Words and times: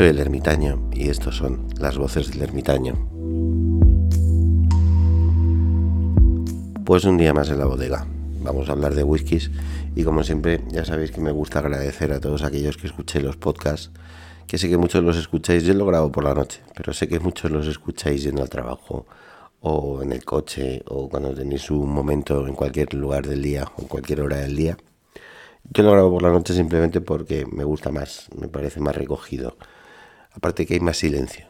Soy 0.00 0.08
el 0.08 0.18
ermitaño 0.18 0.88
y 0.94 1.10
estos 1.10 1.36
son 1.36 1.68
las 1.78 1.98
voces 1.98 2.30
del 2.30 2.40
ermitaño. 2.40 2.94
Pues 6.86 7.04
un 7.04 7.18
día 7.18 7.34
más 7.34 7.50
en 7.50 7.58
la 7.58 7.66
bodega. 7.66 8.06
Vamos 8.42 8.70
a 8.70 8.72
hablar 8.72 8.94
de 8.94 9.02
whiskies 9.04 9.50
y 9.94 10.02
como 10.02 10.24
siempre 10.24 10.62
ya 10.70 10.86
sabéis 10.86 11.10
que 11.10 11.20
me 11.20 11.32
gusta 11.32 11.58
agradecer 11.58 12.12
a 12.12 12.18
todos 12.18 12.44
aquellos 12.44 12.78
que 12.78 12.86
escuchéis 12.86 13.26
los 13.26 13.36
podcasts, 13.36 13.90
que 14.46 14.56
sé 14.56 14.70
que 14.70 14.78
muchos 14.78 15.04
los 15.04 15.18
escucháis, 15.18 15.64
yo 15.64 15.74
lo 15.74 15.84
grabo 15.84 16.10
por 16.10 16.24
la 16.24 16.32
noche, 16.32 16.62
pero 16.74 16.94
sé 16.94 17.06
que 17.06 17.20
muchos 17.20 17.50
los 17.50 17.66
escucháis 17.66 18.22
yendo 18.22 18.40
al 18.40 18.48
trabajo 18.48 19.04
o 19.60 20.02
en 20.02 20.12
el 20.12 20.24
coche 20.24 20.82
o 20.86 21.10
cuando 21.10 21.34
tenéis 21.34 21.70
un 21.70 21.92
momento 21.92 22.46
en 22.46 22.54
cualquier 22.54 22.94
lugar 22.94 23.26
del 23.26 23.42
día 23.42 23.70
o 23.76 23.82
en 23.82 23.88
cualquier 23.88 24.22
hora 24.22 24.38
del 24.38 24.56
día. 24.56 24.78
Yo 25.64 25.82
lo 25.82 25.92
grabo 25.92 26.10
por 26.10 26.22
la 26.22 26.30
noche 26.30 26.54
simplemente 26.54 27.02
porque 27.02 27.44
me 27.44 27.64
gusta 27.64 27.90
más, 27.90 28.30
me 28.34 28.48
parece 28.48 28.80
más 28.80 28.96
recogido. 28.96 29.58
Aparte 30.32 30.66
que 30.66 30.74
hay 30.74 30.80
más 30.80 30.98
silencio. 30.98 31.46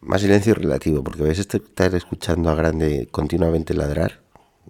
Más 0.00 0.20
silencio 0.20 0.54
relativo, 0.54 1.02
porque 1.02 1.22
vais 1.22 1.38
a 1.38 1.42
estar 1.42 1.94
escuchando 1.94 2.50
a 2.50 2.54
Grande 2.54 3.08
continuamente 3.10 3.74
ladrar. 3.74 4.20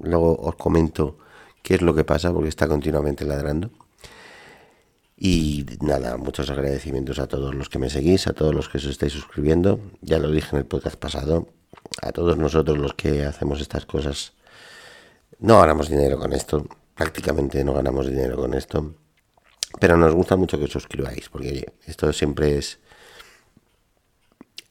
Luego 0.00 0.36
os 0.36 0.56
comento 0.56 1.18
qué 1.62 1.74
es 1.74 1.82
lo 1.82 1.94
que 1.94 2.04
pasa, 2.04 2.32
porque 2.32 2.48
está 2.48 2.68
continuamente 2.68 3.24
ladrando. 3.24 3.70
Y 5.16 5.66
nada, 5.80 6.16
muchos 6.16 6.50
agradecimientos 6.50 7.18
a 7.18 7.26
todos 7.26 7.54
los 7.54 7.68
que 7.68 7.78
me 7.78 7.90
seguís, 7.90 8.26
a 8.26 8.34
todos 8.34 8.54
los 8.54 8.68
que 8.68 8.78
os 8.78 8.84
estáis 8.84 9.12
suscribiendo. 9.12 9.80
Ya 10.00 10.18
lo 10.18 10.30
dije 10.30 10.50
en 10.52 10.58
el 10.58 10.66
podcast 10.66 10.96
pasado. 10.96 11.48
A 12.02 12.12
todos 12.12 12.36
nosotros 12.36 12.78
los 12.78 12.94
que 12.94 13.24
hacemos 13.24 13.60
estas 13.60 13.86
cosas. 13.86 14.34
No 15.38 15.60
ganamos 15.60 15.88
dinero 15.88 16.18
con 16.18 16.32
esto 16.32 16.66
prácticamente 16.96 17.62
no 17.62 17.74
ganamos 17.74 18.08
dinero 18.08 18.36
con 18.36 18.54
esto. 18.54 18.94
Pero 19.78 19.96
nos 19.96 20.14
gusta 20.14 20.36
mucho 20.36 20.58
que 20.58 20.64
os 20.64 20.72
suscribáis, 20.72 21.28
porque 21.28 21.72
esto 21.86 22.12
siempre 22.12 22.56
es, 22.56 22.78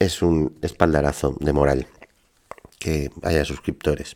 es 0.05 0.21
un 0.21 0.57
espaldarazo 0.61 1.35
de 1.39 1.53
moral 1.53 1.87
que 2.79 3.11
haya 3.23 3.45
suscriptores. 3.45 4.15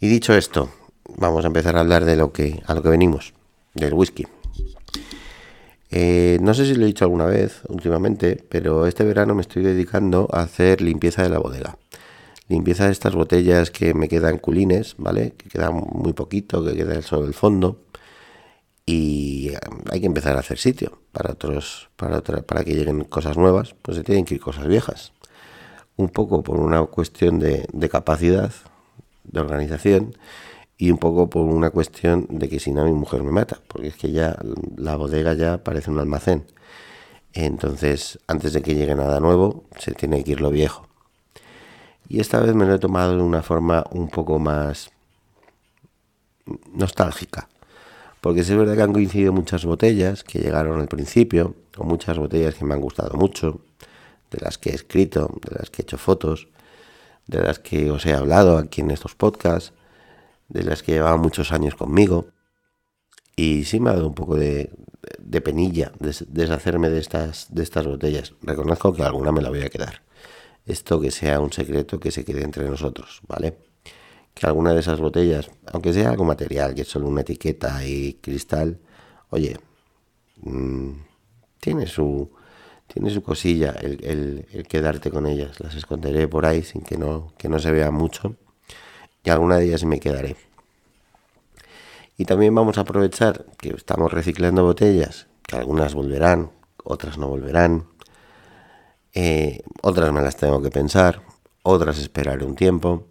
Y 0.00 0.08
dicho 0.08 0.34
esto, 0.34 0.70
vamos 1.16 1.44
a 1.44 1.48
empezar 1.48 1.76
a 1.76 1.80
hablar 1.80 2.04
de 2.04 2.16
lo 2.16 2.32
que 2.32 2.62
a 2.66 2.74
lo 2.74 2.82
que 2.82 2.88
venimos, 2.88 3.34
del 3.74 3.94
whisky. 3.94 4.26
Eh, 5.90 6.38
no 6.40 6.54
sé 6.54 6.64
si 6.64 6.74
lo 6.74 6.84
he 6.84 6.86
dicho 6.86 7.04
alguna 7.04 7.26
vez 7.26 7.60
últimamente, 7.68 8.42
pero 8.48 8.86
este 8.86 9.04
verano 9.04 9.34
me 9.34 9.42
estoy 9.42 9.62
dedicando 9.62 10.28
a 10.32 10.40
hacer 10.40 10.80
limpieza 10.80 11.22
de 11.22 11.28
la 11.28 11.38
bodega 11.38 11.76
limpieza 12.52 12.86
de 12.86 12.92
estas 12.92 13.14
botellas 13.14 13.70
que 13.70 13.94
me 13.94 14.08
quedan 14.08 14.38
culines, 14.38 14.94
¿vale? 14.98 15.32
Que 15.36 15.48
quedan 15.48 15.74
muy 15.74 16.12
poquito, 16.12 16.64
que 16.64 16.76
queda 16.76 17.00
solo 17.02 17.26
el 17.26 17.34
fondo. 17.34 17.78
Y 18.84 19.50
eh, 19.50 19.58
hay 19.90 20.00
que 20.00 20.06
empezar 20.06 20.36
a 20.36 20.40
hacer 20.40 20.58
sitio 20.58 20.98
para 21.12 21.32
otros, 21.32 21.90
para 21.96 22.20
para 22.22 22.64
que 22.64 22.74
lleguen 22.74 23.04
cosas 23.04 23.36
nuevas, 23.36 23.74
pues 23.82 23.96
se 23.96 24.04
tienen 24.04 24.24
que 24.24 24.34
ir 24.34 24.40
cosas 24.40 24.66
viejas. 24.66 25.12
Un 25.96 26.08
poco 26.08 26.42
por 26.42 26.58
una 26.58 26.82
cuestión 26.86 27.38
de, 27.38 27.66
de 27.72 27.88
capacidad, 27.88 28.52
de 29.24 29.40
organización, 29.40 30.16
y 30.82 30.90
un 30.90 30.98
poco 30.98 31.30
por 31.30 31.44
una 31.44 31.70
cuestión 31.70 32.26
de 32.28 32.48
que 32.48 32.58
si 32.58 32.72
no 32.72 32.84
mi 32.84 32.92
mujer 32.92 33.22
me 33.22 33.30
mata, 33.30 33.60
porque 33.68 33.88
es 33.88 33.96
que 33.96 34.10
ya 34.10 34.36
la 34.76 34.96
bodega 34.96 35.34
ya 35.34 35.62
parece 35.62 35.90
un 35.92 35.98
almacén. 36.00 36.44
Entonces, 37.34 38.18
antes 38.26 38.52
de 38.52 38.62
que 38.62 38.74
llegue 38.74 38.94
nada 38.94 39.20
nuevo, 39.20 39.64
se 39.78 39.92
tiene 39.92 40.24
que 40.24 40.32
ir 40.32 40.40
lo 40.40 40.50
viejo. 40.50 40.88
Y 42.08 42.20
esta 42.20 42.40
vez 42.40 42.54
me 42.54 42.66
lo 42.66 42.74
he 42.74 42.78
tomado 42.78 43.16
de 43.16 43.22
una 43.22 43.42
forma 43.42 43.84
un 43.90 44.08
poco 44.08 44.38
más 44.38 44.90
nostálgica. 46.74 47.48
Porque 48.22 48.42
es 48.42 48.50
verdad 48.56 48.76
que 48.76 48.82
han 48.82 48.92
coincidido 48.92 49.32
muchas 49.32 49.64
botellas 49.64 50.22
que 50.22 50.38
llegaron 50.38 50.80
al 50.80 50.86
principio, 50.86 51.56
o 51.76 51.82
muchas 51.82 52.16
botellas 52.16 52.54
que 52.54 52.64
me 52.64 52.72
han 52.72 52.80
gustado 52.80 53.18
mucho, 53.18 53.60
de 54.30 54.38
las 54.40 54.58
que 54.58 54.70
he 54.70 54.74
escrito, 54.74 55.38
de 55.44 55.56
las 55.58 55.70
que 55.70 55.82
he 55.82 55.84
hecho 55.84 55.98
fotos, 55.98 56.46
de 57.26 57.42
las 57.42 57.58
que 57.58 57.90
os 57.90 58.06
he 58.06 58.14
hablado 58.14 58.58
aquí 58.58 58.80
en 58.80 58.92
estos 58.92 59.16
podcasts, 59.16 59.72
de 60.48 60.62
las 60.62 60.84
que 60.84 60.92
llevaban 60.92 61.20
muchos 61.20 61.50
años 61.50 61.74
conmigo. 61.74 62.28
Y 63.34 63.64
sí 63.64 63.80
me 63.80 63.90
ha 63.90 63.94
dado 63.94 64.06
un 64.06 64.14
poco 64.14 64.36
de, 64.36 64.70
penilla 65.44 65.90
deshacerme 65.98 66.90
de 66.90 67.00
estas, 67.00 67.52
de 67.52 67.64
estas 67.64 67.86
botellas. 67.86 68.34
Reconozco 68.42 68.94
que 68.94 69.02
alguna 69.02 69.32
me 69.32 69.42
la 69.42 69.50
voy 69.50 69.62
a 69.62 69.68
quedar 69.68 70.02
esto 70.64 71.00
que 71.00 71.10
sea 71.10 71.40
un 71.40 71.52
secreto 71.52 71.98
que 71.98 72.10
se 72.10 72.24
quede 72.24 72.42
entre 72.44 72.68
nosotros, 72.68 73.20
¿vale? 73.26 73.71
Que 74.34 74.46
alguna 74.46 74.72
de 74.72 74.80
esas 74.80 75.00
botellas, 75.00 75.50
aunque 75.72 75.92
sea 75.92 76.10
algo 76.10 76.24
material, 76.24 76.74
que 76.74 76.82
es 76.82 76.88
solo 76.88 77.06
una 77.08 77.20
etiqueta 77.20 77.84
y 77.86 78.14
cristal, 78.14 78.78
oye, 79.30 79.58
mm, 80.42 80.92
tiene 81.60 81.86
su 81.86 82.30
tiene 82.92 83.10
su 83.10 83.22
cosilla 83.22 83.70
el, 83.80 84.46
el, 84.52 84.66
quedarte 84.66 85.10
con 85.10 85.26
ellas. 85.26 85.60
Las 85.60 85.74
esconderé 85.74 86.28
por 86.28 86.44
ahí 86.44 86.62
sin 86.62 86.82
que 86.82 86.98
no, 86.98 87.32
que 87.38 87.48
no 87.48 87.58
se 87.58 87.72
vea 87.72 87.90
mucho. 87.90 88.36
Y 89.24 89.30
alguna 89.30 89.56
de 89.56 89.66
ellas 89.66 89.84
me 89.84 89.98
quedaré. 89.98 90.36
Y 92.18 92.24
también 92.26 92.54
vamos 92.54 92.76
a 92.76 92.82
aprovechar 92.82 93.46
que 93.56 93.70
estamos 93.70 94.12
reciclando 94.12 94.64
botellas, 94.64 95.26
que 95.46 95.56
algunas 95.56 95.94
volverán, 95.94 96.50
otras 96.84 97.16
no 97.16 97.28
volverán, 97.28 97.86
eh, 99.14 99.62
otras 99.82 100.12
me 100.12 100.20
las 100.20 100.36
tengo 100.36 100.62
que 100.62 100.70
pensar, 100.70 101.22
otras 101.62 101.98
esperaré 101.98 102.44
un 102.44 102.56
tiempo 102.56 103.08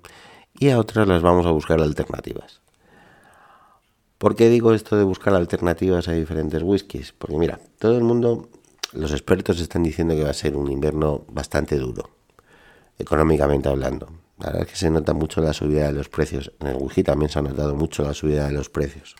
y 0.61 0.69
a 0.69 0.79
otras 0.79 1.07
las 1.07 1.21
vamos 1.21 1.45
a 1.45 1.51
buscar 1.51 1.81
alternativas. 1.81 2.61
¿Por 4.17 4.35
qué 4.35 4.47
digo 4.47 4.73
esto 4.73 4.95
de 4.95 5.03
buscar 5.03 5.33
alternativas 5.33 6.07
a 6.07 6.13
diferentes 6.13 6.61
whiskies? 6.63 7.11
Porque 7.11 7.35
mira, 7.35 7.59
todo 7.79 7.97
el 7.97 8.03
mundo, 8.03 8.47
los 8.93 9.11
expertos 9.11 9.59
están 9.59 9.83
diciendo 9.83 10.15
que 10.15 10.23
va 10.23 10.29
a 10.29 10.33
ser 10.33 10.55
un 10.55 10.71
invierno 10.71 11.25
bastante 11.29 11.77
duro, 11.77 12.11
económicamente 12.97 13.67
hablando. 13.67 14.07
La 14.37 14.45
verdad 14.45 14.61
es 14.61 14.69
que 14.69 14.75
se 14.75 14.89
nota 14.89 15.13
mucho 15.13 15.41
la 15.41 15.51
subida 15.51 15.87
de 15.87 15.93
los 15.93 16.07
precios. 16.07 16.51
En 16.59 16.67
el 16.67 16.77
whisky 16.77 17.03
también 17.03 17.29
se 17.29 17.39
ha 17.39 17.41
notado 17.41 17.75
mucho 17.75 18.03
la 18.03 18.13
subida 18.13 18.45
de 18.45 18.53
los 18.53 18.69
precios 18.69 19.15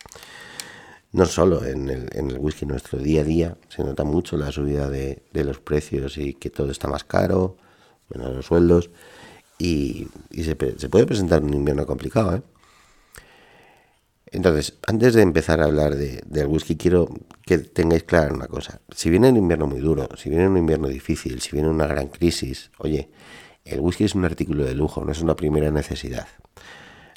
no 1.13 1.25
solo 1.25 1.65
en 1.65 1.89
el, 1.89 2.09
en 2.13 2.31
el 2.31 2.37
whisky, 2.39 2.65
nuestro 2.65 2.97
día 2.97 3.21
a 3.21 3.23
día 3.23 3.57
se 3.67 3.83
nota 3.83 4.03
mucho 4.03 4.37
la 4.37 4.51
subida 4.51 4.89
de, 4.89 5.21
los 5.33 5.59
precios 5.59 6.17
y 6.17 6.33
que 6.33 6.49
todo 6.49 6.71
está 6.71 6.87
más 6.87 7.03
caro, 7.03 7.57
menos 8.09 8.33
los 8.33 8.45
sueldos, 8.45 8.89
y, 9.61 10.07
se, 10.43 10.55
puede 10.55 11.05
presentar 11.05 11.43
un 11.43 11.53
invierno 11.53 11.85
complicado. 11.85 12.35
¿eh? 12.35 12.41
Entonces, 14.27 14.75
antes 14.87 15.13
de 15.13 15.21
empezar 15.21 15.61
a 15.61 15.65
hablar 15.65 15.95
de, 15.95 16.21
del 16.25 16.47
whisky, 16.47 16.77
quiero 16.77 17.09
que 17.45 17.59
tengáis 17.59 18.03
clara 18.03 18.33
una 18.33 18.47
cosa. 18.47 18.81
Si 18.95 19.09
viene 19.09 19.29
un 19.29 19.37
invierno 19.37 19.67
muy 19.67 19.79
duro, 19.79 20.09
si 20.17 20.29
viene 20.29 20.47
un 20.47 20.57
invierno 20.57 20.87
difícil, 20.87 21.41
si 21.41 21.51
viene 21.51 21.69
una 21.69 21.85
gran 21.85 22.07
crisis, 22.07 22.71
oye, 22.77 23.09
el 23.65 23.81
whisky 23.81 24.05
es 24.05 24.15
un 24.15 24.25
artículo 24.25 24.63
de 24.63 24.73
lujo, 24.73 25.05
no 25.05 25.11
es 25.11 25.21
una 25.21 25.35
primera 25.35 25.69
necesidad. 25.69 26.27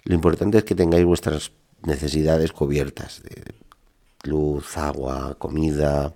Lo 0.04 0.14
importante 0.14 0.58
es 0.58 0.64
que 0.64 0.74
tengáis 0.74 1.04
vuestras 1.04 1.52
necesidades 1.82 2.52
cubiertas 2.52 3.22
luz, 4.24 4.76
agua, 4.76 5.36
comida, 5.38 6.12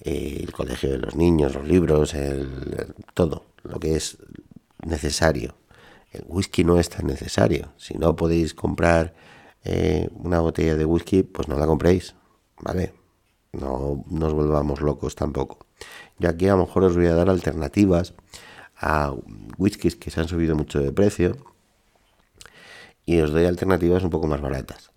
eh, 0.00 0.40
el 0.42 0.52
colegio 0.52 0.90
de 0.90 0.98
los 0.98 1.14
niños, 1.14 1.54
los 1.54 1.66
libros, 1.66 2.14
el, 2.14 2.94
todo 3.14 3.44
lo 3.62 3.78
que 3.78 3.96
es 3.96 4.18
necesario. 4.84 5.54
El 6.12 6.24
whisky 6.28 6.64
no 6.64 6.78
es 6.78 6.88
tan 6.88 7.06
necesario. 7.06 7.72
Si 7.76 7.94
no 7.94 8.14
podéis 8.14 8.54
comprar 8.54 9.14
eh, 9.64 10.08
una 10.14 10.40
botella 10.40 10.76
de 10.76 10.84
whisky, 10.84 11.22
pues 11.22 11.48
no 11.48 11.58
la 11.58 11.66
compréis, 11.66 12.14
¿vale? 12.60 12.94
No 13.52 14.04
nos 14.08 14.32
volvamos 14.32 14.80
locos 14.80 15.14
tampoco. 15.14 15.66
Ya 16.18 16.30
aquí 16.30 16.48
a 16.48 16.52
lo 16.52 16.66
mejor 16.66 16.84
os 16.84 16.96
voy 16.96 17.06
a 17.06 17.14
dar 17.14 17.30
alternativas 17.30 18.14
a 18.76 19.12
whiskies 19.58 19.96
que 19.96 20.10
se 20.10 20.20
han 20.20 20.28
subido 20.28 20.54
mucho 20.56 20.80
de 20.80 20.92
precio 20.92 21.36
y 23.06 23.20
os 23.20 23.30
doy 23.32 23.46
alternativas 23.46 24.02
un 24.02 24.10
poco 24.10 24.26
más 24.26 24.40
baratas. 24.40 24.92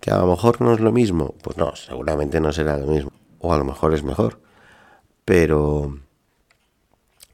Que 0.00 0.10
a 0.10 0.18
lo 0.18 0.26
mejor 0.26 0.60
no 0.60 0.72
es 0.72 0.80
lo 0.80 0.92
mismo, 0.92 1.34
pues 1.42 1.56
no, 1.56 1.74
seguramente 1.74 2.40
no 2.40 2.52
será 2.52 2.76
lo 2.78 2.86
mismo. 2.86 3.12
O 3.38 3.52
a 3.52 3.58
lo 3.58 3.64
mejor 3.64 3.94
es 3.94 4.02
mejor. 4.02 4.40
Pero, 5.24 5.98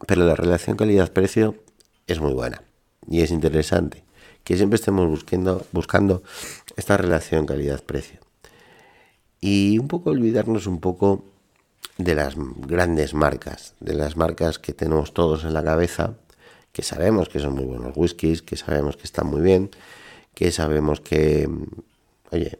pero 0.07 0.25
la 0.25 0.35
relación 0.35 0.77
calidad-precio 0.77 1.62
es 2.07 2.21
muy 2.21 2.33
buena 2.33 2.63
y 3.09 3.21
es 3.23 3.31
interesante. 3.31 4.05
Que 4.45 4.57
siempre 4.57 4.77
estemos 4.77 5.09
buscando, 5.09 5.65
buscando 5.73 6.23
esta 6.77 6.97
relación 6.97 7.47
calidad-precio. 7.47 8.21
Y 9.41 9.79
un 9.79 9.89
poco 9.89 10.11
olvidarnos 10.11 10.67
un 10.67 10.81
poco 10.81 11.25
de 11.99 12.15
las 12.15 12.35
grandes 12.37 13.15
marcas, 13.15 13.75
de 13.81 13.95
las 13.95 14.17
marcas 14.17 14.59
que 14.59 14.73
tenemos 14.73 15.15
todos 15.15 15.45
en 15.45 15.53
la 15.53 15.63
cabeza, 15.63 16.15
que 16.73 16.83
sabemos 16.83 17.29
que 17.29 17.39
son 17.39 17.55
muy 17.55 17.65
buenos 17.65 17.93
whiskies, 17.97 18.43
que 18.43 18.57
sabemos 18.57 18.97
que 18.97 19.05
están 19.05 19.27
muy 19.27 19.43
bien, 19.43 19.71
que 20.35 20.51
sabemos 20.51 21.01
que 21.01 21.49
oye, 22.33 22.59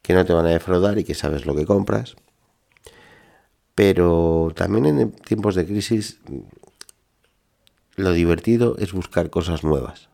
que 0.00 0.14
no 0.14 0.24
te 0.24 0.32
van 0.32 0.46
a 0.46 0.50
defraudar 0.50 0.98
y 0.98 1.04
que 1.04 1.14
sabes 1.14 1.46
lo 1.46 1.54
que 1.54 1.66
compras. 1.66 2.16
Pero 3.74 4.52
también 4.54 4.86
en 4.86 5.12
tiempos 5.12 5.54
de 5.54 5.66
crisis 5.66 6.18
lo 7.96 8.12
divertido 8.12 8.76
es 8.78 8.92
buscar 8.92 9.30
cosas 9.30 9.64
nuevas. 9.64 10.08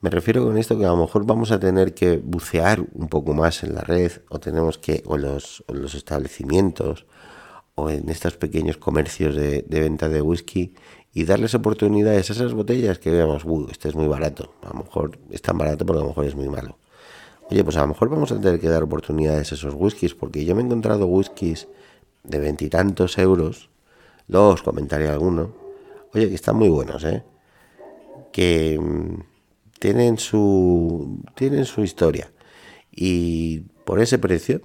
Me 0.00 0.10
refiero 0.10 0.44
con 0.44 0.58
esto 0.58 0.76
que 0.76 0.84
a 0.84 0.88
lo 0.88 0.96
mejor 0.96 1.24
vamos 1.26 1.52
a 1.52 1.60
tener 1.60 1.94
que 1.94 2.16
bucear 2.16 2.84
un 2.92 3.08
poco 3.08 3.34
más 3.34 3.62
en 3.62 3.74
la 3.74 3.82
red 3.82 4.10
o 4.30 4.40
tenemos 4.40 4.78
que, 4.78 5.02
o 5.06 5.16
los, 5.16 5.64
los 5.68 5.94
establecimientos 5.94 7.06
o 7.76 7.88
en 7.88 8.08
estos 8.08 8.36
pequeños 8.36 8.78
comercios 8.78 9.36
de, 9.36 9.64
venta 9.68 10.08
de 10.08 10.20
whisky 10.20 10.74
y 11.14 11.24
darles 11.24 11.54
oportunidades 11.54 12.30
a 12.30 12.32
esas 12.32 12.52
botellas 12.52 12.98
que 12.98 13.10
veamos, 13.10 13.44
uy, 13.44 13.68
este 13.70 13.88
es 13.88 13.94
muy 13.94 14.08
barato, 14.08 14.54
a 14.62 14.68
lo 14.70 14.82
mejor 14.82 15.18
es 15.30 15.40
tan 15.40 15.56
barato 15.56 15.86
porque 15.86 16.00
a 16.00 16.02
lo 16.02 16.08
mejor 16.08 16.24
es 16.24 16.34
muy 16.34 16.48
malo. 16.48 16.78
Oye, 17.50 17.62
pues 17.62 17.76
a 17.76 17.82
lo 17.82 17.88
mejor 17.88 18.08
vamos 18.08 18.32
a 18.32 18.40
tener 18.40 18.58
que 18.58 18.68
dar 18.68 18.82
oportunidades 18.82 19.52
a 19.52 19.54
esos 19.54 19.74
whiskies, 19.74 20.14
porque 20.14 20.44
yo 20.44 20.54
me 20.54 20.62
he 20.62 20.64
encontrado 20.64 21.06
whiskies 21.06 21.68
de 22.24 22.40
veintitantos 22.40 23.18
euros, 23.18 23.70
luego 24.26 24.48
os 24.48 24.62
comentaré 24.62 25.08
alguno, 25.08 25.61
oye, 26.14 26.28
que 26.28 26.34
están 26.34 26.56
muy 26.56 26.68
buenos, 26.68 27.04
¿eh? 27.04 27.24
Que 28.32 28.78
mm, 28.78 29.22
tienen 29.78 30.18
su, 30.18 31.22
tienen 31.34 31.64
su 31.64 31.82
historia. 31.82 32.32
Y 32.90 33.60
por 33.84 34.00
ese 34.00 34.18
precio, 34.18 34.62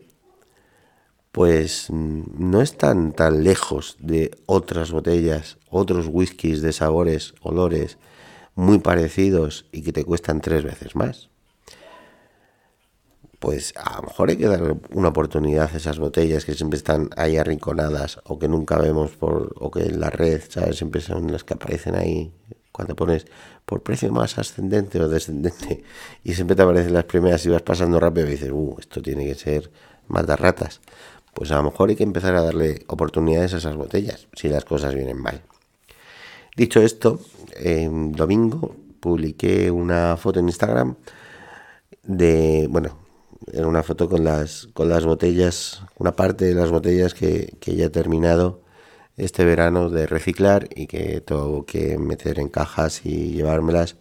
pues 1.31 1.87
mm, 1.89 2.23
no 2.37 2.61
están 2.61 3.13
tan 3.13 3.43
lejos 3.43 3.97
de 3.99 4.31
otras 4.45 4.91
botellas, 4.91 5.57
otros 5.69 6.07
whiskies 6.09 6.61
de 6.61 6.73
sabores, 6.73 7.33
olores 7.41 7.97
muy 8.55 8.79
parecidos 8.79 9.65
y 9.71 9.83
que 9.83 9.93
te 9.93 10.03
cuestan 10.03 10.41
tres 10.41 10.63
veces 10.63 10.95
más 10.95 11.29
pues 13.39 13.73
a 13.77 13.97
lo 13.97 14.07
mejor 14.07 14.29
hay 14.29 14.37
que 14.37 14.47
dar 14.47 14.77
una 14.91 15.09
oportunidad 15.09 15.69
a 15.71 15.77
esas 15.77 15.99
botellas 15.99 16.45
que 16.45 16.55
siempre 16.55 16.77
están 16.77 17.09
ahí 17.17 17.37
arrinconadas 17.37 18.19
o 18.23 18.39
que 18.39 18.47
nunca 18.47 18.77
vemos 18.77 19.11
por 19.11 19.53
o 19.59 19.69
que 19.69 19.81
en 19.81 19.99
la 19.99 20.09
red, 20.09 20.41
¿sabes? 20.49 20.77
Siempre 20.77 21.01
son 21.01 21.31
las 21.31 21.43
que 21.43 21.53
aparecen 21.53 21.95
ahí 21.95 22.31
cuando 22.71 22.95
pones 22.95 23.25
por 23.65 23.83
precio 23.83 24.11
más 24.11 24.37
ascendente 24.37 24.99
o 24.99 25.09
descendente 25.09 25.83
y 26.23 26.33
siempre 26.33 26.55
te 26.55 26.63
aparecen 26.63 26.93
las 26.93 27.05
primeras 27.05 27.45
y 27.45 27.49
vas 27.49 27.61
pasando 27.61 27.99
rápido 27.99 28.27
y 28.27 28.31
dices, 28.31 28.51
uh, 28.51 28.75
esto 28.79 29.01
tiene 29.01 29.25
que 29.25 29.35
ser 29.35 29.71
ratas. 30.09 30.81
Pues 31.33 31.51
a 31.51 31.57
lo 31.57 31.63
mejor 31.63 31.89
hay 31.89 31.95
que 31.95 32.03
empezar 32.03 32.35
a 32.35 32.41
darle 32.41 32.83
oportunidades 32.87 33.53
a 33.53 33.57
esas 33.57 33.75
botellas 33.75 34.27
si 34.33 34.47
las 34.49 34.65
cosas 34.65 34.95
vienen 34.95 35.21
mal. 35.21 35.41
Dicho 36.55 36.81
esto, 36.81 37.19
en 37.55 38.13
domingo 38.13 38.75
publiqué 38.99 39.69
una 39.69 40.17
foto 40.17 40.39
en 40.39 40.47
Instagram 40.47 40.95
de, 42.01 42.67
bueno, 42.69 43.06
era 43.51 43.67
una 43.67 43.83
foto 43.83 44.09
con 44.09 44.23
las, 44.23 44.67
con 44.73 44.89
las 44.89 45.05
botellas, 45.05 45.81
una 45.97 46.15
parte 46.15 46.45
de 46.45 46.55
las 46.55 46.71
botellas 46.71 47.13
que, 47.13 47.57
ya 47.61 47.85
he 47.85 47.89
terminado 47.89 48.61
este 49.17 49.45
verano 49.45 49.89
de 49.89 50.07
reciclar 50.07 50.69
y 50.75 50.87
que 50.87 51.21
tengo 51.21 51.65
que 51.65 51.97
meter 51.97 52.39
en 52.39 52.49
cajas 52.49 53.05
y 53.05 53.33
llevármelas. 53.33 53.95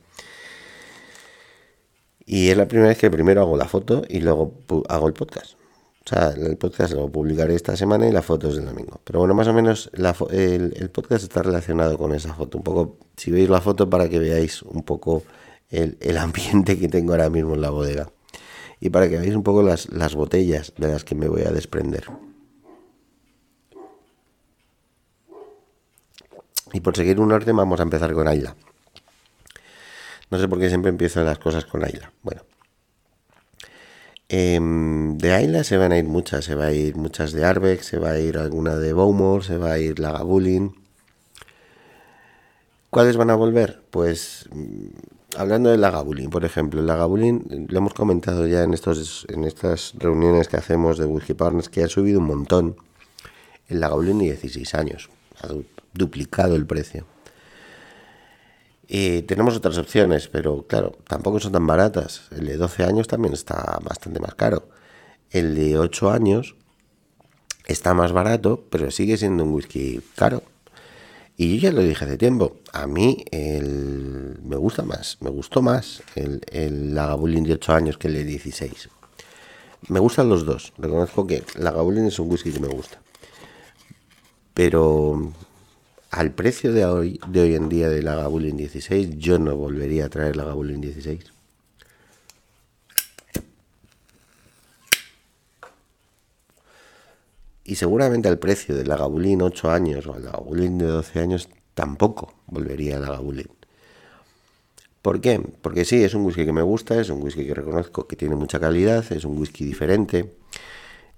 Y 2.25 2.49
es 2.51 2.57
la 2.57 2.67
primera 2.67 2.89
vez 2.89 2.99
que 2.99 3.11
primero 3.11 3.41
hago 3.43 3.57
la 3.57 3.67
foto 3.67 4.03
y 4.09 4.21
luego 4.21 4.55
hago 4.89 5.07
el 5.07 5.15
podcast. 5.15 5.55
O 6.05 6.09
sea, 6.09 6.31
el 6.31 6.57
podcast 6.57 6.93
lo 6.95 7.11
publicaré 7.11 7.55
esta 7.55 7.77
semana 7.77 8.07
y 8.09 8.13
la 8.13 8.23
foto 8.23 8.49
es 8.49 8.57
del 8.57 8.67
domingo. 8.67 9.01
Pero 9.05 9.21
bueno, 9.21 9.35
más 9.35 9.49
o 9.49 9.53
menos 9.53 9.91
el, 10.31 10.75
el, 10.77 10.91
podcast 10.91 11.25
está 11.25 11.43
relacionado 11.43 11.99
con 11.99 12.15
esa 12.15 12.35
foto. 12.35 12.59
Un 12.59 12.65
poco, 12.65 12.99
si 13.17 13.31
veis 13.31 13.49
la 13.49 13.61
foto 13.61 13.89
para 13.91 14.09
que 14.09 14.19
veáis 14.19 14.63
un 14.63 14.83
poco 14.83 15.23
el, 15.71 15.97
el 16.01 16.19
ambiente 16.19 16.79
que 16.79 16.89
tengo 16.89 17.13
ahora 17.13 17.31
mismo 17.31 17.55
en 17.55 17.61
la 17.61 17.71
bodega 17.71 18.11
y 18.81 18.91
para 18.91 19.09
que 19.09 19.17
veáis 19.19 19.35
un 19.35 19.43
poco 19.43 19.63
las, 19.63 19.91
las 19.91 20.15
botellas 20.15 20.73
de 20.77 20.89
las 20.89 21.05
que 21.05 21.15
me 21.15 21.29
voy 21.29 21.43
a 21.43 21.51
desprender. 21.51 22.05
Y 26.73 26.81
por 26.81 26.97
seguir 26.97 27.21
un 27.21 27.33
orden 27.33 27.57
vamos 27.57 27.81
a 27.81 27.85
empezar 27.85 28.13
con 28.13 28.29
Ayla. 28.29 28.55
No 30.31 30.39
sé 30.39 30.49
por 30.49 30.59
qué 30.59 30.69
siempre 30.69 30.91
empiezo 30.91 31.23
las 31.23 31.39
cosas 31.39 31.65
con 31.65 31.85
Ayla. 31.85 32.13
Bueno. 32.23 32.43
Em, 34.29 35.17
de 35.19 35.33
Ayla 35.33 35.63
se 35.63 35.77
van 35.77 35.93
a 35.93 35.99
ir 35.99 36.05
muchas. 36.05 36.45
Se 36.45 36.55
va 36.55 36.67
a 36.67 36.73
ir 36.73 36.97
muchas 36.97 37.33
de 37.33 37.45
Arbex, 37.45 37.87
se 37.87 37.99
va 37.99 38.11
a 38.11 38.19
ir 38.19 38.37
alguna 38.37 38.77
de 38.77 38.93
Bowmore, 38.93 39.45
se 39.45 39.57
va 39.57 39.73
a 39.73 39.79
ir 39.79 39.99
la 40.01 40.13
Gabulin. 40.13 40.75
¿Cuáles 42.91 43.17
van 43.17 43.31
a 43.31 43.37
volver? 43.37 43.83
Pues 43.91 44.49
hablando 45.37 45.71
del 45.71 45.81
Lagavulin, 45.81 46.31
por 46.31 46.45
ejemplo, 46.45 46.81
el 46.81 46.87
Lagavulin 46.87 47.67
lo 47.69 47.79
hemos 47.79 47.95
comentado 47.95 48.47
ya 48.47 48.63
en 48.63 48.75
estos 48.75 49.27
en 49.29 49.45
estas 49.45 49.95
reuniones 49.99 50.49
que 50.49 50.57
hacemos 50.57 50.99
de 50.99 51.07
Whisky 51.07 51.35
Partners 51.35 51.69
que 51.69 51.85
ha 51.85 51.89
subido 51.89 52.21
un 52.21 52.27
montón. 52.27 52.77
El 53.69 53.81
Lagavulin 53.81 54.19
de 54.19 54.25
16 54.27 54.75
años, 54.75 55.11
ha 55.43 55.49
duplicado 55.93 56.55
el 56.55 56.67
precio. 56.67 57.05
Y 58.89 59.23
tenemos 59.23 59.57
otras 59.57 59.79
opciones, 59.79 60.29
pero 60.29 60.65
claro, 60.67 60.97
tampoco 61.09 61.41
son 61.41 61.53
tan 61.53 61.67
baratas. 61.67 62.29
El 62.31 62.47
de 62.47 62.57
12 62.57 62.85
años 62.85 63.09
también 63.09 63.35
está 63.35 63.79
bastante 63.83 64.21
más 64.21 64.35
caro. 64.35 64.69
El 65.31 65.57
de 65.57 65.79
8 65.79 66.11
años 66.11 66.55
está 67.67 67.95
más 67.95 68.13
barato, 68.13 68.65
pero 68.71 68.91
sigue 68.93 69.17
siendo 69.17 69.43
un 69.45 69.53
whisky 69.53 70.01
caro. 70.15 70.43
Y 71.37 71.57
yo 71.57 71.69
ya 71.69 71.73
lo 71.73 71.83
dije 71.83 72.05
hace 72.05 72.17
tiempo, 72.17 72.57
a 72.73 72.87
mí 72.87 73.25
el, 73.31 73.96
me 74.47 74.57
gusta 74.57 74.83
más, 74.83 75.19
me 75.21 75.31
gustó 75.31 75.63
más 75.63 76.03
el, 76.15 76.41
el 76.51 76.95
de 76.95 77.53
8 77.53 77.73
años 77.73 77.99
que 77.99 78.09
el 78.09 78.15
de 78.15 78.25
16. 78.25 78.89
Me 79.89 80.01
gustan 80.01 80.29
los 80.29 80.45
dos, 80.45 80.73
reconozco 80.79 81.27
que 81.27 81.45
Lagavulin 81.57 82.07
es 82.07 82.19
un 82.19 82.31
whisky 82.31 82.53
que 82.53 82.61
me 82.61 82.69
gusta. 82.69 83.01
Pero 84.55 85.33
al 86.11 86.33
precio 86.33 86.73
de 86.73 86.85
hoy, 86.85 87.21
de 87.29 87.41
hoy 87.43 87.55
en 87.55 87.69
día 87.69 87.89
de 87.89 88.03
Lagavulin 88.03 88.57
16, 88.57 89.19
yo 89.19 89.39
no 89.39 89.55
volvería 89.57 90.07
a 90.07 90.09
traer 90.09 90.37
Lagavulin 90.37 90.81
16. 90.81 91.33
Y 97.65 97.75
seguramente 97.75 98.29
al 98.29 98.39
precio 98.39 98.77
del 98.77 98.89
Lagavulin 98.89 99.43
8 99.43 99.71
años 99.71 100.07
o 100.07 100.15
al 100.15 100.25
Lagavulin 100.25 100.79
de 100.79 100.87
12 100.87 101.21
años 101.21 101.49
tampoco 101.75 102.33
volvería 102.47 102.97
al 102.97 103.03
Lagavulin. 103.03 103.56
¿Por 105.07 105.21
qué? 105.21 105.41
Porque 105.63 105.85
sí, 105.85 106.03
es 106.03 106.15
un 106.15 106.25
whisky 106.25 106.45
que 106.45 106.53
me 106.53 106.63
gusta, 106.63 107.01
es 107.01 107.11
un 107.11 107.23
whisky 107.23 107.47
que 107.47 107.55
reconozco 107.55 108.09
que 108.09 108.17
tiene 108.17 108.35
mucha 108.35 108.59
calidad, 108.59 109.05
es 109.13 109.25
un 109.25 109.39
whisky 109.39 109.65
diferente. 109.65 110.35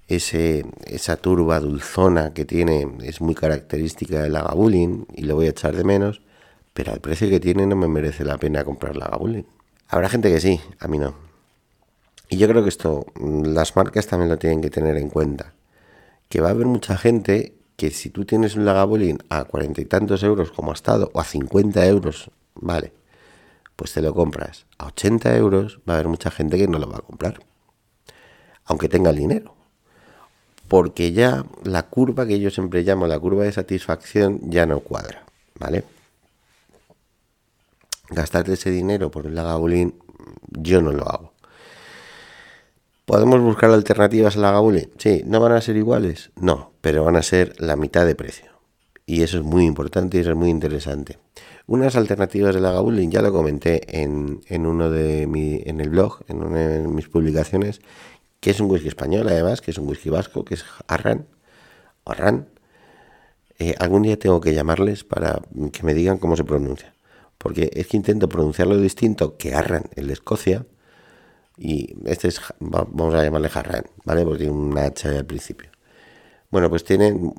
Ese, 0.07 0.66
esa 0.85 1.16
turba 1.16 1.59
dulzona 1.59 2.35
que 2.35 2.45
tiene 2.45 2.87
es 3.02 3.23
muy 3.23 3.35
característica 3.35 4.21
del 4.21 4.35
Lagavulin 4.35 5.07
y 5.16 5.23
lo 5.23 5.37
voy 5.37 5.47
a 5.47 5.50
echar 5.52 5.75
de 5.75 5.85
menos, 5.85 6.21
pero 6.75 6.92
al 6.92 7.00
precio 7.00 7.30
que 7.30 7.40
tiene 7.40 7.66
no 7.66 7.76
me 7.76 7.88
merece 7.88 8.26
la 8.26 8.37
pena 8.37 8.62
comprar 8.62 8.95
Lagavulin. 8.95 9.47
Habrá 9.88 10.11
gente 10.11 10.30
que 10.30 10.42
sí, 10.42 10.61
a 10.80 10.87
mí 10.87 10.99
no. 10.99 11.14
Y 12.28 12.37
yo 12.37 12.47
creo 12.47 12.62
que 12.62 12.68
esto 12.68 13.07
las 13.18 13.75
marcas 13.75 14.07
también 14.07 14.28
lo 14.28 14.37
tienen 14.37 14.61
que 14.61 14.68
tener 14.68 14.99
en 14.99 15.09
cuenta 15.09 15.54
que 16.28 16.42
va 16.42 16.49
a 16.49 16.50
haber 16.50 16.66
mucha 16.66 16.99
gente 16.99 17.54
que 17.76 17.90
si 17.90 18.11
tú 18.11 18.26
tienes 18.26 18.54
un 18.54 18.66
Lagavulin 18.66 19.16
a 19.30 19.45
cuarenta 19.45 19.80
y 19.80 19.87
tantos 19.87 20.23
euros 20.25 20.52
como 20.52 20.73
ha 20.73 20.75
estado, 20.75 21.11
o 21.14 21.21
a 21.21 21.25
50 21.25 21.87
euros, 21.87 22.30
vale, 22.54 22.98
pues 23.78 23.92
te 23.92 24.02
lo 24.02 24.12
compras. 24.12 24.66
A 24.76 24.87
80 24.87 25.37
euros 25.37 25.78
va 25.88 25.92
a 25.92 25.97
haber 25.99 26.08
mucha 26.08 26.32
gente 26.32 26.58
que 26.58 26.66
no 26.66 26.80
lo 26.80 26.90
va 26.90 26.97
a 26.97 27.02
comprar, 27.02 27.38
aunque 28.64 28.88
tenga 28.88 29.11
el 29.11 29.16
dinero. 29.16 29.54
Porque 30.66 31.12
ya 31.12 31.44
la 31.62 31.85
curva 31.85 32.26
que 32.26 32.40
yo 32.40 32.50
siempre 32.50 32.82
llamo 32.82 33.06
la 33.06 33.20
curva 33.20 33.44
de 33.44 33.52
satisfacción 33.52 34.40
ya 34.50 34.66
no 34.66 34.80
cuadra, 34.80 35.25
¿vale? 35.61 35.85
Gastarte 38.11 38.54
ese 38.54 38.73
dinero 38.73 39.12
por 39.12 39.26
un 39.26 39.37
Lagavulin, 39.37 39.94
yo 40.49 40.82
no 40.82 40.90
lo 40.90 41.08
hago. 41.08 41.32
¿Podemos 43.04 43.40
buscar 43.40 43.70
alternativas 43.70 44.37
a 44.37 44.40
la? 44.40 44.61
Sí, 44.99 45.23
¿no 45.25 45.38
van 45.38 45.52
a 45.52 45.61
ser 45.61 45.76
iguales? 45.76 46.32
No, 46.35 46.73
pero 46.80 47.04
van 47.04 47.14
a 47.14 47.23
ser 47.23 47.54
la 47.61 47.76
mitad 47.76 48.04
de 48.04 48.16
precio. 48.16 48.57
Y 49.08 49.22
eso 49.22 49.38
es 49.38 49.42
muy 49.42 49.64
importante 49.64 50.18
y 50.18 50.20
eso 50.20 50.32
es 50.32 50.36
muy 50.36 50.50
interesante. 50.50 51.18
Unas 51.66 51.96
alternativas 51.96 52.54
de 52.54 52.60
la 52.60 52.72
Gabulin, 52.72 53.10
ya 53.10 53.22
lo 53.22 53.32
comenté 53.32 54.02
en, 54.02 54.42
uno 54.66 54.90
de 54.90 55.26
mi, 55.26 55.62
en 55.64 55.80
el 55.80 55.88
blog, 55.88 56.20
en 56.28 56.42
una 56.42 56.58
de 56.58 56.86
mis 56.86 57.08
publicaciones, 57.08 57.80
que 58.38 58.50
es 58.50 58.60
un 58.60 58.70
whisky 58.70 58.88
español 58.88 59.26
además, 59.26 59.62
que 59.62 59.70
es 59.70 59.78
un 59.78 59.88
whisky 59.88 60.10
vasco, 60.10 60.44
que 60.44 60.56
es 60.56 60.64
Arran. 60.88 61.26
Arran. 62.04 62.50
Eh, 63.58 63.74
algún 63.78 64.02
día 64.02 64.18
tengo 64.18 64.42
que 64.42 64.52
llamarles 64.52 65.04
para 65.04 65.40
que 65.72 65.82
me 65.84 65.94
digan 65.94 66.18
cómo 66.18 66.36
se 66.36 66.44
pronuncia. 66.44 66.92
Porque 67.38 67.70
es 67.72 67.86
que 67.86 67.96
intento 67.96 68.28
pronunciarlo 68.28 68.76
distinto 68.76 69.38
que 69.38 69.54
Arran, 69.54 69.84
el 69.96 70.08
de 70.08 70.12
Escocia, 70.12 70.66
y 71.56 71.96
este 72.04 72.28
es, 72.28 72.42
vamos 72.60 73.14
a 73.14 73.24
llamarle 73.24 73.48
Harran, 73.54 73.84
¿vale? 74.04 74.22
Porque 74.24 74.40
tiene 74.40 74.52
una 74.52 74.84
H 74.84 75.08
al 75.08 75.24
principio. 75.24 75.70
Bueno, 76.50 76.71
pues 76.71 76.83
tienen 76.83 77.33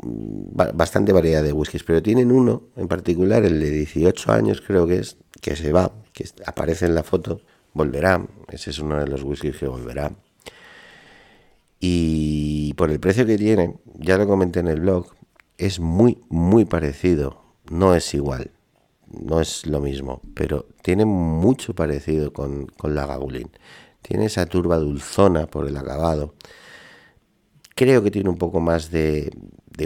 bastante 0.54 1.12
variedad 1.14 1.42
de 1.42 1.52
whiskies, 1.52 1.84
pero 1.84 2.04
tienen 2.04 2.32
uno 2.32 2.64
en 2.76 2.88
particular, 2.88 3.44
el 3.44 3.60
de 3.60 3.72
18 3.72 4.32
años 4.32 4.62
creo 4.62 4.86
que 4.86 5.00
es, 5.00 5.18
que 5.42 5.56
se 5.56 5.72
va, 5.72 5.92
que 6.14 6.26
aparece 6.46 6.86
en 6.86 6.94
la 6.94 7.04
foto, 7.04 7.42
volverá. 7.74 8.24
Ese 8.50 8.70
es 8.70 8.80
uno 8.80 9.00
de 9.00 9.08
los 9.08 9.24
whiskies 9.24 9.58
que 9.58 9.68
volverá. 9.68 10.12
Y 11.80 12.74
por 12.76 12.92
el 12.92 13.00
precio 13.00 13.26
que 13.26 13.38
tiene, 13.38 13.78
ya 13.96 14.18
lo 14.18 14.28
comenté 14.28 14.60
en 14.60 14.68
el 14.68 14.82
blog, 14.82 15.08
es 15.58 15.80
muy, 15.80 16.22
muy 16.30 16.66
parecido. 16.66 17.42
No 17.72 17.96
es 17.96 18.14
igual, 18.14 18.52
no 19.08 19.42
es 19.42 19.66
lo 19.66 19.80
mismo, 19.80 20.22
pero 20.36 20.68
tiene 20.84 21.06
mucho 21.06 21.74
parecido 21.74 22.32
con, 22.34 22.68
con 22.68 22.94
la 22.94 23.08
Gabulin. 23.08 23.50
Tiene 24.02 24.26
esa 24.26 24.46
turba 24.46 24.78
dulzona 24.78 25.48
por 25.48 25.68
el 25.68 25.78
acabado. 25.78 26.36
Creo 27.80 28.04
que 28.04 28.12
tiene 28.12 28.30
un 28.30 28.38
poco 28.38 28.60
más 28.60 28.92
de, 28.92 29.32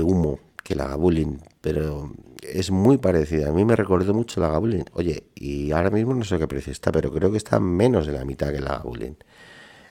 humo 0.01 0.39
que 0.63 0.73
la 0.73 0.87
Gabulin, 0.87 1.39
pero 1.61 2.11
es 2.41 2.71
muy 2.71 2.97
parecida. 2.97 3.49
A 3.49 3.51
mí 3.51 3.65
me 3.65 3.75
recordó 3.75 4.15
mucho 4.15 4.41
la 4.41 4.47
Gabulin. 4.49 4.85
Oye, 4.93 5.25
y 5.35 5.71
ahora 5.71 5.91
mismo 5.91 6.15
no 6.15 6.23
sé 6.23 6.39
qué 6.39 6.47
precio 6.47 6.71
está, 6.71 6.91
pero 6.91 7.13
creo 7.13 7.29
que 7.29 7.37
está 7.37 7.59
menos 7.59 8.07
de 8.07 8.13
la 8.13 8.25
mitad 8.25 8.51
que 8.51 8.61
la 8.61 8.79
Gabulin. 8.79 9.15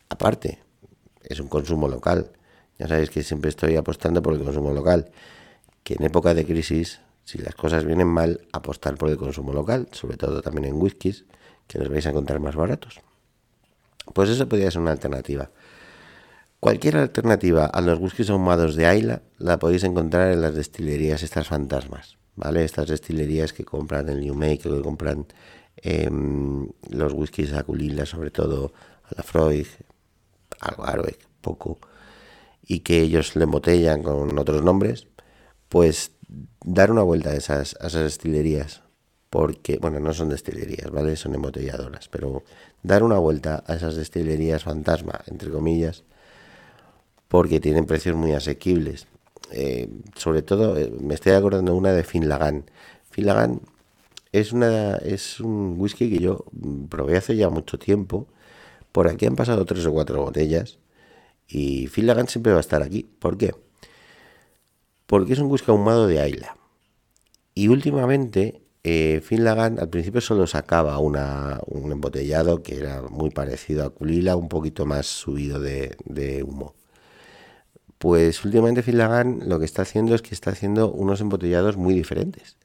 Aparte, 0.08 0.58
es 1.22 1.38
un 1.38 1.46
consumo 1.46 1.86
local. 1.86 2.32
Ya 2.76 2.88
sabéis 2.88 3.08
que 3.08 3.22
siempre 3.22 3.50
estoy 3.50 3.76
apostando 3.76 4.20
por 4.20 4.34
el 4.34 4.42
consumo 4.42 4.72
local. 4.72 5.12
Que 5.84 5.94
en 5.94 6.02
época 6.02 6.34
de 6.34 6.44
crisis, 6.44 7.02
si 7.24 7.38
las 7.38 7.54
cosas 7.54 7.84
vienen 7.84 8.08
mal, 8.08 8.40
apostar 8.52 8.96
por 8.96 9.10
el 9.10 9.16
consumo 9.16 9.52
local, 9.52 9.86
sobre 9.92 10.16
todo 10.16 10.42
también 10.42 10.64
en 10.64 10.82
whiskies, 10.82 11.24
que 11.68 11.78
los 11.78 11.88
vais 11.88 12.04
a 12.04 12.10
encontrar 12.10 12.40
más 12.40 12.56
baratos. 12.56 13.00
Pues 14.12 14.28
eso 14.28 14.48
podría 14.48 14.72
ser 14.72 14.80
una 14.80 14.90
alternativa. 14.90 15.52
Cualquier 16.62 16.96
alternativa 16.96 17.66
a 17.66 17.80
los 17.80 17.98
whiskies 17.98 18.30
ahumados 18.30 18.76
de 18.76 18.86
Ayla 18.86 19.22
la 19.38 19.58
podéis 19.58 19.82
encontrar 19.82 20.30
en 20.30 20.42
las 20.42 20.54
destilerías 20.54 21.24
estas 21.24 21.48
fantasmas, 21.48 22.18
¿vale? 22.36 22.62
Estas 22.62 22.86
destilerías 22.86 23.52
que 23.52 23.64
compran 23.64 24.08
el 24.08 24.20
New 24.20 24.36
Make, 24.36 24.58
que 24.58 24.80
compran 24.80 25.26
em, 25.78 26.68
los 26.88 27.14
whiskies 27.14 27.52
Aculila, 27.52 28.06
sobre 28.06 28.30
todo 28.30 28.72
a 29.02 29.08
la 29.16 29.24
Freud, 29.24 29.66
algo 30.60 30.86
Aroek, 30.86 31.18
poco, 31.40 31.80
y 32.64 32.78
que 32.78 33.00
ellos 33.00 33.34
le 33.34 33.42
embotellan 33.42 34.04
con 34.04 34.38
otros 34.38 34.62
nombres, 34.62 35.08
pues 35.68 36.12
dar 36.64 36.92
una 36.92 37.02
vuelta 37.02 37.30
a 37.30 37.34
esas, 37.34 37.74
a 37.80 37.88
esas 37.88 38.04
destilerías, 38.04 38.82
porque, 39.30 39.78
bueno, 39.78 39.98
no 39.98 40.14
son 40.14 40.28
destilerías, 40.28 40.92
¿vale? 40.92 41.16
Son 41.16 41.34
embotelladoras, 41.34 42.08
pero 42.08 42.44
dar 42.84 43.02
una 43.02 43.18
vuelta 43.18 43.64
a 43.66 43.74
esas 43.74 43.96
destilerías 43.96 44.62
fantasma, 44.62 45.22
entre 45.26 45.50
comillas, 45.50 46.04
porque 47.32 47.60
tienen 47.60 47.86
precios 47.86 48.14
muy 48.14 48.32
asequibles. 48.32 49.06
Eh, 49.52 49.88
sobre 50.16 50.42
todo, 50.42 50.76
eh, 50.76 50.92
me 51.00 51.14
estoy 51.14 51.32
acordando 51.32 51.74
una 51.74 51.90
de 51.92 52.04
Finlagan. 52.04 52.70
Finlagan 53.10 53.62
es, 54.32 54.52
una, 54.52 54.96
es 54.96 55.40
un 55.40 55.76
whisky 55.78 56.10
que 56.10 56.18
yo 56.18 56.44
probé 56.90 57.16
hace 57.16 57.34
ya 57.34 57.48
mucho 57.48 57.78
tiempo. 57.78 58.28
Por 58.92 59.08
aquí 59.08 59.24
han 59.24 59.34
pasado 59.34 59.64
tres 59.64 59.86
o 59.86 59.92
cuatro 59.92 60.22
botellas. 60.22 60.78
Y 61.48 61.86
Finlagan 61.86 62.28
siempre 62.28 62.52
va 62.52 62.58
a 62.58 62.60
estar 62.60 62.82
aquí. 62.82 63.08
¿Por 63.18 63.38
qué? 63.38 63.54
Porque 65.06 65.32
es 65.32 65.38
un 65.38 65.50
whisky 65.50 65.70
ahumado 65.70 66.06
de 66.06 66.20
Ayla. 66.20 66.58
Y 67.54 67.68
últimamente, 67.68 68.60
eh, 68.84 69.22
Finlagan 69.24 69.80
al 69.80 69.88
principio 69.88 70.20
solo 70.20 70.46
sacaba 70.46 70.98
una, 70.98 71.60
un 71.64 71.92
embotellado 71.92 72.62
que 72.62 72.76
era 72.76 73.00
muy 73.00 73.30
parecido 73.30 73.86
a 73.86 73.90
Culila, 73.90 74.36
un 74.36 74.50
poquito 74.50 74.84
más 74.84 75.06
subido 75.06 75.60
de 75.60 76.44
humo. 76.46 76.74
Pues 78.02 78.44
últimamente 78.44 78.82
Finlagan 78.82 79.48
lo 79.48 79.60
que 79.60 79.64
está 79.64 79.82
haciendo 79.82 80.16
es 80.16 80.22
que 80.22 80.34
está 80.34 80.50
haciendo 80.50 80.90
unos 80.90 81.20
embotellados 81.20 81.76
muy 81.76 81.94
diferentes. 81.94 82.56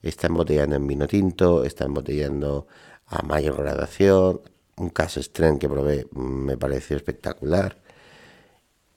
Está 0.00 0.28
embotellando 0.28 0.74
en 0.74 0.86
vino 0.86 1.06
tinto, 1.06 1.64
está 1.64 1.84
embotellando 1.84 2.66
a 3.04 3.20
mayor 3.20 3.58
gradación. 3.58 4.40
Un 4.78 4.88
caso 4.88 5.22
Strength 5.22 5.60
que 5.60 5.68
probé 5.68 6.06
me 6.12 6.56
pareció 6.56 6.96
espectacular. 6.96 7.76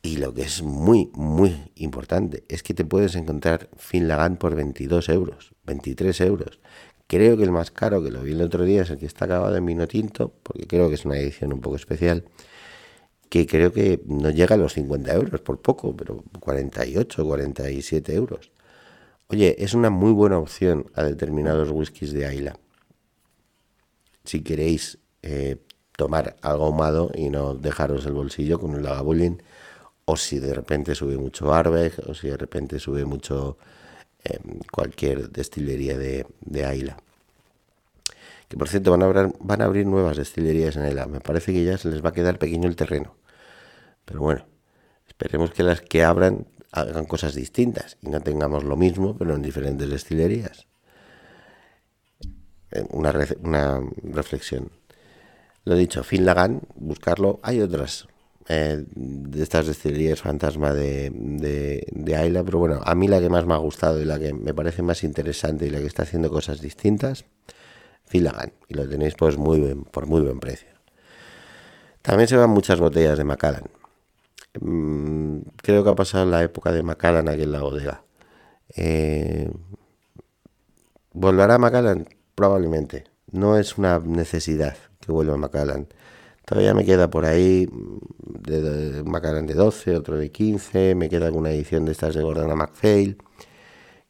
Y 0.01 0.15
lo 0.15 0.34
que 0.34 0.44
es 0.44 0.63
muy, 0.63 1.12
muy 1.15 1.70
importante 1.75 2.46
es 2.48 2.63
que 2.63 2.74
te 2.74 2.86
puedes 2.86 3.15
encontrar 3.15 3.68
Finlagan 3.75 4.38
por 4.38 4.56
22 4.56 5.10
euros, 5.10 5.53
23 5.65 6.22
euros. 6.22 6.62
Creo 7.08 7.36
que 7.36 7.44
el 7.44 7.51
más 7.51 7.72
caro, 7.72 8.01
que 8.01 8.10
lo 8.10 8.22
vi 8.22 8.32
el 8.32 8.41
otro 8.41 8.63
día, 8.63 8.84
es 8.84 8.89
el 8.89 9.00
que 9.00 9.06
está 9.06 9.25
acabado 9.25 9.58
en 9.58 9.65
vino 9.65 9.86
tinto, 9.86 10.34
porque 10.44 10.65
creo 10.65 10.88
que 10.88 10.96
es 10.96 11.03
una 11.03 11.18
edición 11.18 11.51
un 11.51 11.60
poco 11.60 11.75
especial 11.75 12.24
que 13.30 13.46
creo 13.46 13.72
que 13.72 14.02
no 14.08 14.32
llega 14.32 14.56
a 14.56 14.58
los 14.58 14.74
50 14.74 15.14
euros 15.14 15.42
por 15.42 15.62
poco, 15.62 15.96
pero 15.96 16.24
48, 16.40 17.26
47 17.26 18.16
euros. 18.16 18.52
Oye, 19.30 19.56
es 19.64 19.76
una 19.76 19.92
muy 19.92 20.12
buena 20.12 20.40
opción 20.40 20.88
a 20.96 21.04
determinados 21.04 21.70
whiskies 21.72 22.14
de 22.14 22.26
Ayla. 22.26 22.58
Si 24.24 24.42
queréis 24.42 24.98
eh, 25.22 25.58
tomar 25.96 26.38
algo 26.42 26.66
ahumado 26.66 27.12
y 27.14 27.30
no 27.30 27.54
dejaros 27.54 28.06
el 28.08 28.14
bolsillo 28.14 28.60
con 28.60 28.74
el 28.74 28.84
Lagavulin, 28.84 29.44
o 30.06 30.18
si 30.18 30.40
de 30.40 30.54
repente 30.54 30.96
sube 30.96 31.18
mucho 31.18 31.54
Arbeck, 31.54 32.00
o 32.08 32.16
si 32.16 32.30
de 32.30 32.38
repente 32.38 32.80
sube 32.80 33.06
mucho 33.06 33.58
em, 34.24 34.60
cualquier 34.72 35.30
destilería 35.30 35.98
de, 35.98 36.26
Ayla. 36.66 36.98
Que 38.48 38.58
por 38.58 38.68
cierto, 38.68 38.90
van 38.92 39.04
a, 39.04 39.06
abrir, 39.06 39.34
van 39.40 39.62
a 39.62 39.66
abrir 39.66 39.86
nuevas 39.86 40.18
destilerías 40.18 40.76
en 40.76 40.84
Ayla. 40.84 41.06
Me 41.06 41.20
parece 41.22 41.54
que 41.54 41.64
ya 41.64 41.78
se 41.78 41.90
les 41.90 42.04
va 42.04 42.10
a 42.10 42.14
quedar 42.14 42.40
pequeño 42.40 42.68
el 42.68 42.76
terreno. 42.76 43.19
Pero 44.10 44.22
bueno, 44.22 44.44
esperemos 45.08 45.51
que 45.51 45.62
las 45.62 45.82
que 45.82 46.04
abran 46.04 46.48
hagan 46.72 47.06
cosas 47.06 47.36
distintas 47.36 47.98
y 48.01 48.10
no 48.10 48.22
tengamos 48.22 48.63
lo 48.63 48.75
mismo, 48.75 49.16
pero 49.16 49.36
en 49.36 49.44
diferentes 49.44 49.88
destilerías. 49.88 50.66
Eh, 52.72 52.86
una, 52.89 53.12
reflexión. 53.12 54.72
Lo 55.63 55.75
dicho, 55.75 56.04
Finlagan, 56.04 56.62
buscarlo. 56.74 57.39
Hay 57.44 57.62
otras 57.62 58.08
eh, 58.48 58.84
de 58.96 59.44
estas 59.44 59.68
destilerías 59.68 60.22
fantasma 60.22 60.74
de, 60.74 61.12
de, 61.12 62.16
Ayla, 62.16 62.44
pero 62.44 62.58
bueno, 62.58 62.82
a 62.84 62.96
mí 62.96 63.08
la 63.08 63.20
que 63.20 63.30
más 63.30 63.46
me 63.46 63.54
ha 63.54 63.58
gustado 63.58 64.01
y 64.01 64.06
la 64.06 64.18
que 64.18 64.34
me 64.34 64.56
parece 64.56 64.82
más 64.82 65.04
interesante 65.04 65.68
y 65.68 65.70
la 65.70 65.78
que 65.78 65.86
está 65.86 66.01
haciendo 66.01 66.32
cosas 66.32 66.62
distintas, 66.62 67.25
Finlagan. 68.06 68.54
Y 68.68 68.74
lo 68.74 68.89
tenéis 68.89 69.13
pues 69.13 69.38
muy 69.38 69.75
por 69.92 70.08
muy 70.08 70.22
buen 70.22 70.39
precio. 70.39 70.70
También 72.01 72.28
se 72.28 72.38
van 72.38 72.50
muchas 72.50 72.80
botellas 72.80 73.20
de 73.20 73.24
Macallan. 73.24 73.79
Mm, 74.60 75.39
creo 75.58 75.84
que 75.84 75.89
ha 75.89 75.96
pasado 75.96 76.25
la 76.25 76.44
época 76.44 76.72
de 76.72 76.84
Macallan 76.84 77.29
aquí 77.29 77.44
en 77.44 77.51
la 77.51 77.62
bodega. 77.62 78.03
Eh, 78.75 79.51
¿Volverá 81.13 81.58
Macallan? 81.58 82.08
Probablemente. 82.36 83.06
No 83.32 83.58
es 83.58 83.77
una 83.77 84.00
necesidad 84.00 84.77
que 85.00 85.12
vuelva 85.12 85.38
Macallan. 85.38 85.88
Todavía 86.46 86.74
me 86.74 86.86
queda 86.86 87.10
por 87.10 87.25
ahí 87.25 87.68
mm, 87.72 88.00
de, 88.41 89.03
Macallan 89.03 89.46
de 89.46 89.53
12, 89.53 89.96
otro 89.96 90.18
de 90.18 90.32
15, 90.32 90.96
me 90.96 91.10
queda 91.10 91.27
alguna 91.27 91.51
edición 91.51 91.86
de 91.86 91.91
estas 91.91 92.15
de 92.15 92.24
Gordon 92.24 92.58
MacPhail, 92.58 93.18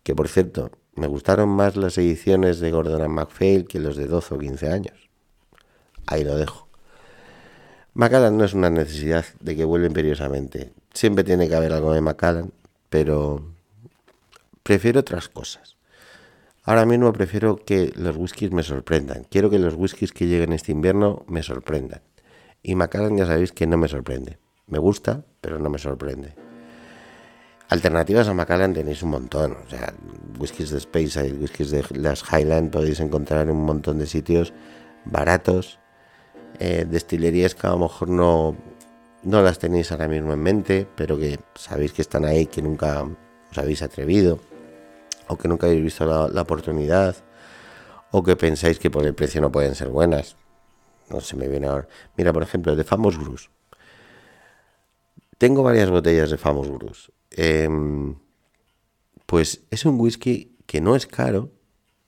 que 0.03 0.15
por 0.15 0.29
cierto, 0.29 0.71
me 0.95 1.07
gustaron 1.07 1.49
más 1.49 1.75
las 1.75 1.97
ediciones 1.97 2.59
de 2.59 2.71
Gordon 2.71 3.11
MacPhail 3.11 3.67
que 3.67 3.79
los 3.79 3.97
de 3.97 4.07
12 4.07 4.35
o 4.35 4.39
15 4.39 4.69
años. 4.69 5.09
Ahí 6.07 6.23
lo 6.23 6.37
dejo. 6.37 6.68
Macallan 7.99 8.37
no 8.37 8.45
es 8.45 8.53
una 8.53 8.69
necesidad 8.69 9.25
de 9.41 9.57
que 9.57 9.65
vuelva 9.65 9.85
imperiosamente. 9.85 10.71
Siempre 10.93 11.25
tiene 11.25 11.49
que 11.49 11.55
haber 11.55 11.73
algo 11.73 11.91
de 11.91 11.99
Macallan, 11.99 12.53
pero 12.89 13.43
prefiero 14.63 15.01
otras 15.01 15.27
cosas. 15.27 15.75
Ahora 16.63 16.85
mismo 16.85 17.11
prefiero 17.11 17.57
que 17.57 17.91
los 17.97 18.15
whiskies 18.15 18.53
me 18.53 18.63
sorprendan. 18.63 19.25
Quiero 19.29 19.49
que 19.49 19.59
los 19.59 19.73
whiskies 19.73 20.13
que 20.13 20.27
lleguen 20.27 20.53
este 20.53 20.71
invierno 20.71 21.25
me 21.27 21.43
sorprendan. 21.43 21.99
Y 22.63 22.75
Macallan 22.75 23.17
ya 23.17 23.25
sabéis 23.25 23.51
que 23.51 23.67
no 23.67 23.75
me 23.75 23.89
sorprende. 23.89 24.37
Me 24.67 24.79
gusta, 24.79 25.25
pero 25.41 25.59
no 25.59 25.69
me 25.69 25.77
sorprende. 25.77 26.35
Alternativas 27.67 28.29
a 28.29 28.33
Macallan 28.33 28.73
tenéis 28.73 29.03
un 29.03 29.09
montón. 29.09 29.57
O 29.67 29.69
sea, 29.69 29.93
whiskies 30.39 30.69
de 30.69 30.79
Speyside, 30.79 31.33
whiskies 31.33 31.69
de 31.69 31.83
las 31.95 32.23
Highland 32.31 32.71
podéis 32.71 33.01
encontrar 33.01 33.41
en 33.41 33.49
un 33.49 33.65
montón 33.65 33.99
de 33.99 34.07
sitios 34.07 34.53
baratos 35.03 35.79
eh, 36.59 36.85
destilerías 36.87 37.55
que 37.55 37.67
a 37.67 37.69
lo 37.69 37.79
mejor 37.79 38.09
no, 38.09 38.55
no 39.23 39.41
las 39.41 39.59
tenéis 39.59 39.91
ahora 39.91 40.09
mismo 40.09 40.33
en 40.33 40.39
mente, 40.39 40.87
pero 40.95 41.17
que 41.17 41.39
sabéis 41.55 41.93
que 41.93 42.01
están 42.01 42.25
ahí, 42.25 42.47
que 42.47 42.61
nunca 42.61 43.03
os 43.03 43.57
habéis 43.57 43.81
atrevido, 43.81 44.39
o 45.27 45.37
que 45.37 45.47
nunca 45.47 45.67
habéis 45.67 45.83
visto 45.83 46.05
la, 46.05 46.41
oportunidad, 46.41 47.15
o 48.11 48.23
que 48.23 48.35
pensáis 48.35 48.77
que 48.77 48.91
por 48.91 49.05
el 49.05 49.15
precio 49.15 49.39
no 49.39 49.51
pueden 49.51 49.73
ser 49.73 49.87
buenas. 49.87 50.35
No 51.09 51.21
se 51.21 51.37
me 51.37 51.47
viene 51.47 51.67
ahora. 51.67 51.87
Mira, 52.17 52.33
por 52.33 52.43
ejemplo, 52.43 52.75
de 52.75 52.83
Famous 52.83 53.17
Bruce. 53.17 53.49
Tengo 55.37 55.63
varias 55.63 55.89
botellas 55.89 56.29
de 56.29 56.37
Famous 56.37 56.69
Bruce. 56.69 57.11
Em, 57.31 58.15
pues 59.25 59.61
es 59.71 59.85
un 59.85 59.99
whisky 59.99 60.57
que 60.65 60.81
no 60.81 60.95
es 60.95 61.07
caro, 61.07 61.51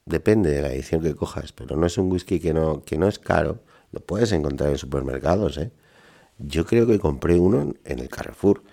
depende 0.05 0.51
de 0.51 0.61
la 0.61 0.73
edición 0.73 1.01
que 1.01 1.15
cojas, 1.15 1.53
pero 1.53 1.77
no 1.77 1.87
es 1.87 1.97
un 1.97 2.11
whisky 2.11 2.39
que 2.39 2.53
no, 2.53 2.83
que 2.83 2.97
no 2.97 3.07
es 3.07 3.17
caro 3.17 3.63
lo 3.91 3.99
puedes 3.99 4.31
encontrar 4.31 4.71
en 4.71 4.77
supermercados, 4.77 5.57
¿eh? 5.57 5.71
Yo 6.37 6.65
creo 6.65 6.87
que 6.87 6.99
compré 6.99 7.39
uno 7.39 7.73
en 7.83 7.99
el 7.99 8.09
Carrefour, 8.09 8.63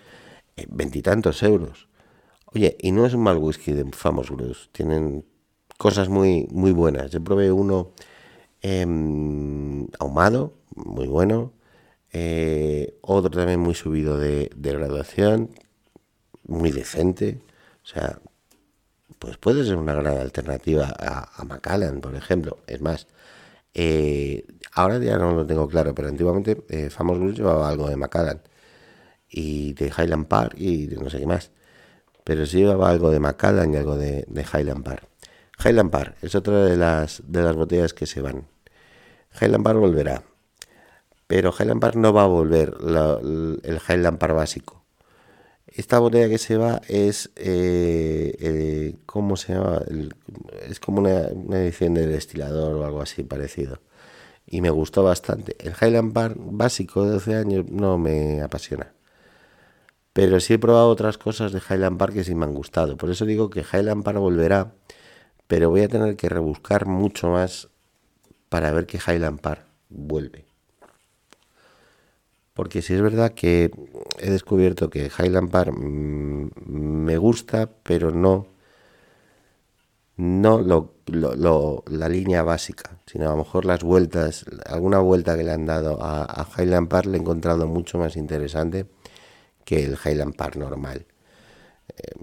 eh, 0.57 0.67
veintitantos 0.71 1.43
euros. 1.43 1.89
Oye, 2.47 2.77
y 2.81 2.93
no 2.93 3.05
es 3.05 3.15
un 3.15 3.23
mal 3.23 3.39
whisky 3.39 3.73
de 3.73 3.85
Famous 3.93 4.31
Bruce, 4.31 4.69
tienen 4.73 5.25
cosas 5.77 6.09
muy, 6.09 6.47
muy 6.51 6.73
buenas. 6.73 7.11
Yo 7.11 7.23
probé 7.23 7.53
uno 7.53 7.93
em, 8.63 9.87
ahumado, 9.99 10.55
muy 10.75 11.07
bueno, 11.07 11.53
eh, 12.13 12.99
otro 13.03 13.31
también 13.31 13.61
muy 13.61 13.75
subido 13.75 14.19
de, 14.19 14.51
graduación, 14.57 15.51
muy 16.47 16.71
decente. 16.73 17.41
O 17.83 17.87
sea, 17.87 18.21
pues 19.19 19.37
puede 19.39 19.65
ser 19.65 19.77
una 19.77 19.95
gran 19.95 20.19
alternativa 20.19 20.95
a, 20.99 21.31
a 21.41 21.45
Macallan, 21.45 22.01
por 22.01 22.15
ejemplo. 22.15 22.59
Es 22.67 22.81
más, 22.81 23.07
eh, 23.81 24.45
ahora 24.73 24.99
ya 24.99 25.19
no 25.19 25.35
lo 25.35 25.47
tengo 25.47 25.69
claro, 25.69 25.95
pero 25.95 26.09
antiguamente 26.09 26.65
eh, 26.69 26.91
Famous 26.91 27.37
llevaba 27.37 27.69
algo 27.69 27.89
de 27.89 27.97
Macallan 27.97 28.43
y 29.29 29.75
de 29.75 29.87
Highland 29.97 30.27
Park 30.27 30.55
y 30.59 30.87
de 30.89 30.97
no 30.97 31.09
sé 31.11 31.21
qué 31.21 31.27
más. 31.27 31.53
pero 32.25 32.47
sí 32.47 32.59
llevaba 32.59 32.91
algo 32.91 33.11
de 33.11 33.21
Macallan 33.21 33.73
y 33.75 33.77
algo 33.79 33.97
de, 33.97 34.25
de 34.29 34.43
Highland 34.43 34.85
Park. 34.85 35.09
Highland 35.65 35.91
Park 35.91 36.17
es 36.23 36.35
otra 36.35 36.65
de 36.65 36.77
las, 36.77 37.23
de 37.27 37.43
las 37.43 37.57
botellas 37.57 37.95
que 37.95 38.07
se 38.07 38.21
van. 38.23 38.49
Highland 39.41 39.65
Park 39.65 39.79
volverá, 39.79 40.25
pero 41.27 41.53
Highland 41.59 41.81
Park 41.81 41.97
no 41.97 42.13
va 42.13 42.25
a 42.25 42.27
volver 42.27 42.75
el 42.83 43.81
Highland 43.89 44.19
Park 44.19 44.35
básico. 44.35 44.78
Esta 45.73 45.99
botella 45.99 46.29
que 46.29 46.39
se 46.39 46.57
va 46.57 46.81
es, 46.89 47.31
eh, 47.37 48.35
eh, 48.41 48.97
¿cómo 49.07 49.37
se 49.37 49.55
llama? 49.55 49.83
es 50.69 50.81
como 50.81 51.01
una, 51.01 51.29
una, 51.33 51.61
edición 51.61 51.95
del 51.95 52.11
destilador 52.11 52.75
o 52.77 52.85
algo 52.85 53.03
así 53.03 53.23
parecido. 53.23 53.81
Y 54.47 54.61
me 54.63 54.71
gustó 54.71 55.05
bastante. 55.05 55.57
El 55.59 55.75
Highland 55.81 56.13
Park 56.13 56.37
básico 56.39 57.05
de 57.05 57.13
12 57.13 57.35
años 57.37 57.67
no 57.71 57.99
me 57.99 58.43
apasiona. 58.43 58.93
Pero 60.13 60.41
sí 60.41 60.55
he 60.55 60.59
probado 60.59 60.89
otras 60.89 61.19
cosas 61.19 61.53
de 61.53 61.61
Highland 61.61 61.99
Park 61.99 62.15
que 62.15 62.25
sí 62.25 62.35
me 62.35 62.45
han 62.45 62.55
gustado. 62.55 62.97
Por 62.97 63.11
eso 63.11 63.25
digo 63.25 63.51
que 63.51 63.61
Highland 63.61 64.03
Park 64.05 64.19
volverá, 64.19 64.73
pero 65.47 65.71
voy 65.71 65.83
a 65.83 65.89
tener 65.89 66.17
que 66.17 66.29
rebuscar 66.29 66.87
mucho 66.87 67.29
más 67.29 67.69
para 68.49 68.73
ver 68.73 68.87
que 68.87 68.99
Highland 68.99 69.41
Park 69.41 69.65
vuelve. 69.91 70.48
Porque 72.59 72.83
si 72.83 72.93
es 72.93 73.01
verdad 73.01 73.35
que 73.35 73.71
he 74.19 74.31
descubierto 74.31 74.91
que 74.91 75.13
Highland 75.17 75.49
Park 75.49 75.73
mm, 75.73 76.49
me 76.67 77.17
gusta, 77.17 77.71
pero 77.85 78.11
no, 78.11 78.49
no 80.17 80.59
lo, 81.07 81.85
la 81.87 82.09
línea 82.09 82.43
básica, 82.43 82.99
sino 83.07 83.27
a 83.27 83.31
lo 83.31 83.37
mejor 83.37 83.65
las 83.65 83.85
vueltas, 83.85 84.45
alguna 84.67 84.99
vuelta 84.99 85.37
que 85.37 85.45
le 85.45 85.53
han 85.53 85.67
dado 85.67 85.99
a, 86.03 86.49
Highland 86.59 86.89
Park 86.89 87.07
le 87.07 87.19
he 87.19 87.21
encontrado 87.21 87.69
mucho 87.69 87.97
más 87.97 88.17
interesante 88.17 88.87
que 89.65 89.85
el 89.85 89.97
Highland 90.05 90.35
Park 90.35 90.57
normal. 90.57 91.07
Em, 91.97 92.23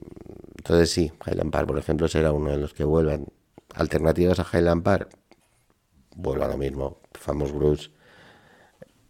entonces 0.57 0.91
sí, 0.91 1.13
Highland 1.25 1.51
Park, 1.51 1.67
por 1.67 1.77
ejemplo, 1.77 2.09
será 2.09 2.33
uno 2.33 2.51
de 2.51 2.57
los 2.57 2.73
que 2.73 2.83
vuelvan. 2.83 3.27
Alternativas 3.73 4.41
a 4.41 4.47
Highland 4.51 4.83
Park, 4.83 5.17
vuelvo 6.13 6.43
a 6.43 6.49
lo 6.49 6.57
mismo. 6.57 6.97
Famous 7.13 7.53
Bruce 7.53 7.94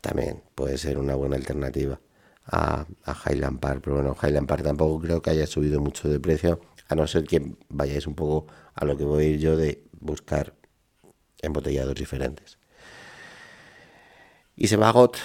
también 0.06 0.44
puede 0.54 0.78
ser 0.78 1.00
una 1.00 1.16
buena 1.16 1.36
alternativa 1.36 2.00
a, 2.46 2.86
Highland 3.26 3.60
Park. 3.60 3.82
Pero 3.84 3.96
bueno, 3.96 4.16
Highland 4.22 4.48
Park 4.48 4.64
tampoco 4.64 5.02
creo 5.02 5.22
que 5.22 5.32
haya 5.32 5.48
subido 5.48 5.82
mucho 5.82 6.08
de 6.08 6.20
precio, 6.20 6.62
a 6.88 6.94
no 6.94 7.08
ser 7.08 7.24
que 7.24 7.56
vayáis 7.70 8.06
un 8.06 8.14
poco 8.14 8.46
a 8.76 8.86
lo 8.86 8.96
que 8.96 9.04
voy 9.04 9.24
a 9.24 9.28
ir 9.30 9.40
yo 9.40 9.58
de 9.58 9.84
buscar 10.00 10.54
embotellados 11.42 11.96
diferentes. 11.96 12.60
Y 14.56 14.68
se 14.68 14.78
va 14.78 14.90
Agot, 14.90 15.18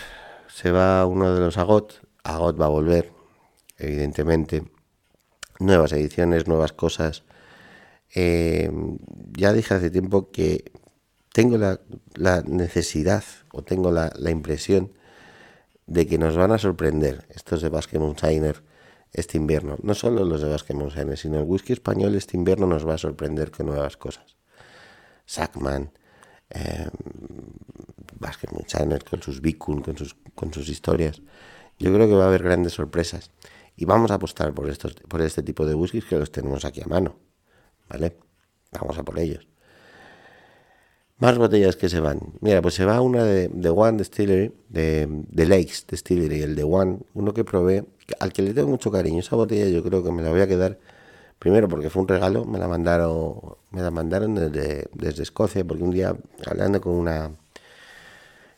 se 0.48 0.70
va 0.70 1.04
uno 1.04 1.34
de 1.34 1.40
los 1.40 1.58
Agot, 1.58 2.00
Agot 2.24 2.58
va 2.58 2.64
a 2.64 2.70
volver, 2.70 3.12
evidentemente. 3.76 4.64
Nuevas 5.58 5.92
ediciones, 5.92 6.48
nuevas 6.48 6.72
cosas. 6.72 7.24
Eh, 8.14 8.70
ya 9.36 9.52
dije 9.52 9.74
hace 9.74 9.90
tiempo 9.90 10.30
que 10.30 10.72
tengo 11.32 11.58
la, 11.58 12.42
necesidad 12.42 13.24
o 13.52 13.62
tengo 13.62 13.90
la, 13.92 14.30
impresión 14.30 14.92
de 15.86 16.06
que 16.06 16.18
nos 16.18 16.36
van 16.36 16.52
a 16.52 16.58
sorprender 16.58 17.26
estos 17.30 17.62
de 17.62 17.68
Basque 17.68 17.98
Moonshiner 17.98 18.62
este 19.12 19.38
invierno. 19.38 19.76
No 19.82 19.94
solo 19.94 20.24
los 20.24 20.40
de 20.40 20.48
Basque 20.48 20.74
Moonshiner, 20.74 21.18
sino 21.18 21.38
el 21.38 21.44
whisky 21.44 21.72
español 21.72 22.14
este 22.14 22.36
invierno 22.36 22.66
nos 22.66 22.86
va 22.86 22.94
a 22.94 22.98
sorprender 22.98 23.50
con 23.50 23.66
nuevas 23.66 23.96
cosas. 23.96 24.36
Sackman, 25.26 25.92
eh, 26.50 26.88
Basque 28.18 28.46
Moonshiner 28.52 29.04
con 29.04 29.22
sus 29.22 29.40
Bicun, 29.40 29.82
con 29.82 29.96
sus, 29.96 30.16
con 30.34 30.52
sus 30.52 30.68
historias. 30.68 31.22
Yo 31.78 31.92
creo 31.92 32.06
que 32.06 32.14
va 32.14 32.24
a 32.24 32.28
haber 32.28 32.42
grandes 32.42 32.74
sorpresas. 32.74 33.30
Y 33.76 33.86
vamos 33.86 34.10
a 34.10 34.14
apostar 34.14 34.52
por, 34.52 34.68
estos, 34.68 34.94
por 34.94 35.22
este 35.22 35.42
tipo 35.42 35.64
de 35.64 35.74
whiskies 35.74 36.04
que 36.04 36.16
los 36.16 36.30
tenemos 36.30 36.64
aquí 36.64 36.82
a 36.82 36.86
mano. 36.86 37.16
¿Vale? 37.88 38.18
Vamos 38.72 38.98
a 38.98 39.02
por 39.02 39.18
ellos. 39.18 39.49
Más 41.20 41.36
botellas 41.36 41.76
que 41.76 41.90
se 41.90 42.00
van. 42.00 42.18
Mira, 42.40 42.62
pues 42.62 42.74
se 42.74 42.86
va 42.86 43.00
una 43.02 43.22
de, 43.24 43.48
de 43.48 43.68
One 43.68 43.98
Distillery, 43.98 44.52
de, 44.70 45.06
de 45.28 45.46
Lakes 45.46 45.84
Distillery, 45.86 46.40
el 46.42 46.56
de 46.56 46.64
One, 46.64 47.00
uno 47.12 47.34
que 47.34 47.44
probé, 47.44 47.84
al 48.20 48.32
que 48.32 48.40
le 48.40 48.54
tengo 48.54 48.68
mucho 48.68 48.90
cariño. 48.90 49.20
Esa 49.20 49.36
botella 49.36 49.68
yo 49.68 49.82
creo 49.82 50.02
que 50.02 50.10
me 50.12 50.22
la 50.22 50.30
voy 50.30 50.40
a 50.40 50.46
quedar, 50.46 50.78
primero 51.38 51.68
porque 51.68 51.90
fue 51.90 52.00
un 52.02 52.08
regalo, 52.08 52.46
me 52.46 52.58
la 52.58 52.68
mandaron, 52.68 53.34
me 53.70 53.82
la 53.82 53.90
mandaron 53.90 54.34
desde, 54.34 54.88
desde 54.94 55.22
Escocia, 55.22 55.62
porque 55.62 55.84
un 55.84 55.90
día 55.90 56.16
hablando 56.46 56.80
con 56.80 56.94
una 56.94 57.30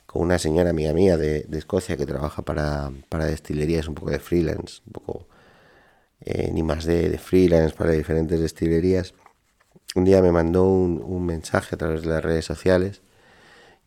con 0.06 0.22
una 0.22 0.38
señora 0.38 0.70
amiga 0.70 0.92
mía 0.92 1.16
de, 1.16 1.44
de 1.48 1.58
Escocia 1.58 1.96
que 1.96 2.06
trabaja 2.06 2.42
para, 2.42 2.92
para 3.08 3.24
destilerías, 3.26 3.88
un 3.88 3.94
poco 3.94 4.10
de 4.10 4.18
freelance, 4.20 4.82
un 4.86 4.92
poco 4.92 5.26
eh, 6.20 6.50
ni 6.52 6.62
más 6.62 6.84
de, 6.84 7.08
de 7.08 7.18
freelance 7.18 7.74
para 7.74 7.92
diferentes 7.92 8.38
destilerías 8.40 9.14
un 9.94 10.04
día 10.04 10.22
me 10.22 10.32
mandó 10.32 10.64
un, 10.64 11.26
mensaje 11.26 11.74
a 11.74 11.78
través 11.78 12.02
de 12.02 12.08
las 12.08 12.22
redes 12.22 12.44
sociales 12.44 13.02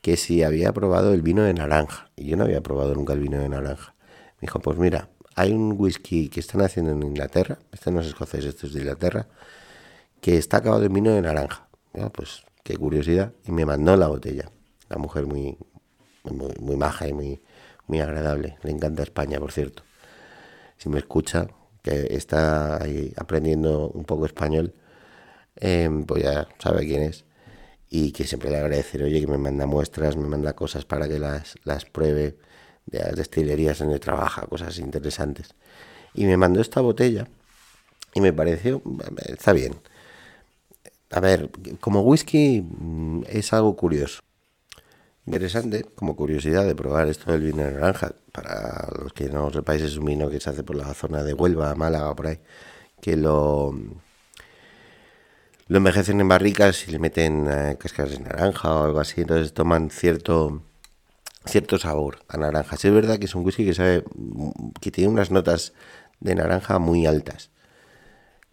que 0.01 0.17
si 0.17 0.43
había 0.43 0.71
probado 0.71 1.13
el 1.13 1.21
vino 1.21 1.43
de 1.43 1.53
naranja. 1.53 2.11
Y 2.15 2.25
yo 2.25 2.37
no 2.37 2.43
había 2.43 2.61
probado 2.61 2.93
nunca 2.93 3.13
el 3.13 3.19
vino 3.19 3.39
de 3.39 3.49
naranja. 3.49 3.95
Me 4.35 4.41
dijo, 4.41 4.59
pues 4.59 4.77
mira, 4.77 5.09
hay 5.35 5.51
un 5.51 5.73
whisky 5.77 6.29
que 6.29 6.39
están 6.39 6.61
haciendo 6.61 6.91
en 6.91 7.01
Inglaterra, 7.01 7.57
este 7.71 7.91
no 7.91 8.01
es 8.01 8.07
escocés, 8.07 8.45
este 8.45 8.67
es 8.67 8.73
de 8.73 8.81
Inglaterra, 8.81 9.27
que 10.21 10.37
está 10.37 10.57
acabado 10.57 10.83
en 10.83 10.93
vino 10.93 11.11
de 11.11 11.21
naranja. 11.21 11.67
pues 12.13 12.43
qué 12.63 12.77
curiosidad. 12.77 13.33
Y 13.45 13.51
me 13.51 13.65
mandó 13.65 13.95
la 13.95 14.07
botella. 14.07 14.51
La 14.89 14.97
mujer 14.97 15.25
muy, 15.25 15.57
muy, 16.23 16.53
muy 16.59 16.75
maja 16.75 17.07
y 17.07 17.13
muy, 17.13 17.41
muy 17.87 17.99
agradable. 17.99 18.57
Le 18.63 18.71
encanta 18.71 19.03
España, 19.03 19.39
por 19.39 19.51
cierto. 19.51 19.83
Si 20.77 20.89
me 20.89 20.99
escucha, 20.99 21.47
que 21.81 22.15
está 22.15 22.81
ahí 22.81 23.13
aprendiendo 23.15 23.89
un 23.89 24.05
poco 24.05 24.25
español, 24.25 24.73
Em, 25.57 26.05
pues 26.05 26.23
ya 26.23 26.47
sabe 26.59 26.85
quién 26.85 27.03
es. 27.03 27.25
Y 27.89 28.11
que 28.11 28.25
siempre 28.25 28.49
le 28.49 28.57
agradecer, 28.57 29.03
oye, 29.03 29.21
que 29.21 29.27
me 29.27 29.37
manda 29.37 29.65
muestras, 29.65 30.17
me 30.17 30.27
manda 30.27 30.53
cosas 30.53 30.85
para 30.85 31.07
que 31.07 31.19
las, 31.19 31.55
las 31.63 31.85
pruebe 31.85 32.37
de 32.85 32.99
las 32.99 33.15
destilerías 33.15 33.81
el 33.81 33.99
trabaja, 33.99 34.47
cosas 34.47 34.77
interesantes. 34.79 35.49
Y 36.13 36.25
me 36.25 36.37
mandó 36.37 36.61
esta 36.61 36.81
botella 36.81 37.27
y 38.13 38.21
me 38.21 38.33
pareció, 38.33 38.81
está 39.27 39.53
bien. 39.53 39.75
A 41.11 41.19
ver, 41.19 41.49
como 41.79 42.01
whisky 42.01 42.61
mm, 42.61 43.23
es 43.27 43.53
algo 43.53 43.75
curioso. 43.75 44.21
Interesante, 45.27 45.83
como 45.95 46.15
curiosidad 46.15 46.65
de 46.65 46.75
probar 46.75 47.07
esto 47.07 47.31
del 47.31 47.41
vino 47.41 47.63
naranja. 47.63 48.13
Para 48.31 48.87
los 49.01 49.13
que 49.13 49.29
no 49.29 49.51
sepáis, 49.51 49.81
es 49.81 49.97
un 49.97 50.05
vino 50.05 50.29
que 50.29 50.39
se 50.39 50.49
hace 50.49 50.63
por 50.63 50.75
la 50.75 50.93
zona 50.93 51.23
de 51.23 51.33
Huelva, 51.33 51.73
Málaga, 51.75 52.15
por 52.15 52.27
ahí. 52.27 52.39
Que 53.01 53.15
lo, 53.17 53.73
lo 55.67 55.77
envejecen 55.77 56.21
en 56.21 56.27
barricas 56.27 56.87
y 56.87 56.91
le 56.91 56.99
meten 56.99 57.47
eh, 57.49 57.77
cáscaras 57.79 58.11
de 58.11 58.19
naranja 58.19 58.73
o 58.73 58.83
algo 58.83 58.99
así, 58.99 59.21
entonces 59.21 59.53
toman 59.53 59.89
cierto 59.89 60.61
cierto 61.45 61.77
sabor 61.77 62.19
a 62.27 62.37
naranja. 62.37 62.75
es 62.75 62.91
verdad 62.91 63.19
que 63.19 63.25
es 63.25 63.35
un 63.35 63.45
whisky 63.45 63.65
que 63.65 63.73
sabe 63.73 64.03
que 64.81 64.91
tiene 64.91 65.09
unas 65.11 65.31
notas 65.31 65.73
de 66.19 66.35
naranja 66.35 66.79
muy 66.79 67.05
altas. 67.05 67.51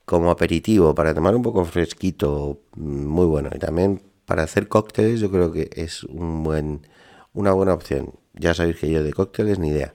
Como 0.05 0.31
aperitivo, 0.31 0.95
para 0.95 1.15
tomar 1.15 1.35
un 1.35 1.43
poco 1.43 1.65
fresquito, 1.65 2.61
muy 2.77 3.27
bueno. 3.27 3.51
Y 3.55 3.59
también 3.59 4.03
para 4.27 4.43
hacer 4.43 4.69
cócteles 4.69 5.21
yo 5.21 5.31
creo 5.31 5.53
que 5.53 5.71
es 5.75 6.05
un 6.05 6.45
buen, 6.45 6.87
una 7.33 7.53
buena 7.53 7.75
opción. 7.75 8.15
Ya 8.35 8.55
sabéis 8.55 8.77
que 8.77 8.91
yo 8.91 9.03
de 9.03 9.13
cócteles 9.13 9.59
ni 9.59 9.69
idea, 9.69 9.95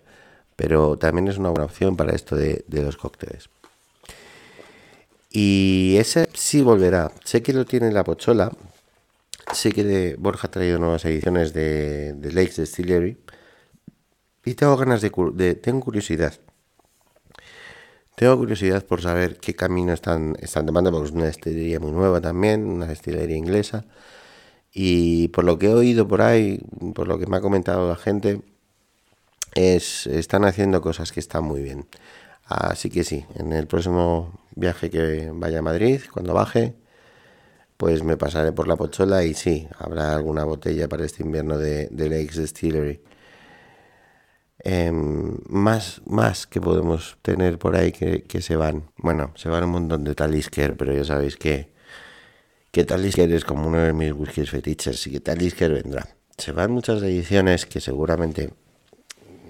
pero 0.55 0.97
también 0.97 1.27
es 1.27 1.37
una 1.37 1.49
buena 1.49 1.65
opción 1.65 1.97
para 1.97 2.13
esto 2.13 2.35
de, 2.35 2.63
de 2.67 2.83
los 2.83 2.97
cócteles. 2.97 3.49
Y 5.29 5.95
ese 5.97 6.29
sí 6.33 6.61
volverá. 6.61 7.11
Sé 7.23 7.41
que 7.43 7.53
lo 7.53 7.65
tiene 7.65 7.91
la 7.91 8.03
Pochola. 8.03 8.51
Sé 9.53 9.71
que 9.71 9.83
de 9.83 10.15
Borja 10.17 10.47
ha 10.47 10.51
traído 10.51 10.79
nuevas 10.79 11.05
ediciones 11.05 11.53
de, 11.53 12.13
de 12.13 12.31
Lakes 12.31 12.61
Distillery. 12.61 13.17
Y 14.45 14.53
tengo 14.55 14.77
ganas 14.77 15.01
de, 15.01 15.55
Tengo 15.55 15.81
curiosidad. 15.81 16.33
Tengo 18.15 18.37
curiosidad 18.37 18.85
por 18.85 19.01
saber 19.01 19.37
qué 19.39 19.55
camino 19.55 19.93
están, 19.93 20.37
están 20.39 20.65
tomando, 20.65 20.91
porque 20.91 21.09
es 21.09 21.13
una 21.13 21.25
destilería 21.25 21.79
muy 21.79 21.91
nueva 21.91 22.21
también, 22.21 22.65
una 22.65 22.87
destilería 22.87 23.35
inglesa. 23.35 23.85
Y 24.71 25.27
por 25.29 25.43
lo 25.43 25.59
que 25.59 25.67
he 25.67 25.73
oído 25.73 26.07
por 26.07 26.21
ahí, 26.21 26.61
por 26.95 27.07
lo 27.07 27.19
que 27.19 27.27
me 27.27 27.37
ha 27.37 27.41
comentado 27.41 27.89
la 27.89 27.97
gente, 27.97 28.41
es, 29.53 30.07
están 30.07 30.45
haciendo 30.45 30.81
cosas 30.81 31.11
que 31.11 31.19
están 31.19 31.43
muy 31.43 31.61
bien. 31.61 31.85
Así 32.47 32.89
que 32.89 33.03
sí, 33.03 33.25
en 33.35 33.51
el 33.53 33.67
próximo 33.67 34.39
viaje 34.55 34.89
que 34.89 35.31
vaya 35.33 35.59
a 35.59 35.61
Madrid, 35.61 36.01
cuando 36.11 36.33
baje, 36.33 36.75
pues 37.77 38.03
me 38.03 38.17
pasaré 38.17 38.51
por 38.53 38.67
la 38.67 38.77
Pochola 38.77 39.23
y 39.23 39.33
sí, 39.33 39.67
habrá 39.77 40.15
alguna 40.15 40.45
botella 40.45 40.87
para 40.87 41.05
este 41.05 41.23
invierno 41.23 41.57
de, 41.57 41.87
de 41.91 42.09
Lakes 42.09 42.39
Distillery. 42.39 43.01
Em, 44.59 45.37
más, 45.49 46.01
más 46.05 46.47
que 46.47 46.59
podemos 46.59 47.17
tener 47.21 47.59
por 47.59 47.75
ahí 47.75 47.91
que, 47.91 48.41
se 48.41 48.55
van. 48.55 48.89
Bueno, 48.97 49.31
se 49.35 49.49
van 49.49 49.63
un 49.65 49.71
montón 49.71 50.03
de 50.03 50.15
Talisker, 50.15 50.75
pero 50.75 50.93
ya 50.93 51.03
sabéis 51.03 51.37
que, 51.37 51.71
que 52.71 52.83
Talisker 52.85 53.31
es 53.31 53.45
como 53.45 53.67
uno 53.67 53.79
de 53.79 53.93
mis 53.93 54.13
whiskies 54.13 54.49
fetiches 54.49 55.05
y 55.07 55.11
que 55.11 55.19
Talisker 55.19 55.71
vendrá. 55.73 56.07
Se 56.37 56.51
van 56.51 56.71
muchas 56.71 57.01
ediciones 57.03 57.65
que 57.65 57.79
seguramente 57.81 58.53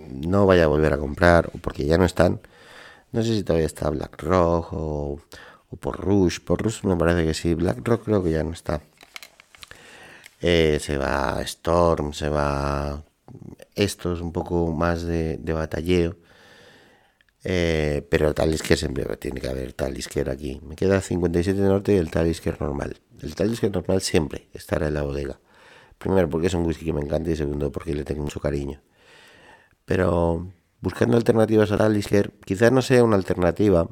no 0.09 0.45
vaya 0.45 0.65
a 0.65 0.67
volver 0.67 0.93
a 0.93 0.97
comprar 0.97 1.51
porque 1.61 1.85
ya 1.85 1.97
no 1.97 2.05
están 2.05 2.41
No 3.17 3.23
sé 3.23 3.33
si 3.33 3.43
todavía 3.43 3.65
está 3.65 3.89
Black 3.89 4.21
Rock 4.21 4.73
o, 4.73 5.19
o 5.71 5.75
por 5.77 5.99
Rush. 5.99 6.39
Por 6.39 6.61
Rush 6.61 6.83
me 6.83 6.95
parece 6.95 7.25
que 7.25 7.33
sí. 7.33 7.55
Black 7.55 7.79
Rock 7.83 8.03
creo 8.05 8.23
que 8.23 8.29
ya 8.29 8.43
no 8.43 8.53
está. 8.53 8.79
Eh, 10.39 10.77
se 10.79 10.99
va 10.99 11.41
Storm, 11.41 12.13
se 12.13 12.29
va 12.29 13.03
estos 13.73 14.21
un 14.21 14.31
poco 14.31 14.71
más 14.71 15.01
de, 15.01 15.37
de 15.37 15.53
batalleo. 15.53 16.15
Eh, 17.43 18.05
pero 18.07 18.27
el 18.27 18.35
Talisker 18.35 18.77
siempre 18.77 19.03
tiene 19.17 19.41
que 19.41 19.47
haber 19.47 19.73
Talisker 19.73 20.29
aquí. 20.29 20.61
Me 20.63 20.75
queda 20.75 21.01
57 21.01 21.59
norte 21.59 21.95
y 21.95 21.97
el 21.97 22.11
Talisker 22.11 22.61
normal. 22.61 22.99
El 23.19 23.33
Talisker 23.33 23.71
normal 23.71 24.01
siempre 24.01 24.47
estará 24.53 24.89
en 24.89 24.93
la 24.93 25.01
bodega. 25.01 25.39
Primero 25.97 26.29
porque 26.29 26.47
es 26.47 26.53
un 26.53 26.67
whisky 26.67 26.85
que 26.85 26.93
me 26.93 27.01
encanta 27.01 27.31
y 27.31 27.35
segundo 27.35 27.71
porque 27.71 27.95
le 27.95 28.03
tengo 28.03 28.21
mucho 28.21 28.39
cariño. 28.39 28.79
Pero 29.85 30.51
buscando 30.81 31.17
alternativas 31.17 31.71
a 31.71 31.77
Talisker, 31.77 32.33
quizás 32.45 32.71
no 32.71 32.81
sea 32.81 33.03
una 33.03 33.15
alternativa, 33.15 33.87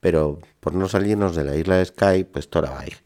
pero 0.00 0.38
por 0.60 0.74
no 0.74 0.88
salirnos 0.88 1.36
de 1.36 1.44
la 1.44 1.56
isla 1.56 1.76
de 1.76 1.84
Sky, 1.86 2.24
pues 2.24 2.48
Torabike. 2.48 3.02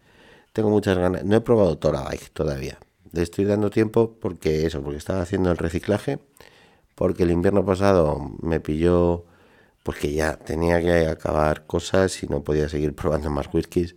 Tengo 0.52 0.70
muchas 0.70 0.96
ganas. 0.96 1.24
No 1.24 1.36
he 1.36 1.40
probado 1.40 1.76
Torabike 1.78 2.30
todavía. 2.32 2.78
Le 3.12 3.22
estoy 3.22 3.44
dando 3.44 3.70
tiempo 3.70 4.18
porque 4.20 4.66
eso, 4.66 4.82
porque 4.82 4.98
estaba 4.98 5.20
haciendo 5.20 5.50
el 5.50 5.58
reciclaje, 5.58 6.18
porque 6.94 7.24
el 7.24 7.30
invierno 7.30 7.64
pasado 7.64 8.18
me 8.40 8.60
pilló 8.60 9.24
porque 9.82 10.12
ya 10.12 10.36
tenía 10.36 10.80
que 10.80 11.06
acabar 11.06 11.66
cosas 11.66 12.22
y 12.22 12.26
no 12.26 12.42
podía 12.42 12.68
seguir 12.68 12.94
probando 12.94 13.30
más 13.30 13.48
whiskies. 13.52 13.94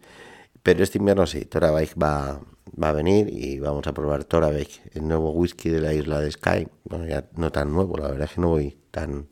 Pero 0.62 0.84
este 0.84 1.00
invierno 1.00 1.26
sí, 1.26 1.46
Torabike 1.46 1.96
va, 2.00 2.42
va 2.82 2.90
a 2.90 2.94
venir 2.94 3.30
y 3.32 3.60
vamos 3.60 3.88
a 3.88 3.94
probar 3.94 4.24
Torabike, 4.24 4.82
el 4.94 5.08
nuevo 5.08 5.32
whisky 5.32 5.70
de 5.70 5.82
la 5.82 5.94
isla 5.94 6.20
de 6.20 6.32
Sky. 6.32 6.68
Bueno, 6.86 7.06
ya 7.06 7.30
no 7.36 7.52
tan 7.52 7.72
nuevo, 7.74 7.98
la 7.98 8.10
verdad 8.10 8.26
es 8.26 8.36
que 8.36 8.42
no 8.42 8.50
voy 8.50 8.78
tan, 8.92 9.30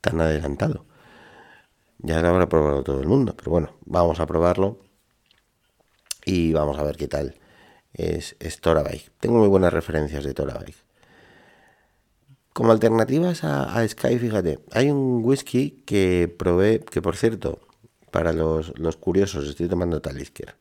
tan 0.00 0.20
adelantado. 0.20 0.86
Ya 1.98 2.20
lo 2.20 2.28
habrá 2.28 2.48
probado 2.48 2.82
todo 2.82 3.00
el 3.00 3.08
mundo, 3.08 3.34
pero 3.36 3.50
bueno, 3.50 3.76
vamos 3.84 4.20
a 4.20 4.26
probarlo 4.26 4.80
y 6.24 6.52
vamos 6.52 6.78
a 6.78 6.82
ver 6.82 6.96
qué 6.96 7.08
tal 7.08 7.36
es, 7.94 8.36
es. 8.40 8.60
Tengo 9.20 9.38
muy 9.38 9.48
buenas 9.48 9.72
referencias 9.72 10.24
de 10.24 10.34
Torabike. 10.34 10.76
Como 12.52 12.70
alternativas 12.70 13.44
a, 13.44 13.86
Sky, 13.88 14.18
fíjate, 14.18 14.58
hay 14.72 14.90
un 14.90 15.24
whisky 15.24 15.82
que 15.86 16.34
probé, 16.38 16.80
que 16.80 17.00
por 17.00 17.16
cierto, 17.16 17.60
para 18.10 18.32
los, 18.34 18.72
curiosos, 19.00 19.48
estoy 19.48 19.68
tomando 19.68 20.02
Talisker. 20.02 20.54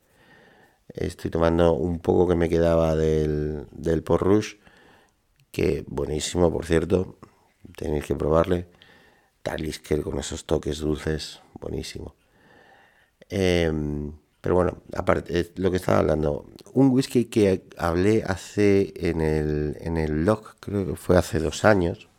Estoy 0.93 1.31
tomando 1.31 1.73
un 1.73 1.99
poco 1.99 2.27
que 2.27 2.35
me 2.35 2.49
quedaba 2.49 2.95
del, 2.95 3.67
del 3.71 4.03
Port 4.03 4.23
Rouge, 4.23 4.59
que 5.51 5.85
buenísimo, 5.87 6.51
por 6.51 6.65
cierto, 6.65 7.17
tenéis 7.77 8.05
que 8.05 8.15
probarle. 8.15 8.67
Talisker 9.41 10.01
con 10.03 10.19
esos 10.19 10.45
toques 10.45 10.79
dulces, 10.79 11.41
buenísimo. 11.59 12.15
Em, 13.29 14.11
pero 14.41 14.55
bueno, 14.55 14.81
aparte, 14.95 15.51
lo 15.55 15.71
que 15.71 15.77
estaba 15.77 15.99
hablando, 15.99 16.49
un 16.73 16.89
whisky 16.89 17.25
que 17.25 17.63
hablé 17.77 18.23
hace 18.23 18.93
en 18.97 19.21
el, 19.21 19.77
en 19.79 19.97
el 19.97 20.11
blog, 20.23 20.55
creo 20.59 20.85
que 20.85 20.95
fue 20.95 21.17
hace 21.17 21.39
dos 21.39 21.63
años, 21.63 22.09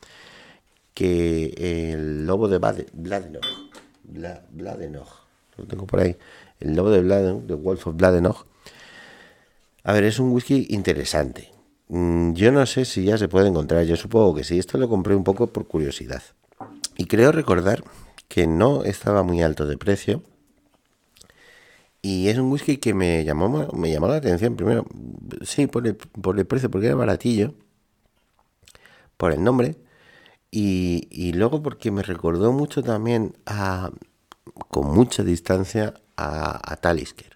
que 0.95 1.93
el 1.93 2.27
lobo 2.27 2.49
de 2.49 2.59
Bladenoch, 2.59 3.47
Bladenoch, 4.05 5.27
lo 5.57 5.67
tengo 5.67 5.87
por 5.87 6.01
ahí, 6.01 6.17
el 6.61 6.75
lobo 6.75 6.91
de 6.91 7.03
Bladenoch, 7.03 7.47
The 7.47 7.55
Wolf 7.55 7.87
of 7.87 7.97
Bladenoch, 7.97 8.47
a 9.85 9.93
ver, 9.93 10.05
es 10.05 10.19
un 10.19 10.33
whisky 10.33 10.67
interesante. 10.71 11.53
Mm, 11.89 12.33
yo 12.35 12.53
no 12.53 12.65
sé 12.67 12.85
si 12.85 13.05
ya 13.05 13.19
se 13.19 13.29
puede 13.29 13.49
encontrar, 13.49 13.85
yo 13.85 13.97
supongo 13.97 14.35
que 14.35 14.45
sí, 14.45 14.59
esto 14.59 14.79
lo 14.79 14.89
compré 14.89 15.15
un 15.15 15.25
poco 15.25 15.49
por 15.49 15.67
curiosidad. 15.67 16.23
Y 16.97 17.07
creo 17.07 17.33
recordar 17.33 17.85
que 18.29 18.47
no 18.47 18.85
estaba 18.85 19.23
muy 19.23 19.43
alto 19.43 19.67
de 19.67 19.77
precio 19.79 20.23
y 22.03 22.29
es 22.29 22.39
un 22.39 22.51
whisky 22.51 22.79
que 22.79 22.95
me 22.95 23.25
llamó, 23.25 23.69
me 23.75 23.93
llamó 23.93 24.09
la 24.09 24.17
atención 24.17 24.57
primero, 24.57 24.85
sí, 25.43 25.69
por 25.69 25.87
el, 25.87 25.97
por 25.97 26.39
el 26.39 26.47
precio, 26.47 26.71
porque 26.71 26.89
era 26.89 26.97
baratillo, 26.97 27.55
por 29.17 29.33
el 29.33 29.43
nombre, 29.45 29.77
y, 30.51 31.09
y 31.11 31.33
luego 31.33 31.63
porque 31.63 31.91
me 31.93 32.03
recordó 32.03 32.53
mucho 32.53 32.83
también 32.83 33.37
a, 33.47 33.91
con 34.69 34.87
mucha 34.95 35.23
distancia 35.25 35.95
a, 36.17 36.73
a 36.73 36.77
Talisker. 36.77 37.32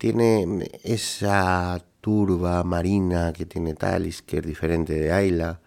Tiene 0.00 0.70
esa 0.82 1.78
turba 2.00 2.64
marina 2.64 3.34
que 3.34 3.44
tiene 3.44 3.74
Talisker, 3.74 4.46
diferente 4.46 4.94
de 4.94 5.12
Ayla. 5.12 5.60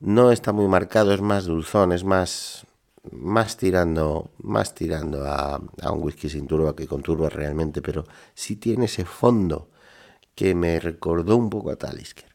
No 0.00 0.32
está 0.32 0.52
muy 0.52 0.68
marcado, 0.68 1.14
es 1.14 1.22
más 1.22 1.46
dulzón, 1.46 1.92
es 1.92 2.04
más, 2.04 2.66
más 3.10 3.56
tirando, 3.56 4.32
más 4.36 4.74
tirando 4.74 5.24
a, 5.24 5.62
un 5.90 6.02
whisky 6.02 6.28
sin 6.28 6.46
turba 6.46 6.76
que 6.76 6.86
con 6.86 7.00
turba 7.00 7.30
realmente, 7.30 7.80
pero 7.80 8.04
sí 8.34 8.56
tiene 8.56 8.84
ese 8.84 9.06
fondo 9.06 9.70
que 10.34 10.54
me 10.54 10.78
recordó 10.78 11.34
un 11.34 11.48
poco 11.48 11.70
a 11.70 11.76
Talisker. 11.76 12.28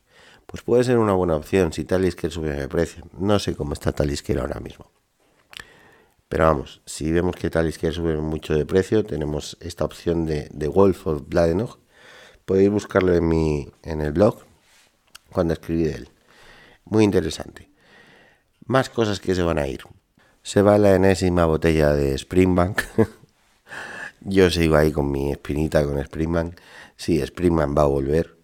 Pues 0.47 0.63
puede 0.63 0.83
ser 0.83 0.97
una 0.97 1.13
buena 1.13 1.35
opción 1.35 1.73
si 1.73 1.83
Talisker 1.85 2.31
sube 2.31 2.53
de 2.53 2.67
precio. 2.67 3.03
No 3.19 3.37
sé 3.37 3.55
cómo 3.55 3.73
está 3.73 3.91
Talisker 3.91 4.39
ahora 4.39 4.59
mismo. 4.59 4.89
Pero 6.33 6.45
vamos, 6.45 6.81
si 6.87 7.11
vemos 7.11 7.35
que 7.35 7.51
Talisker 7.51 7.93
sube 7.93 8.17
mucho 8.17 8.55
de 8.55 8.65
precio, 8.65 9.05
tenemos 9.05 9.55
esta 9.59 9.85
opción 9.85 10.25
de, 10.25 10.49
de 10.51 10.67
Wolf 10.67 11.05
of 11.05 11.27
Bladenoch. 11.27 11.77
Podéis 12.43 12.71
buscarlo 12.71 13.13
en, 13.13 13.27
mi, 13.27 13.71
en 13.83 14.01
el 14.01 14.13
blog 14.13 14.39
cuando 15.31 15.53
escribí 15.53 15.83
de 15.83 15.91
él. 15.91 16.09
Muy 16.85 17.03
interesante. 17.03 17.69
Más 18.65 18.89
cosas 18.89 19.19
que 19.19 19.35
se 19.35 19.43
van 19.43 19.59
a 19.59 19.67
ir. 19.67 19.81
Se 20.41 20.63
va 20.63 20.79
la 20.79 20.95
enésima 20.95 21.45
botella 21.45 21.93
de 21.93 22.17
Springbank. 22.17 22.81
Yo 24.21 24.49
sigo 24.49 24.75
ahí 24.75 24.91
con 24.91 25.11
mi 25.11 25.31
espinita 25.31 25.85
con 25.85 25.99
Springbank. 25.99 26.59
Sí, 26.97 27.21
Springbank 27.21 27.77
va 27.77 27.83
a 27.83 27.85
volver. 27.85 28.39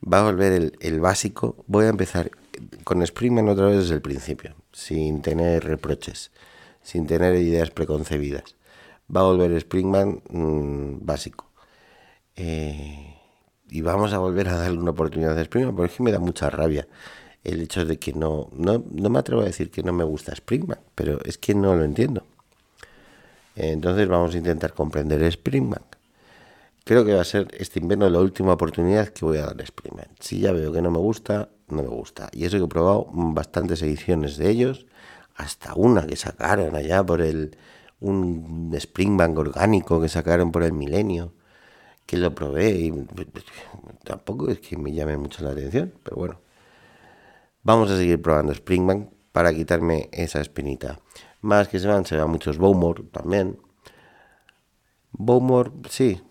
Va 0.00 0.20
a 0.20 0.30
volver 0.30 0.76
el, 0.78 1.00
básico. 1.00 1.64
Voy 1.66 1.86
a 1.86 1.88
empezar 1.88 2.30
con 2.84 3.02
Springbank 3.02 3.48
otra 3.48 3.66
vez 3.66 3.78
desde 3.78 3.94
el 3.94 4.00
principio, 4.00 4.54
sin 4.70 5.22
tener 5.22 5.64
reproches, 5.64 6.30
sin 6.86 7.04
tener 7.08 7.34
ideas 7.34 7.70
preconcebidas. 7.70 8.54
Va 9.14 9.22
a 9.22 9.24
volver 9.24 9.50
Springbank 9.60 10.22
mm, 10.30 11.04
básico. 11.04 11.50
Eh, 12.36 13.16
y 13.68 13.80
vamos 13.80 14.12
a 14.12 14.18
volver 14.18 14.48
a 14.48 14.56
darle 14.56 14.78
una 14.78 14.92
oportunidad 14.92 15.36
a 15.36 15.42
Springbank, 15.42 15.76
porque 15.76 16.02
me 16.04 16.12
da 16.12 16.20
mucha 16.20 16.48
rabia 16.48 16.86
el 17.42 17.60
hecho 17.60 17.84
de 17.84 17.98
que 17.98 18.12
no, 18.12 18.50
no, 18.52 18.84
me 19.10 19.18
atrevo 19.18 19.42
a 19.42 19.46
decir 19.46 19.72
que 19.72 19.82
no 19.82 19.92
me 19.92 20.04
gusta 20.04 20.32
Springman, 20.32 20.78
pero 20.94 21.18
es 21.24 21.38
que 21.38 21.56
no 21.56 21.74
lo 21.74 21.82
entiendo. 21.82 22.22
Entonces 23.56 24.06
vamos 24.06 24.34
a 24.34 24.38
intentar 24.38 24.72
comprender 24.72 25.22
Springman. 25.32 25.82
Creo 26.84 27.04
que 27.04 27.14
va 27.14 27.22
a 27.22 27.24
ser 27.24 27.48
este 27.58 27.80
invierno 27.80 28.08
la 28.08 28.20
última 28.20 28.52
oportunidad 28.52 29.08
que 29.08 29.24
voy 29.24 29.38
a 29.38 29.46
dar 29.46 29.60
a 29.60 29.64
Springman. 29.64 30.08
Si 30.20 30.38
ya 30.38 30.52
veo 30.52 30.72
que 30.72 30.82
no 30.82 30.92
me 30.92 30.98
gusta, 30.98 31.48
no 31.68 31.82
me 31.82 31.88
gusta. 31.88 32.28
Y 32.32 32.44
eso 32.44 32.58
que 32.58 32.64
he 32.64 32.68
probado 32.68 33.08
bastantes 33.12 33.82
ediciones 33.82 34.36
de 34.36 34.50
ellos, 34.50 34.86
hasta 35.36 35.74
una 35.74 36.06
que 36.06 36.16
sacaron 36.16 36.74
allá 36.76 37.04
por 37.04 37.20
el 37.22 37.56
un 38.00 38.72
Springbank 38.74 39.38
orgánico 39.38 40.00
que 40.00 40.08
sacaron 40.08 40.52
por 40.52 40.62
el 40.62 40.72
milenio, 40.72 41.32
que 42.06 42.16
lo 42.18 42.34
probé 42.34 42.70
y 42.70 42.92
tampoco 44.04 44.50
es 44.50 44.60
que 44.60 44.76
me 44.76 44.92
llame 44.92 45.16
mucho 45.16 45.42
la 45.44 45.50
atención, 45.50 45.92
pero 46.04 46.16
bueno, 46.16 46.38
Vamos 47.66 47.90
a 47.90 47.96
seguir 47.96 48.22
probando 48.22 48.52
Springbank 48.52 49.08
para 49.32 49.52
quitarme 49.52 50.08
esa 50.12 50.40
espinita. 50.40 51.00
Más 51.40 51.66
que 51.66 51.80
se 51.80 51.88
van, 51.88 52.06
se 52.06 52.16
van 52.16 52.30
muchos 52.30 52.58
Bowmore 52.58 53.02
también. 53.10 53.58
Bowmore, 55.10 55.72
sí. 55.90 56.22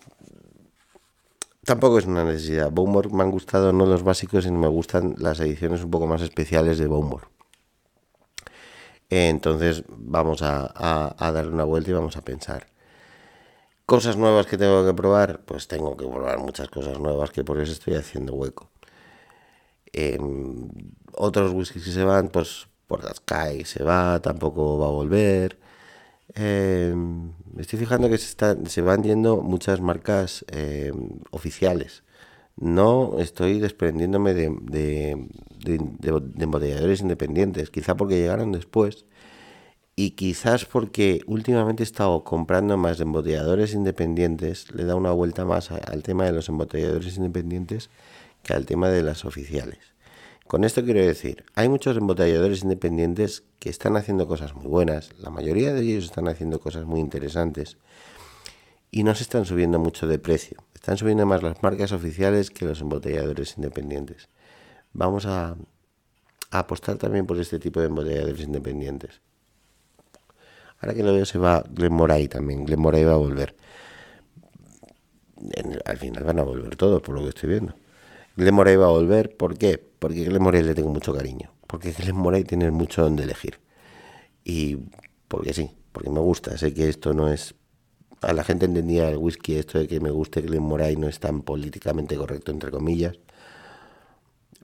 Tampoco 1.65 1.99
es 1.99 2.05
una 2.05 2.23
necesidad. 2.23 2.71
Bowmore 2.71 3.09
me 3.09 3.23
han 3.23 3.31
gustado 3.31 3.73
no 3.73 3.85
los 3.85 4.01
básicos, 4.01 4.45
sino 4.45 4.57
me 4.57 4.69
gustan 4.69 5.15
las 5.17 5.41
ediciones 5.41 5.83
un 5.83 5.91
poco 5.91 6.07
más 6.07 6.21
especiales 6.21 6.77
de 6.77 6.87
Bowmore. 6.87 7.25
Entonces 9.15 9.83
vamos 9.87 10.41
a, 10.41 11.13
a, 11.17 11.31
darle 11.31 11.51
una 11.51 11.63
vuelta 11.63 11.91
y 11.91 11.93
vamos 11.93 12.17
a 12.17 12.21
pensar. 12.21 12.67
Cosas 13.85 14.17
nuevas 14.17 14.47
que 14.47 14.57
tengo 14.57 14.85
que 14.85 14.93
probar, 14.93 15.41
pues 15.45 15.67
tengo 15.67 15.95
que 15.95 16.05
probar 16.07 16.39
muchas 16.39 16.69
cosas 16.69 16.99
nuevas 16.99 17.31
que 17.31 17.43
por 17.43 17.59
eso 17.59 17.71
estoy 17.71 17.95
haciendo 17.95 18.33
hueco. 18.33 18.69
Em, 19.93 20.69
otros 21.13 21.53
whiskies 21.53 21.85
que 21.85 21.91
se 21.91 22.03
van, 22.03 22.29
pues 22.29 22.67
por 22.87 23.03
las 23.03 23.17
Sky 23.17 23.63
se 23.65 23.83
va, 23.83 24.19
tampoco 24.21 24.77
va 24.79 24.87
a 24.87 24.89
volver. 24.89 25.57
Em, 26.35 27.31
estoy 27.57 27.79
fijando 27.79 28.09
que 28.09 28.17
se, 28.17 28.25
están, 28.25 28.65
se 28.67 28.81
van 28.81 29.03
yendo 29.03 29.37
muchas 29.37 29.81
marcas 29.81 30.45
em, 30.49 31.19
oficiales. 31.31 32.03
No 32.57 33.19
estoy 33.19 33.59
desprendiéndome 33.59 34.33
de, 34.33 34.55
de, 34.61 35.27
de, 35.65 36.43
embotelladores 36.43 37.01
independientes, 37.01 37.69
quizá 37.69 37.95
porque 37.97 38.15
llegaron 38.15 38.53
después 38.53 39.05
y 39.97 40.11
quizás 40.11 40.65
porque 40.65 41.21
últimamente 41.25 41.83
he 41.83 41.85
estado 41.85 42.23
comprando 42.23 42.77
más 42.77 42.99
embotelladores 42.99 43.73
independientes, 43.73 44.73
le 44.73 44.85
da 44.85 44.95
una 44.95 45.11
vuelta 45.11 45.45
más 45.45 45.71
al 45.71 46.03
tema 46.03 46.25
de 46.25 46.31
los 46.31 46.47
embotelladores 46.49 47.17
independientes 47.17 47.89
que 48.43 48.53
al 48.53 48.65
tema 48.65 48.89
de 48.89 49.03
las 49.03 49.25
oficiales. 49.25 49.79
Con 50.47 50.63
esto 50.63 50.83
quiero 50.83 50.99
decir, 50.99 51.43
hay 51.55 51.69
muchos 51.69 51.97
embotelladores 51.97 52.63
independientes 52.63 53.43
que 53.59 53.69
están 53.69 53.97
haciendo 53.97 54.27
cosas 54.27 54.53
muy 54.53 54.67
buenas, 54.67 55.09
la 55.17 55.29
mayoría 55.29 55.73
de 55.73 55.81
ellos 55.81 56.05
están 56.05 56.27
haciendo 56.27 56.59
cosas 56.59 56.85
muy 56.85 56.99
interesantes 56.99 57.77
y 58.91 59.03
no 59.03 59.15
se 59.15 59.23
están 59.23 59.45
subiendo 59.45 59.79
mucho 59.79 60.07
de 60.07 60.19
precio. 60.19 60.64
Están 60.85 60.99
subiendo 60.99 61.25
más 61.25 61.41
las 61.41 61.63
marcas 61.63 61.91
oficiales 61.93 62.51
que 62.51 62.63
los 62.63 62.79
embotelladores 62.79 63.57
independientes. 63.57 64.29
Vamos 64.93 65.25
a, 65.25 65.57
apostar 66.51 66.97
también 66.97 67.25
por 67.25 67.39
este 67.39 67.57
tipo 67.57 67.79
de 67.79 67.87
embotelladores 67.87 68.39
independientes. 68.41 69.19
Ahora 70.79 70.93
que 70.93 71.01
lo 71.01 71.11
veo 71.11 71.25
se 71.25 71.39
va 71.39 71.63
Glen 71.67 71.91
Moray 71.91 72.27
también. 72.27 72.67
Glen 72.67 72.79
Moray 72.79 73.03
va 73.03 73.13
a 73.13 73.17
volver. 73.17 73.55
al 75.85 75.97
final 75.97 76.23
van 76.23 76.37
a 76.37 76.43
volver 76.43 76.75
todos, 76.75 77.01
por 77.01 77.15
lo 77.15 77.23
que 77.23 77.29
estoy 77.29 77.49
viendo. 77.49 77.73
Glen 78.35 78.53
Moray 78.53 78.75
va 78.75 78.85
a 78.85 78.89
volver. 78.89 79.35
¿Por 79.35 79.57
qué? 79.57 79.83
Porque 79.97 80.21
a 80.21 80.25
Glen 80.25 80.43
Moray 80.43 80.61
le 80.61 80.75
tengo 80.75 80.89
mucho 80.89 81.15
cariño. 81.15 81.51
Porque 81.65 81.93
Glen 81.93 82.15
Moray 82.15 82.43
tiene 82.43 82.69
mucho 82.69 83.01
donde 83.01 83.23
elegir. 83.23 83.59
Y 84.43 84.77
porque 85.27 85.51
sí, 85.51 85.71
porque 85.91 86.11
me 86.11 86.19
gusta. 86.19 86.55
Sé 86.59 86.75
que 86.75 86.89
esto 86.89 87.15
no 87.15 87.33
es 87.33 87.55
a 88.25 88.33
la 88.33 88.43
gente 88.43 88.65
entendía 88.65 89.09
el 89.09 89.17
whisky 89.17 89.55
esto 89.55 89.79
de 89.79 89.87
que 89.87 89.99
me 89.99 90.09
guste 90.09 90.41
Glen 90.41 90.63
Moray 90.63 90.95
no 90.95 91.07
es 91.07 91.19
tan 91.19 91.41
políticamente 91.43 92.15
correcto 92.17 92.51
entre 92.51 92.71
comillas. 92.71 93.19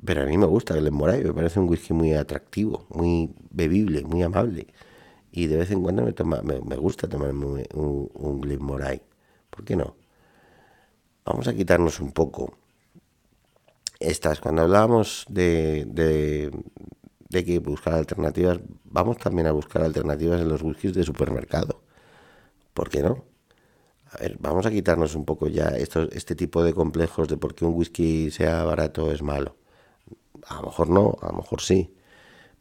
Pero 0.03 0.23
a 0.23 0.25
mí 0.25 0.37
me 0.37 0.47
gusta 0.47 0.75
Glen 0.75 0.93
Moray 0.93 1.23
me 1.23 1.33
parece 1.33 1.59
un 1.59 1.69
whisky 1.69 1.93
muy 1.93 2.13
atractivo 2.13 2.87
muy 2.89 3.33
bebible 3.51 4.03
muy 4.03 4.23
amable. 4.23 4.67
Y 5.31 5.47
de 5.47 5.57
vez 5.57 5.71
en 5.71 5.81
cuando 5.83 6.03
me 6.03 6.13
toma 6.13 6.41
me, 6.41 6.75
gusta 6.75 7.07
tomarme 7.07 7.65
un, 7.73 8.09
un, 8.13 8.41
Glen 8.41 8.63
Moray. 8.63 9.01
¿por 9.49 9.63
qué 9.63 9.75
no? 9.75 9.95
vamos 11.25 11.47
a 11.47 11.53
quitarnos 11.53 11.99
un 11.99 12.11
poco 12.11 12.57
estas. 13.99 14.39
Cuando 14.41 14.63
hablábamos 14.63 15.25
de, 15.29 15.85
de, 15.87 16.51
de 17.29 17.45
que 17.45 17.59
buscar 17.59 17.93
alternativas 17.93 18.59
vamos 18.85 19.17
también 19.17 19.47
a 19.47 19.51
buscar 19.51 19.83
alternativas 19.83 20.41
en 20.41 20.49
los 20.49 20.63
whiskies 20.63 20.93
de 20.95 21.03
supermercado. 21.03 21.81
¿por 22.73 22.89
qué 22.89 23.01
no? 23.01 23.30
Vamos 24.39 24.65
a 24.65 24.71
quitarnos 24.71 25.15
un 25.15 25.25
poco 25.25 25.47
ya 25.47 25.69
estos, 25.69 26.09
este 26.13 26.35
tipo 26.35 26.63
de 26.63 26.73
complejos 26.73 27.27
de 27.27 27.37
por 27.37 27.55
qué 27.55 27.65
un 27.65 27.73
whisky 27.75 28.31
sea 28.31 28.63
barato 28.63 29.11
es 29.11 29.21
malo. 29.21 29.55
A 30.47 30.55
lo 30.55 30.63
mejor 30.67 30.89
no, 30.89 31.17
a 31.21 31.27
lo 31.27 31.37
mejor 31.37 31.61
sí. 31.61 31.93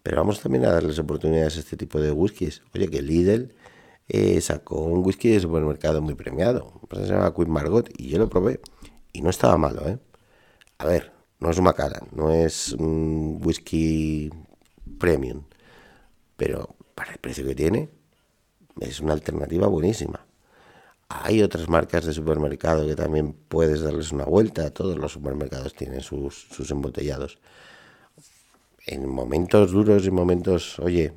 Pero 0.02 0.18
vamos 0.18 0.40
también 0.40 0.64
a 0.64 0.72
darles 0.72 0.98
oportunidades 0.98 1.56
a 1.56 1.60
este 1.60 1.76
tipo 1.76 2.00
de 2.00 2.12
whiskies. 2.12 2.62
Oye, 2.74 2.88
que 2.88 3.02
Lidl 3.02 3.54
eh, 4.08 4.40
sacó 4.40 4.80
un 4.80 5.04
whisky 5.04 5.30
de 5.30 5.40
supermercado 5.40 6.00
muy 6.02 6.14
premiado. 6.14 6.80
Se 6.92 7.06
llama 7.06 7.34
Queen 7.34 7.50
Margot 7.50 7.88
y 7.96 8.08
yo 8.08 8.18
lo 8.18 8.28
probé. 8.28 8.60
Y 9.12 9.22
no 9.22 9.30
estaba 9.30 9.56
malo, 9.56 9.86
¿eh? 9.88 9.98
A 10.78 10.86
ver, 10.86 11.12
no 11.40 11.50
es 11.50 11.58
un 11.58 11.64
Macallan, 11.64 12.08
no 12.12 12.32
es 12.32 12.72
un 12.72 13.40
whisky 13.44 14.30
premium. 14.98 15.44
Pero 16.36 16.76
para 16.94 17.12
el 17.12 17.18
precio 17.18 17.44
que 17.46 17.54
tiene, 17.54 17.90
es 18.80 19.00
una 19.00 19.12
alternativa 19.12 19.66
buenísima. 19.68 20.26
Hay 21.12 21.42
otras 21.42 21.68
marcas 21.68 22.04
de 22.04 22.12
supermercado 22.12 22.86
que 22.86 22.94
también 22.94 23.32
puedes 23.32 23.80
darles 23.80 24.12
una 24.12 24.24
vuelta. 24.24 24.70
Todos 24.70 24.96
los 24.96 25.10
supermercados 25.10 25.74
tienen 25.74 26.02
sus, 26.02 26.70
embotellados. 26.70 27.40
En 28.86 29.08
momentos 29.08 29.72
duros 29.72 30.06
y 30.06 30.12
momentos, 30.12 30.78
oye, 30.78 31.12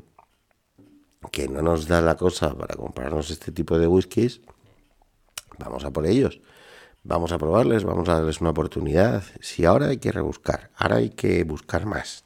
que 1.31 1.47
no 1.47 1.61
nos 1.61 1.87
da 1.87 2.01
la 2.01 2.15
cosa 2.15 2.55
para 2.55 2.75
comprarnos 2.75 3.29
este 3.29 3.51
tipo 3.51 3.77
de 3.77 3.85
whiskies, 3.85 4.41
vamos 5.59 5.85
a 5.85 5.91
por 5.91 6.07
ellos. 6.07 6.41
Vamos 7.03 7.31
a 7.31 7.37
probarles, 7.37 7.83
vamos 7.83 8.09
a 8.09 8.13
darles 8.13 8.41
una 8.41 8.49
oportunidad. 8.49 9.23
Si 9.41 9.63
ahora 9.63 9.89
hay 9.89 9.97
que 9.97 10.11
rebuscar, 10.11 10.71
ahora 10.75 10.97
hay 10.97 11.11
que 11.11 11.43
buscar 11.43 11.85
más. 11.85 12.23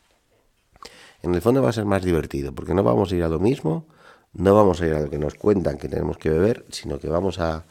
En 1.21 1.35
el 1.35 1.41
fondo 1.41 1.61
va 1.61 1.69
a 1.69 1.73
ser 1.73 1.85
más 1.85 2.01
divertido, 2.01 2.55
porque 2.55 2.73
no 2.73 2.83
vamos 2.83 3.11
a 3.11 3.15
ir 3.15 3.23
a 3.23 3.29
lo 3.29 3.39
mismo, 3.39 3.87
no 4.33 4.55
vamos 4.55 4.81
a 4.81 4.87
ir 4.87 4.93
a 4.93 5.01
lo 5.01 5.09
que 5.09 5.17
nos 5.17 5.35
cuentan 5.35 5.77
que 5.77 5.89
tenemos 5.89 6.17
que 6.17 6.29
beber, 6.29 6.65
sino 6.69 6.99
que 6.99 7.07
vamos 7.09 7.39
a, 7.39 7.65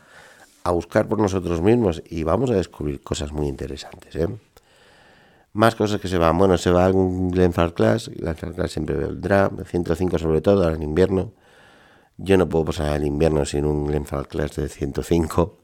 buscar 0.73 1.07
por 1.07 1.21
nosotros 1.21 1.63
mismos 1.63 2.03
y 2.11 2.25
vamos 2.25 2.51
a 2.51 2.55
descubrir 2.55 3.01
cosas 3.01 3.31
muy 3.31 3.47
interesantes. 3.47 4.17
¿eh? 4.17 4.29
Más 5.53 5.77
cosas 5.77 6.01
que 6.01 6.09
se 6.09 6.19
van. 6.19 6.37
Bueno, 6.37 6.59
se 6.59 6.73
va 6.73 6.85
algún 6.85 7.31
Glenfarclas. 7.31 8.09
Glenfarclas 8.09 8.73
siempre 8.73 8.97
vendrá. 8.97 9.49
105 9.65 10.19
sobre 10.19 10.41
todo, 10.41 10.65
ahora 10.65 10.75
en 10.75 10.83
invierno. 10.83 11.33
Yo 12.17 12.37
no 12.37 12.49
puedo 12.49 12.65
pasar 12.65 12.97
el 12.97 13.05
invierno 13.07 13.45
sin 13.45 13.65
un 13.65 13.87
Glenfarclas 13.87 14.57
de 14.57 14.69
105. 14.69 15.57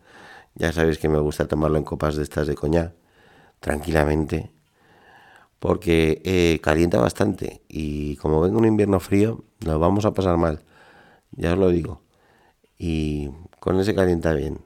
Ya 0.54 0.72
sabéis 0.72 0.98
que 0.98 1.08
me 1.08 1.18
gusta 1.18 1.48
tomarlo 1.48 1.78
en 1.78 1.84
copas 1.84 2.14
de 2.14 2.22
estas 2.22 2.46
de 2.46 2.54
coñac, 2.54 2.92
tranquilamente, 3.58 4.52
porque 5.58 6.22
eh, 6.24 6.60
calienta 6.62 7.00
bastante 7.00 7.62
y 7.68 8.16
como 8.16 8.40
venga 8.40 8.58
un 8.58 8.66
invierno 8.66 9.00
frío, 9.00 9.44
lo 9.60 9.78
vamos 9.78 10.04
a 10.04 10.12
pasar 10.12 10.36
mal 10.36 10.62
ya 11.32 11.52
os 11.52 11.58
lo 11.58 11.68
digo. 11.68 12.00
Y 12.78 13.30
con 13.60 13.78
ese 13.80 13.94
calienta 13.94 14.32
bien. 14.32 14.58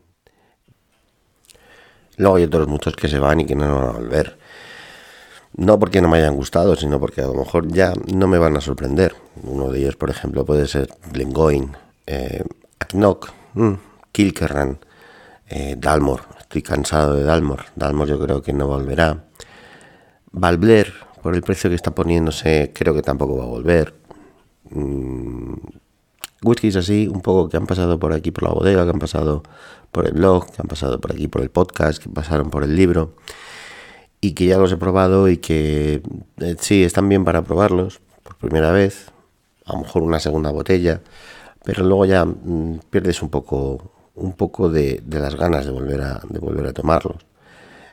Luego 2.16 2.36
hay 2.36 2.44
otros 2.44 2.68
muchos 2.68 2.96
que 2.96 3.08
se 3.08 3.18
van 3.18 3.40
y 3.40 3.46
que 3.46 3.54
no 3.54 3.74
van 3.74 3.88
a 3.88 3.92
volver. 3.92 4.38
No 5.56 5.78
porque 5.78 6.00
no 6.00 6.08
me 6.08 6.18
hayan 6.18 6.36
gustado, 6.36 6.76
sino 6.76 7.00
porque 7.00 7.22
a 7.22 7.26
lo 7.26 7.34
mejor 7.34 7.68
ya 7.68 7.92
no 8.12 8.26
me 8.26 8.38
van 8.38 8.56
a 8.56 8.60
sorprender. 8.60 9.14
Uno 9.42 9.70
de 9.70 9.80
ellos, 9.80 9.96
por 9.96 10.10
ejemplo, 10.10 10.44
puede 10.44 10.66
ser 10.66 10.88
Glengoyne, 11.12 11.72
eh, 12.06 12.44
mm, 12.92 13.72
Kilkerran, 14.12 14.78
eh, 15.48 15.76
Dalmor. 15.78 16.22
Estoy 16.40 16.62
cansado 16.62 17.14
de 17.14 17.24
Dalmor. 17.24 17.64
Dalmor 17.74 18.08
yo 18.08 18.18
creo 18.18 18.42
que 18.42 18.52
no 18.52 18.66
volverá. 18.66 19.24
Valbler, 20.32 20.92
por 21.22 21.34
el 21.34 21.42
precio 21.42 21.70
que 21.70 21.76
está 21.76 21.94
poniéndose, 21.94 22.72
creo 22.74 22.94
que 22.94 23.02
tampoco 23.02 23.36
va 23.38 23.44
a 23.44 23.48
volver. 23.48 23.94
Mm, 24.70 25.54
whiskies 26.42 26.76
así, 26.76 27.08
un 27.08 27.20
poco 27.20 27.48
que 27.48 27.56
han 27.56 27.66
pasado 27.66 27.98
por 27.98 28.12
aquí 28.12 28.30
por 28.30 28.44
la 28.44 28.50
bodega, 28.50 28.84
que 28.84 28.90
han 28.90 28.98
pasado 28.98 29.42
por 29.92 30.06
el 30.06 30.12
blog, 30.12 30.46
que 30.46 30.62
han 30.62 30.68
pasado 30.68 31.00
por 31.00 31.12
aquí 31.12 31.28
por 31.28 31.42
el 31.42 31.50
podcast, 31.50 32.02
que 32.02 32.08
pasaron 32.08 32.50
por 32.50 32.64
el 32.64 32.76
libro 32.76 33.14
y 34.20 34.32
que 34.32 34.46
ya 34.46 34.58
los 34.58 34.72
he 34.72 34.76
probado 34.76 35.28
y 35.28 35.38
que 35.38 36.02
eh, 36.38 36.56
sí, 36.58 36.84
están 36.84 37.08
bien 37.08 37.24
para 37.24 37.42
probarlos 37.42 38.00
por 38.22 38.36
primera 38.36 38.72
vez, 38.72 39.06
a 39.64 39.74
lo 39.74 39.80
mejor 39.80 40.02
una 40.02 40.20
segunda 40.20 40.50
botella, 40.50 41.00
pero 41.64 41.84
luego 41.84 42.06
ya 42.06 42.24
mm, 42.24 42.80
pierdes 42.90 43.22
un 43.22 43.30
poco 43.30 43.92
un 44.14 44.32
poco 44.32 44.70
de, 44.70 45.02
las 45.08 45.36
ganas 45.36 45.66
de 45.66 45.70
volver 45.70 46.00
a, 46.00 46.20
de 46.28 46.38
volver 46.38 46.66
a 46.66 46.72
tomarlos. 46.72 47.18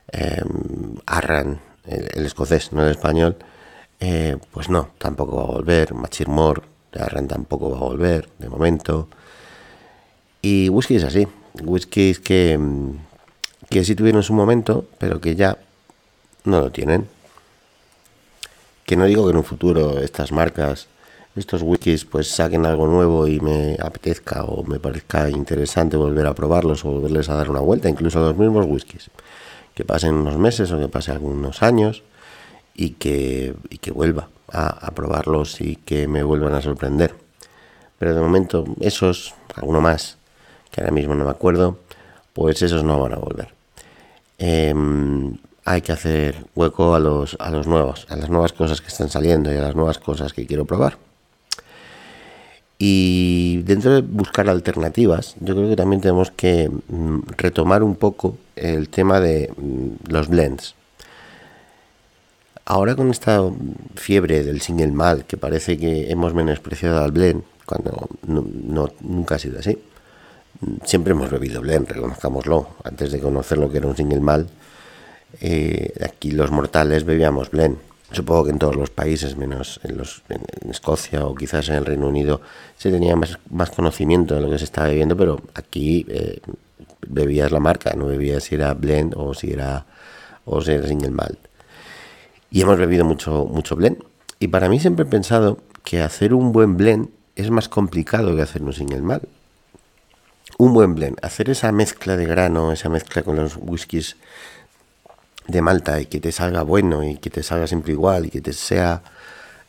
Em, 0.07 0.95
Arran, 1.05 1.59
el, 1.85 2.25
escocés, 2.25 2.71
no 2.71 2.83
el 2.83 2.91
español, 2.91 3.35
eh, 3.99 4.37
pues 4.51 4.69
no, 4.69 4.89
tampoco 4.97 5.35
va 5.37 5.43
a 5.43 5.47
volver. 5.47 5.93
Machirmore 5.93 6.72
Arran 7.01 7.27
tampoco 7.27 7.69
va 7.69 7.77
a 7.77 7.81
volver, 7.81 8.29
de 8.39 8.49
momento. 8.49 9.07
Y 10.41 10.69
whisky 10.69 10.97
es 10.97 11.03
así. 11.03 11.27
Whiskies 11.61 12.19
que, 12.19 12.59
que 13.69 13.83
sí 13.83 13.95
tuvieron 13.95 14.23
su 14.23 14.33
momento, 14.33 14.85
pero 14.97 15.21
que 15.21 15.35
ya 15.35 15.57
no 16.43 16.59
lo 16.59 16.71
tienen. 16.71 17.07
Que 18.85 18.97
no 18.97 19.05
digo 19.05 19.25
que 19.25 19.31
en 19.31 19.37
un 19.37 19.43
futuro 19.43 19.99
estas 19.99 20.31
marcas, 20.31 20.87
estos 21.35 21.61
whiskies, 21.61 22.05
pues 22.05 22.27
saquen 22.27 22.65
algo 22.65 22.87
nuevo 22.87 23.27
y 23.27 23.39
me 23.39 23.77
apetezca 23.79 24.43
o 24.43 24.63
me 24.63 24.79
parezca 24.79 25.29
interesante 25.29 25.95
volver 25.95 26.27
a 26.27 26.35
probarlos 26.35 26.83
o 26.83 26.91
volverles 26.91 27.29
a 27.29 27.35
dar 27.35 27.49
una 27.49 27.61
vuelta, 27.61 27.89
incluso 27.89 28.19
a 28.19 28.23
los 28.23 28.37
mismos 28.37 28.65
whiskies. 28.67 29.09
Que 29.73 29.85
pasen 29.85 30.15
unos 30.15 30.37
meses 30.37 30.71
o 30.71 30.79
que 30.79 30.89
pasen 30.89 31.15
algunos 31.15 31.63
años 31.63 32.03
y 32.75 32.91
que, 32.91 33.55
y 33.69 33.77
que 33.77 33.91
vuelva 33.91 34.27
a, 34.53 34.91
probarlos 34.91 35.59
y 35.61 35.75
que 35.75 36.07
me 36.07 36.23
vuelvan 36.23 36.53
a 36.53 36.61
sorprender. 36.61 37.15
Pero 37.99 38.15
de 38.15 38.21
momento 38.21 38.65
esos, 38.79 39.33
alguno 39.55 39.81
más, 39.81 40.17
que 40.71 40.81
ahora 40.81 40.91
mismo 40.93 41.15
no 41.15 41.25
me 41.25 41.31
acuerdo, 41.31 41.79
pues 42.33 42.61
esos 42.61 42.83
no 42.83 42.99
van 42.99 43.13
a 43.13 43.17
volver. 43.17 43.49
Em, 44.37 45.37
hay 45.65 45.81
que 45.81 45.91
hacer 45.91 46.45
hueco 46.55 46.95
a 46.95 46.99
los, 46.99 47.37
a 47.39 47.49
los 47.49 47.67
nuevos, 47.67 48.05
a 48.09 48.15
las 48.15 48.29
nuevas 48.29 48.53
cosas 48.53 48.81
que 48.81 48.87
están 48.87 49.09
saliendo 49.09 49.53
y 49.53 49.57
a 49.57 49.61
las 49.61 49.75
nuevas 49.75 49.99
cosas 49.99 50.33
que 50.33 50.45
quiero 50.45 50.65
probar. 50.65 50.97
Y 52.77 53.61
dentro 53.63 53.93
de 53.93 54.01
buscar 54.01 54.49
alternativas, 54.49 55.35
yo 55.39 55.55
creo 55.55 55.69
que 55.69 55.75
también 55.75 56.01
tenemos 56.01 56.31
que 56.31 56.69
mm, 56.69 57.19
retomar 57.37 57.81
un 57.83 57.95
poco 57.95 58.37
el 58.55 58.89
tema 58.89 59.19
de 59.19 59.53
mm, 59.55 60.11
los 60.11 60.27
blends. 60.27 60.75
Ahora 62.65 62.95
con 62.95 63.09
esta 63.11 63.41
fiebre 63.95 64.43
del 64.43 64.61
single 64.61 64.93
mal, 64.93 65.25
que 65.25 65.35
parece 65.35 65.77
que 65.77 66.09
hemos 66.09 66.33
menospreciado 66.33 67.03
al 67.03 67.11
blend, 67.11 67.43
cuando 67.65 68.07
no, 68.25 68.89
nunca 69.01 69.35
ha 69.35 69.39
sido 69.39 69.59
así. 69.59 69.77
Siempre 70.85 71.11
hemos 71.11 71.29
bebido 71.29 71.59
blend, 71.61 71.89
reconozcámoslo. 71.89 72.69
Antes 72.85 73.11
de 73.11 73.19
conocer 73.19 73.57
lo 73.57 73.69
que 73.69 73.79
era 73.79 73.87
un 73.87 73.97
single 73.97 74.21
mal, 74.21 74.47
eh, 75.41 75.93
aquí 76.05 76.31
los 76.31 76.51
mortales 76.51 77.03
bebíamos 77.03 77.51
blend. 77.51 77.77
Supongo 78.13 78.45
que 78.45 78.51
en 78.51 78.59
todos 78.59 78.75
los 78.77 78.91
países, 78.91 79.35
menos 79.35 79.81
en, 79.83 79.99
Escocia 80.69 81.25
o 81.25 81.35
quizás 81.35 81.67
en 81.67 81.75
el 81.75 81.85
Reino 81.85 82.07
Unido, 82.07 82.39
se 82.77 82.91
tenía 82.91 83.15
más, 83.17 83.39
más 83.49 83.71
conocimiento 83.71 84.35
de 84.35 84.41
lo 84.41 84.49
que 84.49 84.59
se 84.59 84.65
estaba 84.65 84.87
bebiendo, 84.87 85.17
pero 85.17 85.41
aquí 85.55 86.05
eh, 86.07 86.39
bebías 87.07 87.51
la 87.51 87.59
marca, 87.59 87.93
no 87.95 88.05
bebías 88.05 88.43
si 88.45 88.55
era 88.55 88.73
blend 88.73 89.15
o 89.17 89.33
si 89.33 89.51
era, 89.51 89.85
o 90.45 90.61
si 90.61 90.71
era 90.71 90.87
single 90.87 91.11
malt. 91.11 91.52
Y 92.53 92.61
hemos 92.61 92.77
bebido 92.77 93.03
mucho, 93.03 93.45
mucho 93.45 93.75
blend. 93.75 93.97
Y 94.37 94.49
para 94.49 94.69
mí 94.69 94.79
siempre 94.79 95.05
he 95.05 95.09
pensado 95.09 95.57
que 95.83 96.01
hacer 96.01 96.35
un 96.35 96.51
buen 96.51 96.77
blend 96.77 97.09
es 97.35 97.49
más 97.49 97.67
complicado 97.67 98.35
que 98.35 98.43
hacer 98.43 98.61
un 98.61 98.73
single 98.73 99.01
mal. 99.01 99.23
Un 100.59 100.71
buen 100.71 100.93
blend, 100.93 101.17
hacer 101.23 101.49
esa 101.49 101.71
mezcla 101.71 102.15
de 102.15 102.27
grano, 102.27 102.71
esa 102.71 102.89
mezcla 102.89 103.23
con 103.23 103.37
los 103.37 103.57
whiskies 103.59 104.17
de 105.47 105.63
Malta 105.63 105.99
y 105.99 106.05
que 106.05 106.19
te 106.19 106.31
salga 106.31 106.61
bueno 106.61 107.03
y 107.03 107.17
que 107.17 107.31
te 107.31 107.41
salga 107.41 107.65
siempre 107.65 107.93
igual 107.93 108.27
y 108.27 108.29
que 108.29 108.39
te 108.39 108.53
sea 108.53 109.01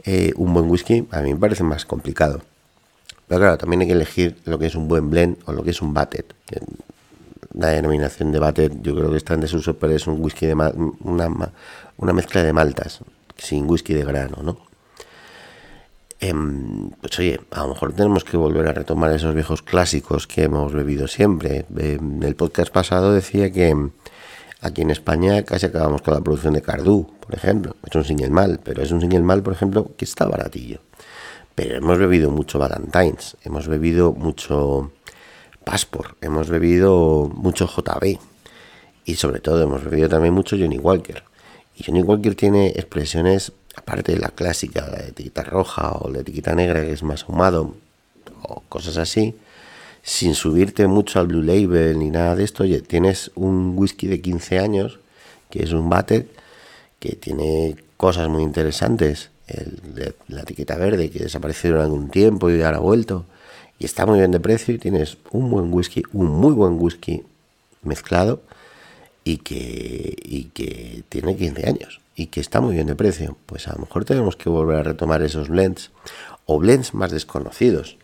eh, 0.05 0.35
un 0.37 0.53
buen 0.53 0.69
whisky, 0.69 1.09
a 1.11 1.23
mí 1.23 1.33
me 1.33 1.41
parece 1.41 1.65
más 1.65 1.87
complicado. 1.87 2.43
Pero 3.27 3.41
claro, 3.41 3.57
también 3.57 3.81
hay 3.81 3.87
que 3.87 3.95
elegir 3.95 4.37
lo 4.45 4.59
que 4.59 4.67
es 4.67 4.75
un 4.75 4.89
buen 4.89 5.09
blend 5.09 5.39
o 5.47 5.53
lo 5.55 5.65
que 5.65 5.71
es 5.71 5.81
un 5.81 5.95
batted. 5.95 6.27
La 7.55 7.69
denominación 7.69 8.31
de 8.31 8.39
batted 8.39 8.73
yo 8.83 8.95
creo 8.95 9.11
que 9.11 9.17
está 9.17 9.33
en 9.33 9.41
desuso, 9.41 9.75
pero 9.79 9.95
es 9.95 10.07
un 10.07 10.21
whisky 10.21 10.45
de 10.45 10.55
una, 10.55 11.31
una 11.97 12.13
mezcla 12.13 12.43
de 12.43 12.53
maltas, 12.53 13.01
sin 13.37 13.69
whisky 13.69 13.95
de 13.95 14.05
grano, 14.05 14.43
¿no? 14.43 14.59
Em, 16.21 16.91
pues 17.03 17.19
oye, 17.19 17.41
a 17.51 17.63
lo 17.63 17.75
mejor 17.75 17.93
tenemos 17.93 18.25
que 18.25 18.37
volver 18.37 18.67
a 18.69 18.73
retomar 18.73 19.13
esos 19.13 19.35
viejos 19.35 19.63
clásicos 19.63 20.27
que 20.27 20.45
hemos 20.45 20.73
bebido 20.73 21.07
siempre. 21.07 21.67
En 21.77 22.23
el 22.23 22.35
podcast 22.35 22.73
pasado 22.73 23.13
decía 23.13 23.53
que 23.53 23.75
aquí 24.61 24.83
en 24.83 24.91
España 24.91 25.43
casi 25.43 25.67
acabamos 25.67 26.01
con 26.01 26.15
la 26.15 26.21
producción 26.23 26.55
de 26.55 26.63
Cardú, 26.63 27.11
por 27.21 27.35
ejemplo. 27.35 27.77
Es 27.85 27.95
un 27.95 28.05
single 28.05 28.31
mal, 28.31 28.61
pero 28.65 28.83
es 28.83 28.91
un 28.91 29.01
single 29.03 29.21
mal, 29.21 29.43
por 29.43 29.53
ejemplo, 29.53 29.91
que 29.99 30.07
está 30.07 30.27
baratillo. 30.27 30.81
Pero 31.55 31.77
hemos 31.77 31.99
bebido 31.99 32.31
mucho 32.31 32.59
Valentine's, 32.59 33.37
hemos 33.45 33.69
bebido 33.69 34.13
mucho 34.13 34.93
Passport, 35.65 36.17
hemos 36.23 36.49
bebido 36.49 37.31
mucho 37.35 37.67
JB 37.67 38.19
y 39.05 39.15
sobre 39.17 39.41
todo 39.41 39.63
hemos 39.63 39.85
bebido 39.85 40.09
también 40.09 40.33
mucho 40.33 40.57
Johnny 40.57 40.79
Walker. 40.79 41.23
Y 41.77 41.85
Johnny 41.85 42.03
Walker 42.03 42.35
tiene 42.35 42.69
expresiones, 42.69 43.53
aparte 43.75 44.13
de 44.13 44.19
la 44.19 44.29
clásica, 44.29 44.89
la 44.89 45.01
etiqueta 45.01 45.43
roja 45.43 45.93
o 45.93 46.11
la 46.11 46.21
etiqueta 46.21 46.55
negra 46.55 46.83
que 46.83 46.93
es 46.93 47.03
más 47.03 47.25
ahumado 47.25 47.75
o 48.43 48.63
cosas 48.69 48.97
así, 48.97 49.35
sin 50.03 50.35
subirte 50.35 50.87
mucho 50.87 51.19
al 51.19 51.27
Blue 51.27 51.43
Label 51.43 51.99
ni 51.99 52.11
nada 52.11 52.37
de 52.37 52.45
esto, 52.45 52.63
oye, 52.63 52.81
tienes 52.81 53.31
un 53.35 53.73
whisky 53.77 54.07
de 54.07 54.21
15 54.21 54.59
años 54.59 54.99
que 55.51 55.63
es 55.63 55.73
un 55.73 55.89
Batted 55.89 56.27
que 56.99 57.17
tiene 57.17 57.77
cosas 57.97 58.29
muy 58.29 58.43
interesantes 58.43 59.31
el, 59.47 60.15
la 60.29 60.43
etiqueta 60.43 60.77
verde 60.77 61.11
que 61.11 61.21
desapareció 61.21 61.71
en 61.71 61.83
algún 61.83 62.11
tiempo 62.11 62.51
y 62.51 62.63
ahora 62.63 62.79
ha 62.79 62.81
vuelto. 62.81 63.25
Y 63.79 63.85
está 63.85 64.07
muy 64.07 64.19
bien 64.19 64.31
de 64.31 64.41
precio 64.41 64.75
y 64.75 64.79
tienes 64.79 65.19
un 65.31 65.51
buen 65.51 65.73
whisky, 65.73 66.03
un 66.13 66.27
muy 66.27 66.53
buen 66.53 66.81
whisky 66.81 67.23
mezclado 67.83 68.41
y 69.25 69.39
que, 69.39 70.15
y 70.23 70.45
que 70.55 71.03
tiene 71.09 71.37
15 71.37 71.69
años 71.69 72.01
y 72.17 72.27
que 72.27 72.41
está 72.41 72.61
muy 72.61 72.75
bien 72.75 72.87
de 72.87 72.95
precio. 72.95 73.37
Pues 73.47 73.67
a 73.69 73.73
lo 73.73 73.81
mejor 73.81 74.05
tenemos 74.05 74.37
que 74.37 74.49
volver 74.49 74.77
a 74.79 74.83
retomar 74.83 75.23
esos 75.23 75.49
blends 75.49 75.91
o 76.47 76.59
blends 76.59 76.95
más 76.95 77.11
desconocidos. 77.11 77.99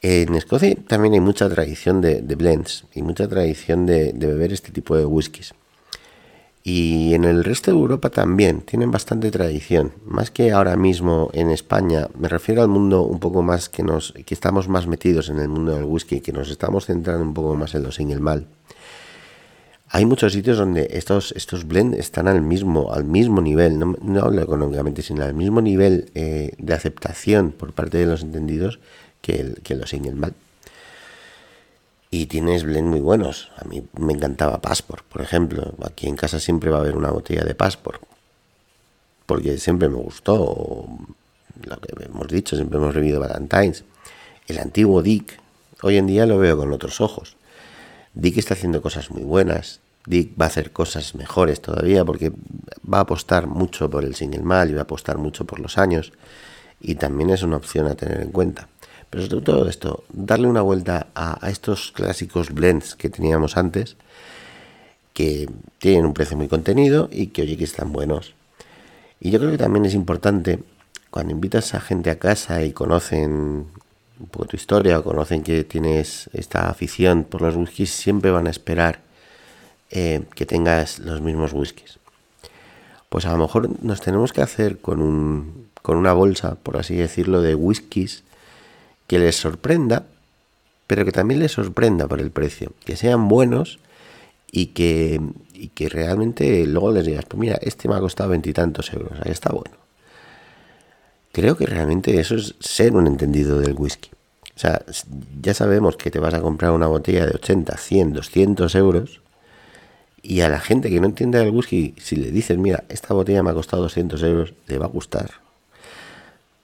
En 0.00 0.34
Escocia 0.34 0.76
también 0.86 1.14
hay 1.14 1.20
mucha 1.20 1.48
tradición 1.48 2.00
de, 2.00 2.20
blends 2.20 2.84
y 2.94 3.02
mucha 3.02 3.26
tradición 3.26 3.84
de, 3.84 4.12
beber 4.16 4.52
este 4.52 4.70
tipo 4.70 4.96
de 4.96 5.04
whiskies. 5.04 5.54
Y 6.62 7.14
en 7.14 7.24
el 7.24 7.44
resto 7.44 7.70
de 7.70 7.78
Europa 7.78 8.10
también 8.10 8.60
tienen 8.60 8.90
bastante 8.90 9.30
tradición, 9.30 9.92
más 10.04 10.30
que 10.30 10.52
ahora 10.52 10.76
mismo 10.76 11.30
en 11.32 11.50
España. 11.50 12.08
Me 12.18 12.28
refiero 12.28 12.62
al 12.62 12.68
mundo 12.68 13.02
un 13.02 13.20
poco 13.20 13.42
más 13.42 13.68
que 13.68 13.82
nos 13.82 14.12
que 14.12 14.34
estamos 14.34 14.68
más 14.68 14.86
metidos 14.86 15.30
en 15.30 15.38
el 15.38 15.48
mundo 15.48 15.74
del 15.74 15.84
whisky, 15.84 16.20
que 16.20 16.32
nos 16.32 16.50
estamos 16.50 16.86
centrando 16.86 17.24
un 17.24 17.32
poco 17.32 17.54
más 17.54 17.74
en 17.74 17.84
lo 17.84 17.90
sin 17.90 18.10
el 18.10 18.20
mal. 18.20 18.46
Hay 19.90 20.04
muchos 20.04 20.32
sitios 20.32 20.58
donde 20.58 20.88
estos 20.92 21.32
estos 21.32 21.66
blends 21.66 21.98
están 21.98 22.28
al 22.28 22.42
mismo 22.42 22.92
al 22.92 23.04
mismo 23.04 23.40
nivel, 23.40 23.78
no, 23.78 23.96
no 24.02 24.20
hablo 24.20 24.42
económicamente, 24.42 25.02
sino 25.02 25.24
al 25.24 25.34
mismo 25.34 25.60
nivel 25.60 26.10
eh, 26.14 26.52
de 26.58 26.74
aceptación 26.74 27.52
por 27.52 27.72
parte 27.72 27.98
de 27.98 28.06
los 28.06 28.22
entendidos 28.22 28.78
que, 29.22 29.40
el, 29.40 29.54
que 29.62 29.74
los 29.74 29.90
single 29.90 30.14
mal 30.14 30.34
y 32.10 32.26
tienes 32.26 32.64
blend 32.64 32.88
muy 32.88 33.00
buenos. 33.00 33.50
A 33.56 33.64
mí 33.64 33.82
me 33.98 34.12
encantaba 34.12 34.60
Passport, 34.60 35.04
por 35.04 35.22
ejemplo. 35.22 35.74
Aquí 35.84 36.06
en 36.06 36.16
casa 36.16 36.40
siempre 36.40 36.70
va 36.70 36.78
a 36.78 36.80
haber 36.80 36.96
una 36.96 37.10
botella 37.10 37.44
de 37.44 37.54
Passport. 37.54 38.02
Porque 39.26 39.58
siempre 39.58 39.88
me 39.88 39.96
gustó. 39.96 40.86
Lo 41.64 41.76
que 41.80 42.04
hemos 42.04 42.28
dicho, 42.28 42.56
siempre 42.56 42.78
hemos 42.78 42.94
bebido 42.94 43.20
Valentine's. 43.20 43.84
El 44.46 44.58
antiguo 44.58 45.02
Dick, 45.02 45.38
hoy 45.82 45.96
en 45.96 46.06
día 46.06 46.24
lo 46.24 46.38
veo 46.38 46.56
con 46.56 46.72
otros 46.72 47.00
ojos. 47.00 47.36
Dick 48.14 48.38
está 48.38 48.54
haciendo 48.54 48.82
cosas 48.82 49.10
muy 49.10 49.22
buenas. 49.22 49.80
Dick 50.06 50.32
va 50.40 50.46
a 50.46 50.48
hacer 50.48 50.72
cosas 50.72 51.14
mejores 51.14 51.60
todavía 51.60 52.04
porque 52.04 52.32
va 52.92 52.98
a 52.98 53.02
apostar 53.02 53.46
mucho 53.46 53.90
por 53.90 54.04
el 54.04 54.14
single 54.14 54.42
mal 54.42 54.70
y 54.70 54.74
va 54.74 54.80
a 54.80 54.84
apostar 54.84 55.18
mucho 55.18 55.44
por 55.44 55.60
los 55.60 55.78
años. 55.78 56.12
Y 56.80 56.94
también 56.94 57.30
es 57.30 57.42
una 57.42 57.56
opción 57.56 57.86
a 57.86 57.94
tener 57.94 58.20
en 58.20 58.30
cuenta. 58.30 58.68
Pero 59.10 59.26
sobre 59.26 59.44
todo 59.44 59.68
esto, 59.68 60.04
darle 60.12 60.48
una 60.48 60.62
vuelta 60.62 61.08
a, 61.14 61.48
estos 61.48 61.92
clásicos 61.92 62.52
blends 62.52 62.94
que 62.94 63.08
teníamos 63.08 63.56
antes, 63.56 63.96
que 65.14 65.48
tienen 65.78 66.04
un 66.04 66.14
precio 66.14 66.36
muy 66.36 66.48
contenido 66.48 67.08
y 67.10 67.28
que 67.28 67.42
oye 67.42 67.56
que 67.56 67.64
están 67.64 67.92
buenos. 67.92 68.34
Y 69.20 69.30
yo 69.30 69.38
creo 69.38 69.50
que 69.50 69.58
también 69.58 69.86
es 69.86 69.94
importante, 69.94 70.60
cuando 71.10 71.32
invitas 71.32 71.74
a 71.74 71.80
gente 71.80 72.10
a 72.10 72.18
casa 72.18 72.62
y 72.62 72.72
conocen 72.72 73.66
un 74.20 74.26
poco 74.26 74.46
tu 74.46 74.56
historia 74.56 74.98
o 74.98 75.04
conocen 75.04 75.42
que 75.42 75.64
tienes 75.64 76.28
esta 76.32 76.68
afición 76.68 77.24
por 77.24 77.42
los 77.42 77.56
whiskies, 77.56 77.90
siempre 77.90 78.30
van 78.30 78.46
a 78.46 78.50
esperar 78.50 79.00
eh, 79.90 80.22
que 80.34 80.46
tengas 80.46 80.98
los 80.98 81.20
mismos 81.20 81.52
whiskies. 81.52 81.98
Pues 83.08 83.26
a 83.26 83.32
lo 83.32 83.38
mejor 83.38 83.82
nos 83.82 84.00
tenemos 84.00 84.32
que 84.32 84.42
hacer 84.42 84.78
con, 84.78 85.00
un, 85.00 85.68
con 85.82 85.96
una 85.96 86.12
bolsa, 86.12 86.56
por 86.56 86.76
así 86.76 86.96
decirlo, 86.96 87.40
de 87.40 87.54
whiskies 87.54 88.24
que 89.06 89.18
les 89.18 89.36
sorprenda, 89.36 90.04
pero 90.86 91.04
que 91.04 91.12
también 91.12 91.40
les 91.40 91.52
sorprenda 91.52 92.06
por 92.06 92.20
el 92.20 92.30
precio, 92.30 92.72
que 92.84 92.96
sean 92.96 93.28
buenos 93.28 93.78
y 94.50 94.66
que, 94.66 95.20
y 95.54 95.68
que 95.68 95.88
realmente 95.88 96.66
luego 96.66 96.92
les 96.92 97.06
digas, 97.06 97.24
pues 97.26 97.38
mira, 97.38 97.58
este 97.62 97.88
me 97.88 97.94
ha 97.94 98.00
costado 98.00 98.30
veintitantos 98.30 98.92
euros, 98.92 99.12
ahí 99.24 99.32
está 99.32 99.50
bueno. 99.50 99.87
Creo 101.38 101.56
que 101.56 101.66
realmente 101.66 102.18
eso 102.18 102.34
es 102.34 102.56
ser 102.58 102.96
un 102.96 103.06
entendido 103.06 103.60
del 103.60 103.74
whisky. 103.74 104.10
O 104.56 104.58
sea, 104.58 104.82
ya 105.40 105.54
sabemos 105.54 105.96
que 105.96 106.10
te 106.10 106.18
vas 106.18 106.34
a 106.34 106.40
comprar 106.40 106.72
una 106.72 106.88
botella 106.88 107.26
de 107.26 107.36
80, 107.36 107.76
100, 107.76 108.12
200 108.12 108.74
euros 108.74 109.20
y 110.20 110.40
a 110.40 110.48
la 110.48 110.58
gente 110.58 110.90
que 110.90 110.98
no 110.98 111.06
entiende 111.06 111.40
el 111.40 111.50
whisky, 111.50 111.94
si 111.96 112.16
le 112.16 112.32
dices, 112.32 112.58
mira, 112.58 112.82
esta 112.88 113.14
botella 113.14 113.44
me 113.44 113.50
ha 113.50 113.54
costado 113.54 113.82
200 113.82 114.20
euros, 114.24 114.52
le 114.66 114.78
va 114.78 114.86
a 114.86 114.88
gustar 114.88 115.30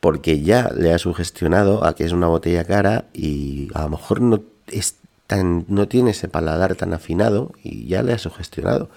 porque 0.00 0.42
ya 0.42 0.70
le 0.76 0.92
ha 0.92 0.98
sugestionado 0.98 1.84
a 1.84 1.94
que 1.94 2.02
es 2.02 2.10
una 2.10 2.26
botella 2.26 2.64
cara 2.64 3.04
y 3.14 3.68
a 3.74 3.84
lo 3.84 3.90
mejor 3.90 4.20
no, 4.20 4.42
es 4.66 4.96
tan, 5.28 5.66
no 5.68 5.86
tiene 5.86 6.10
ese 6.10 6.26
paladar 6.28 6.74
tan 6.74 6.92
afinado 6.92 7.52
y 7.62 7.86
ya 7.86 8.02
le 8.02 8.12
ha 8.12 8.18
sugestionado. 8.18 8.90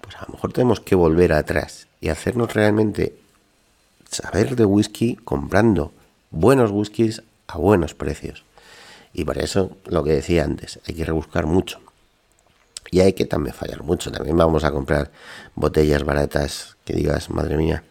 Pues 0.00 0.14
a 0.14 0.24
lo 0.26 0.34
mejor 0.34 0.52
tenemos 0.52 0.78
que 0.78 0.94
volver 0.94 1.32
atrás 1.32 1.88
y 2.00 2.10
hacernos 2.10 2.54
realmente 2.54 3.25
saber 4.16 4.56
de 4.56 4.64
whisky 4.64 5.16
comprando 5.16 5.92
buenos 6.30 6.70
whiskies 6.70 7.22
a 7.46 7.58
buenos 7.58 7.94
precios. 7.94 8.44
Y 9.12 9.24
por 9.24 9.38
eso, 9.38 9.76
lo 9.86 10.04
que 10.04 10.12
decía 10.12 10.44
antes, 10.44 10.80
hay 10.86 10.94
que 10.94 11.04
rebuscar 11.04 11.46
mucho. 11.46 11.80
Y 12.90 13.00
hay 13.00 13.14
que 13.14 13.24
también 13.24 13.54
fallar 13.54 13.82
mucho. 13.82 14.12
También 14.12 14.36
vamos 14.36 14.64
a 14.64 14.72
comprar 14.72 15.10
botellas 15.54 16.04
baratas 16.04 16.76
que 16.84 16.94
digas, 16.94 17.30
madre 17.30 17.56
mía, 17.56 17.82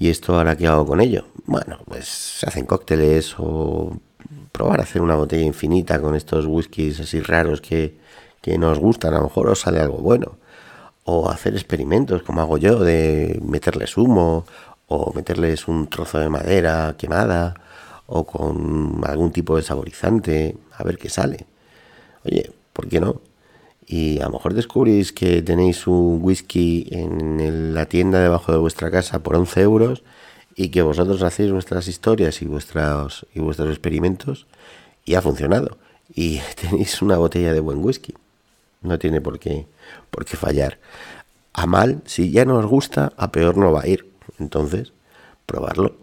¿Y 0.00 0.10
esto 0.10 0.36
ahora 0.36 0.54
qué 0.56 0.68
hago 0.68 0.86
con 0.86 1.00
ello? 1.00 1.24
Bueno, 1.44 1.80
pues 1.84 2.06
se 2.06 2.46
hacen 2.46 2.66
cócteles 2.66 3.34
o 3.36 3.98
probar 4.52 4.78
a 4.78 4.84
hacer 4.84 5.02
una 5.02 5.16
botella 5.16 5.44
infinita 5.44 6.00
con 6.00 6.14
estos 6.14 6.46
whiskies 6.46 7.00
así 7.00 7.18
raros 7.20 7.60
que, 7.60 7.98
que 8.40 8.58
nos 8.58 8.78
gustan, 8.78 9.14
a 9.14 9.18
lo 9.18 9.24
mejor 9.24 9.48
os 9.48 9.58
sale 9.58 9.80
algo 9.80 9.98
bueno. 9.98 10.36
O 11.02 11.30
hacer 11.30 11.54
experimentos 11.54 12.22
como 12.22 12.40
hago 12.42 12.58
yo 12.58 12.78
de 12.78 13.40
meterles 13.42 13.96
humo 13.96 14.46
o 14.88 15.12
meterles 15.14 15.68
un 15.68 15.88
trozo 15.88 16.18
de 16.18 16.28
madera 16.28 16.96
quemada 16.98 17.54
o 18.06 18.24
con 18.24 19.02
algún 19.06 19.32
tipo 19.32 19.56
de 19.56 19.62
saborizante, 19.62 20.56
a 20.76 20.82
ver 20.82 20.98
qué 20.98 21.08
sale. 21.08 21.46
Oye, 22.24 22.50
¿por 22.72 22.88
qué 22.88 23.00
no? 23.00 23.20
y 23.88 24.20
a 24.20 24.24
lo 24.24 24.32
mejor 24.32 24.52
descubrís 24.52 25.12
que 25.12 25.40
tenéis 25.40 25.86
un 25.86 26.18
whisky 26.22 26.88
en 26.90 27.72
la 27.74 27.86
tienda 27.86 28.20
debajo 28.20 28.52
de 28.52 28.58
vuestra 28.58 28.90
casa 28.90 29.20
por 29.20 29.34
11 29.34 29.62
euros 29.62 30.02
y 30.54 30.68
que 30.68 30.82
vosotros 30.82 31.22
hacéis 31.22 31.52
vuestras 31.52 31.88
historias 31.88 32.42
y 32.42 32.46
vuestros, 32.46 33.26
y 33.34 33.40
vuestros 33.40 33.70
experimentos 33.70 34.46
y 35.06 35.14
ha 35.14 35.22
funcionado. 35.22 35.78
Y 36.14 36.40
tenéis 36.60 37.00
una 37.00 37.16
botella 37.16 37.54
de 37.54 37.60
buen 37.60 37.82
whisky. 37.82 38.14
No 38.82 38.98
tiene 38.98 39.22
por 39.22 39.38
qué, 39.38 39.66
por 40.10 40.26
qué 40.26 40.36
fallar. 40.36 40.78
A 41.54 41.64
mal, 41.66 42.02
si 42.04 42.30
ya 42.30 42.44
no 42.44 42.58
os 42.58 42.66
gusta, 42.66 43.12
a 43.16 43.32
peor 43.32 43.56
no 43.56 43.72
va 43.72 43.82
a 43.82 43.88
ir. 43.88 44.06
Entonces, 44.38 44.92
probarlo. 45.46 45.96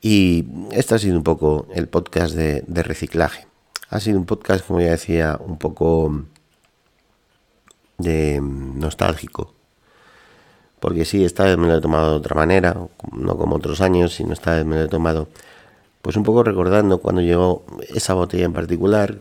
Y 0.00 0.46
este 0.72 0.96
ha 0.96 0.98
sido 0.98 1.16
un 1.16 1.22
poco 1.22 1.68
el 1.74 1.88
podcast 1.88 2.34
de, 2.34 2.82
reciclaje. 2.82 3.46
Ha 3.88 4.00
sido 4.00 4.18
un 4.18 4.26
podcast, 4.26 4.66
como 4.66 4.80
ya 4.80 4.90
decía, 4.90 5.38
un 5.38 5.58
poco 5.58 6.24
de 7.98 8.40
nostálgico, 8.42 9.54
porque 10.80 11.04
sí, 11.04 11.24
esta 11.24 11.44
vez 11.44 11.56
me 11.56 11.68
lo 11.68 11.76
he 11.76 11.80
tomado 11.80 12.10
de 12.10 12.16
otra 12.16 12.34
manera, 12.34 12.76
no 13.12 13.36
como 13.38 13.56
otros 13.56 13.80
años, 13.80 14.14
sino 14.14 14.32
esta 14.32 14.56
vez 14.56 14.64
me 14.64 14.76
lo 14.76 14.82
he 14.82 14.88
tomado 14.88 15.28
pues 16.02 16.16
un 16.16 16.24
poco 16.24 16.42
recordando 16.42 16.98
cuando 16.98 17.22
llegó 17.22 17.64
esa 17.94 18.14
botella 18.14 18.44
en 18.44 18.52
particular, 18.52 19.18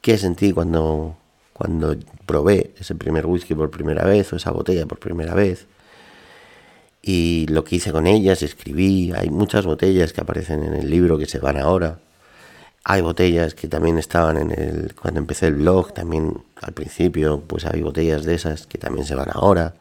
qué 0.00 0.16
sentí 0.16 0.52
cuando, 0.52 1.16
cuando 1.52 1.94
probé 2.24 2.72
ese 2.78 2.94
primer 2.94 3.26
whisky 3.26 3.54
por 3.54 3.70
primera 3.70 4.04
vez 4.04 4.32
o 4.32 4.36
esa 4.36 4.52
botella 4.52 4.86
por 4.86 4.98
primera 4.98 5.34
vez. 5.34 5.66
Y 7.08 7.46
lo 7.46 7.62
que 7.62 7.76
hice 7.76 7.92
con 7.92 8.08
ellas, 8.08 8.42
escribí, 8.42 9.12
hay 9.14 9.30
muchas 9.30 9.64
botellas 9.64 10.12
que 10.12 10.22
aparecen 10.22 10.64
en 10.64 10.74
el 10.74 10.90
libro 10.90 11.16
que 11.18 11.26
se 11.26 11.38
van 11.38 11.56
ahora. 11.56 12.00
Hay 12.82 13.00
botellas 13.00 13.54
que 13.54 13.68
también 13.68 13.96
estaban 13.98 14.36
en 14.36 14.50
el 14.50 14.92
cuando 15.00 15.20
empecé 15.20 15.46
el 15.46 15.54
blog, 15.54 15.94
también 15.94 16.42
al 16.60 16.72
principio, 16.72 17.40
pues 17.46 17.64
hay 17.64 17.80
botellas 17.82 18.24
de 18.24 18.34
esas 18.34 18.66
que 18.66 18.78
también 18.78 19.06
se 19.06 19.14
van 19.14 19.28
ahora. 19.32 19.74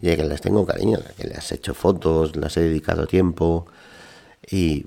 Y 0.00 0.14
que 0.14 0.22
las 0.22 0.40
tengo 0.40 0.64
cariño, 0.64 1.00
que 1.16 1.26
las 1.26 1.50
he 1.50 1.56
hecho 1.56 1.74
fotos, 1.74 2.36
las 2.36 2.56
he 2.56 2.60
dedicado 2.60 3.08
tiempo 3.08 3.66
y 4.48 4.86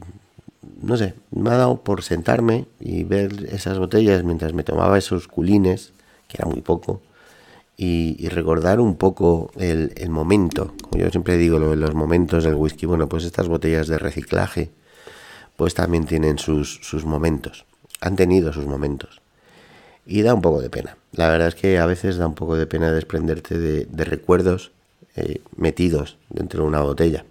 no 0.82 0.95
sé, 0.95 1.13
me 1.32 1.49
ha 1.49 1.57
dado 1.57 1.84
por 1.84 2.03
sentarme 2.03 2.67
y 2.80 3.03
ver 3.03 3.49
esas 3.51 3.80
botellas 3.80 4.23
mientras 4.23 4.53
me 4.53 4.63
tomaba 4.63 4.97
esos 4.97 5.28
culines, 5.28 5.91
que 6.30 6.38
era 6.39 6.47
muy 6.47 6.61
poco, 6.61 7.01
y, 7.78 8.30
recordar 8.30 8.80
un 8.80 8.95
poco 8.95 9.51
el, 9.57 10.09
momento. 10.09 10.73
Como 10.82 11.03
yo 11.03 11.09
siempre 11.09 11.38
digo, 11.38 11.59
los 11.59 11.93
momentos 11.93 12.43
del 12.43 12.55
whisky, 12.55 12.86
bueno, 12.86 13.09
pues 13.09 13.26
estas 13.26 13.47
botellas 13.47 13.88
de 13.88 13.97
reciclaje, 13.97 14.71
pues 15.57 15.73
también 15.73 16.05
tienen 16.05 16.38
sus, 16.38 17.05
momentos, 17.05 17.65
han 18.01 18.15
tenido 18.15 18.53
sus 18.53 18.65
momentos. 18.65 19.21
Y 20.05 20.21
da 20.21 20.34
un 20.34 20.41
poco 20.41 20.61
de 20.61 20.69
pena. 20.69 20.97
La 21.13 21.30
verdad 21.30 21.47
es 21.47 21.55
que 21.55 21.80
a 21.80 21.86
veces 21.86 22.17
da 22.17 22.28
un 22.28 22.36
poco 22.36 22.55
de 22.55 22.67
pena 22.67 22.91
desprenderte 22.91 23.57
de, 23.57 24.05
recuerdos 24.05 24.71
eh, 25.15 25.41
metidos 25.55 26.17
dentro 26.30 26.61
de 26.61 26.67
una 26.67 26.82
botella. 26.82 27.26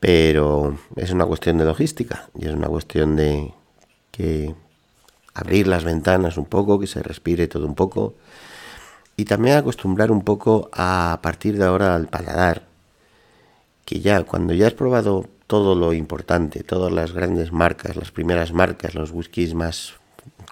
Pero 0.00 0.78
es 0.96 1.10
una 1.10 1.24
cuestión 1.24 1.58
de 1.58 1.64
logística 1.64 2.28
y 2.38 2.46
es 2.46 2.52
una 2.52 2.68
cuestión 2.68 3.16
de 3.16 3.52
que 4.10 4.54
abrir 5.34 5.66
las 5.66 5.84
ventanas 5.84 6.36
un 6.36 6.44
poco, 6.44 6.78
que 6.78 6.86
se 6.86 7.02
respire 7.02 7.48
todo 7.48 7.66
un 7.66 7.74
poco 7.74 8.14
y 9.18 9.24
también 9.24 9.56
acostumbrar 9.56 10.12
un 10.12 10.22
poco 10.22 10.70
a, 10.72 11.18
partir 11.22 11.58
de 11.58 11.64
ahora 11.64 11.96
al 11.96 12.06
paladar, 12.06 12.62
que 13.84 13.98
ya 13.98 14.22
cuando 14.22 14.54
ya 14.54 14.68
has 14.68 14.74
probado 14.74 15.26
todo 15.48 15.74
lo 15.74 15.92
importante, 15.92 16.62
todas 16.62 16.92
las 16.92 17.12
grandes 17.12 17.50
marcas, 17.50 17.96
las 17.96 18.12
primeras 18.12 18.52
marcas, 18.52 18.94
los 18.94 19.10
whiskies 19.10 19.54
más 19.54 19.94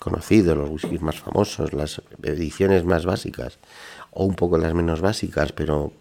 conocidos, 0.01 0.59
los 0.59 0.69
whiskies 0.69 1.01
más 1.01 1.21
famosos, 1.21 1.73
las 1.75 2.03
ediciones 2.25 2.85
más 2.85 3.07
básicas 3.07 3.61
o 4.11 4.25
un 4.25 4.35
poco 4.35 4.59
las 4.59 4.75
menos 4.75 5.01
básicas, 5.01 5.53
pero 5.53 5.93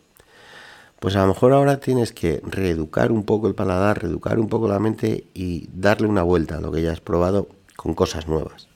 pues 1.00 1.16
a 1.16 1.22
lo 1.22 1.28
mejor 1.28 1.54
ahora 1.54 1.80
tienes 1.80 2.14
que 2.14 2.42
reeducar 2.44 3.12
un 3.12 3.26
poco 3.26 3.48
el 3.48 3.54
paladar, 3.54 4.02
reeducar 4.02 4.40
un 4.40 4.50
poco 4.50 4.68
la 4.68 4.80
mente 4.80 5.28
y 5.36 5.70
darle 5.72 6.08
una 6.08 6.24
vuelta 6.24 6.58
a 6.58 6.62
lo 6.62 6.72
que 6.72 6.82
ya 6.82 6.94
has 6.94 7.02
probado 7.02 7.48
con 7.76 7.94
cosas 7.94 8.28
nuevas. 8.28 8.70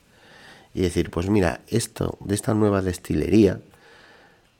Y 0.74 0.82
decir, 0.82 1.10
pues 1.10 1.28
mira, 1.28 1.62
esto 1.66 2.16
de 2.20 2.36
esta 2.36 2.54
nueva 2.54 2.82
destilería, 2.82 3.58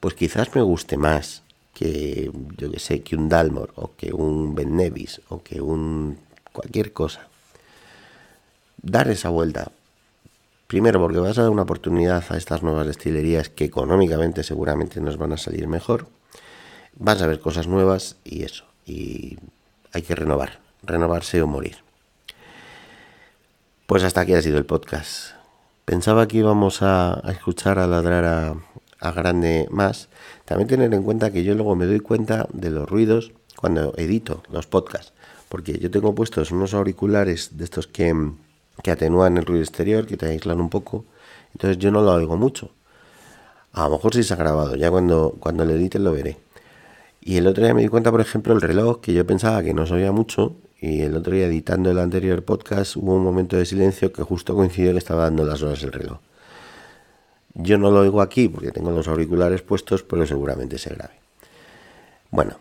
pues 0.01 0.13
quizás 0.15 0.53
me 0.53 0.61
guste 0.61 0.97
más 0.97 1.43
que, 1.73 2.29
yo 2.57 2.69
que 2.69 2.79
sé, 2.79 3.01
que 3.01 3.15
un 3.15 3.29
Dalmor 3.29 3.71
o 3.77 3.91
que 3.95 4.11
un 4.11 4.53
Ben 4.53 4.75
Nevis 4.75 5.21
o 5.29 5.41
que 5.41 5.61
un 5.61 6.17
cualquier 6.51 6.91
cosa. 6.91 7.29
Dar 8.81 9.09
esa 9.09 9.29
vuelta. 9.29 9.71
Primero 10.67 10.99
porque 10.99 11.19
vas 11.19 11.37
a 11.37 11.43
dar 11.43 11.51
una 11.51 11.61
oportunidad 11.61 12.25
a 12.27 12.35
estas 12.35 12.63
nuevas 12.63 12.87
destilerías 12.87 13.47
que 13.47 13.63
económicamente 13.63 14.43
seguramente 14.43 14.99
nos 14.99 15.15
van 15.15 15.31
a 15.31 15.37
salir 15.37 15.67
mejor 15.69 16.07
vas 16.95 17.21
a 17.21 17.27
ver 17.27 17.39
cosas 17.39 17.67
nuevas 17.67 18.17
y 18.23 18.43
eso. 18.43 18.65
Y 18.85 19.37
hay 19.93 20.01
que 20.01 20.15
renovar, 20.15 20.59
renovarse 20.83 21.41
o 21.41 21.47
morir. 21.47 21.77
Pues 23.85 24.03
hasta 24.03 24.21
aquí 24.21 24.33
ha 24.33 24.41
sido 24.41 24.57
el 24.57 24.65
podcast. 24.65 25.31
Pensaba 25.85 26.27
que 26.27 26.37
íbamos 26.37 26.81
a, 26.81 27.21
escuchar 27.29 27.79
a 27.79 27.87
ladrar 27.87 28.25
a, 28.25 28.55
a, 29.01 29.11
grande 29.11 29.67
más. 29.69 30.07
También 30.45 30.67
tener 30.67 30.93
en 30.93 31.03
cuenta 31.03 31.31
que 31.31 31.43
yo 31.43 31.53
luego 31.55 31.75
me 31.75 31.85
doy 31.85 31.99
cuenta 31.99 32.47
de 32.53 32.69
los 32.69 32.89
ruidos 32.89 33.33
cuando 33.57 33.93
edito 33.97 34.43
los 34.51 34.67
podcasts. 34.67 35.13
Porque 35.49 35.77
yo 35.79 35.91
tengo 35.91 36.15
puestos 36.15 36.51
unos 36.51 36.73
auriculares 36.73 37.57
de 37.57 37.65
estos 37.65 37.87
que, 37.87 38.15
que 38.83 38.91
atenúan 38.91 39.37
el 39.37 39.45
ruido 39.45 39.63
exterior, 39.63 40.05
que 40.05 40.17
te 40.17 40.27
aíslan 40.27 40.61
un 40.61 40.69
poco. 40.69 41.05
Entonces 41.53 41.77
yo 41.77 41.91
no 41.91 42.01
lo 42.01 42.13
oigo 42.13 42.37
mucho. 42.37 42.71
A 43.73 43.85
lo 43.85 43.91
mejor 43.91 44.13
sí 44.13 44.23
se 44.23 44.33
ha 44.33 44.37
grabado, 44.37 44.75
ya 44.75 44.89
cuando, 44.91 45.35
cuando 45.39 45.65
lo 45.65 45.73
edite 45.73 45.99
lo 45.99 46.11
veré. 46.11 46.37
Y 47.21 47.37
el 47.37 47.47
otro 47.47 47.63
día 47.63 47.73
me 47.73 47.81
di 47.81 47.87
cuenta, 47.87 48.11
por 48.11 48.19
ejemplo, 48.19 48.53
el 48.53 48.61
reloj, 48.61 48.99
que 48.99 49.13
yo 49.13 49.25
pensaba 49.25 49.61
que 49.63 49.73
no 49.73 49.85
se 49.85 49.93
oía 49.93 50.11
mucho, 50.11 50.55
y 50.81 51.01
el 51.01 51.15
otro 51.15 51.33
día 51.33 51.45
editando 51.45 51.91
el 51.91 51.99
anterior 51.99 52.43
podcast 52.43 52.95
hubo 52.95 53.13
un 53.13 53.23
momento 53.23 53.55
de 53.55 53.65
silencio 53.65 54.11
que 54.11 54.23
justo 54.23 54.55
coincidió 54.55 54.91
que 54.91 54.97
estaba 54.97 55.23
dando 55.23 55.45
las 55.45 55.61
horas 55.61 55.83
el 55.83 55.91
reloj. 55.91 56.17
Yo 57.53 57.77
no 57.77 57.91
lo 57.91 57.99
oigo 57.99 58.21
aquí 58.21 58.47
porque 58.47 58.71
tengo 58.71 58.91
los 58.91 59.07
auriculares 59.07 59.61
puestos, 59.61 60.03
pero 60.03 60.25
seguramente 60.25 60.77
se 60.77 60.91
grabe. 60.91 61.13
Bueno, 62.29 62.57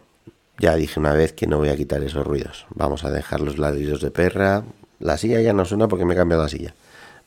ya 0.59 0.75
dije 0.75 0.99
una 0.99 1.13
vez 1.13 1.33
que 1.33 1.47
no 1.47 1.59
voy 1.59 1.69
a 1.69 1.77
quitar 1.77 2.03
esos 2.03 2.27
ruidos. 2.27 2.67
Vamos 2.75 3.05
a 3.05 3.11
dejar 3.11 3.41
los 3.41 3.59
ladrillos 3.59 4.01
de 4.01 4.11
perra. 4.11 4.65
La 4.99 5.17
silla 5.17 5.41
ya 5.41 5.53
no 5.53 5.65
suena 5.65 5.89
porque 5.89 6.05
me 6.05 6.15
he 6.15 6.17
cambiado 6.17 6.43
la 6.43 6.49
silla. 6.49 6.75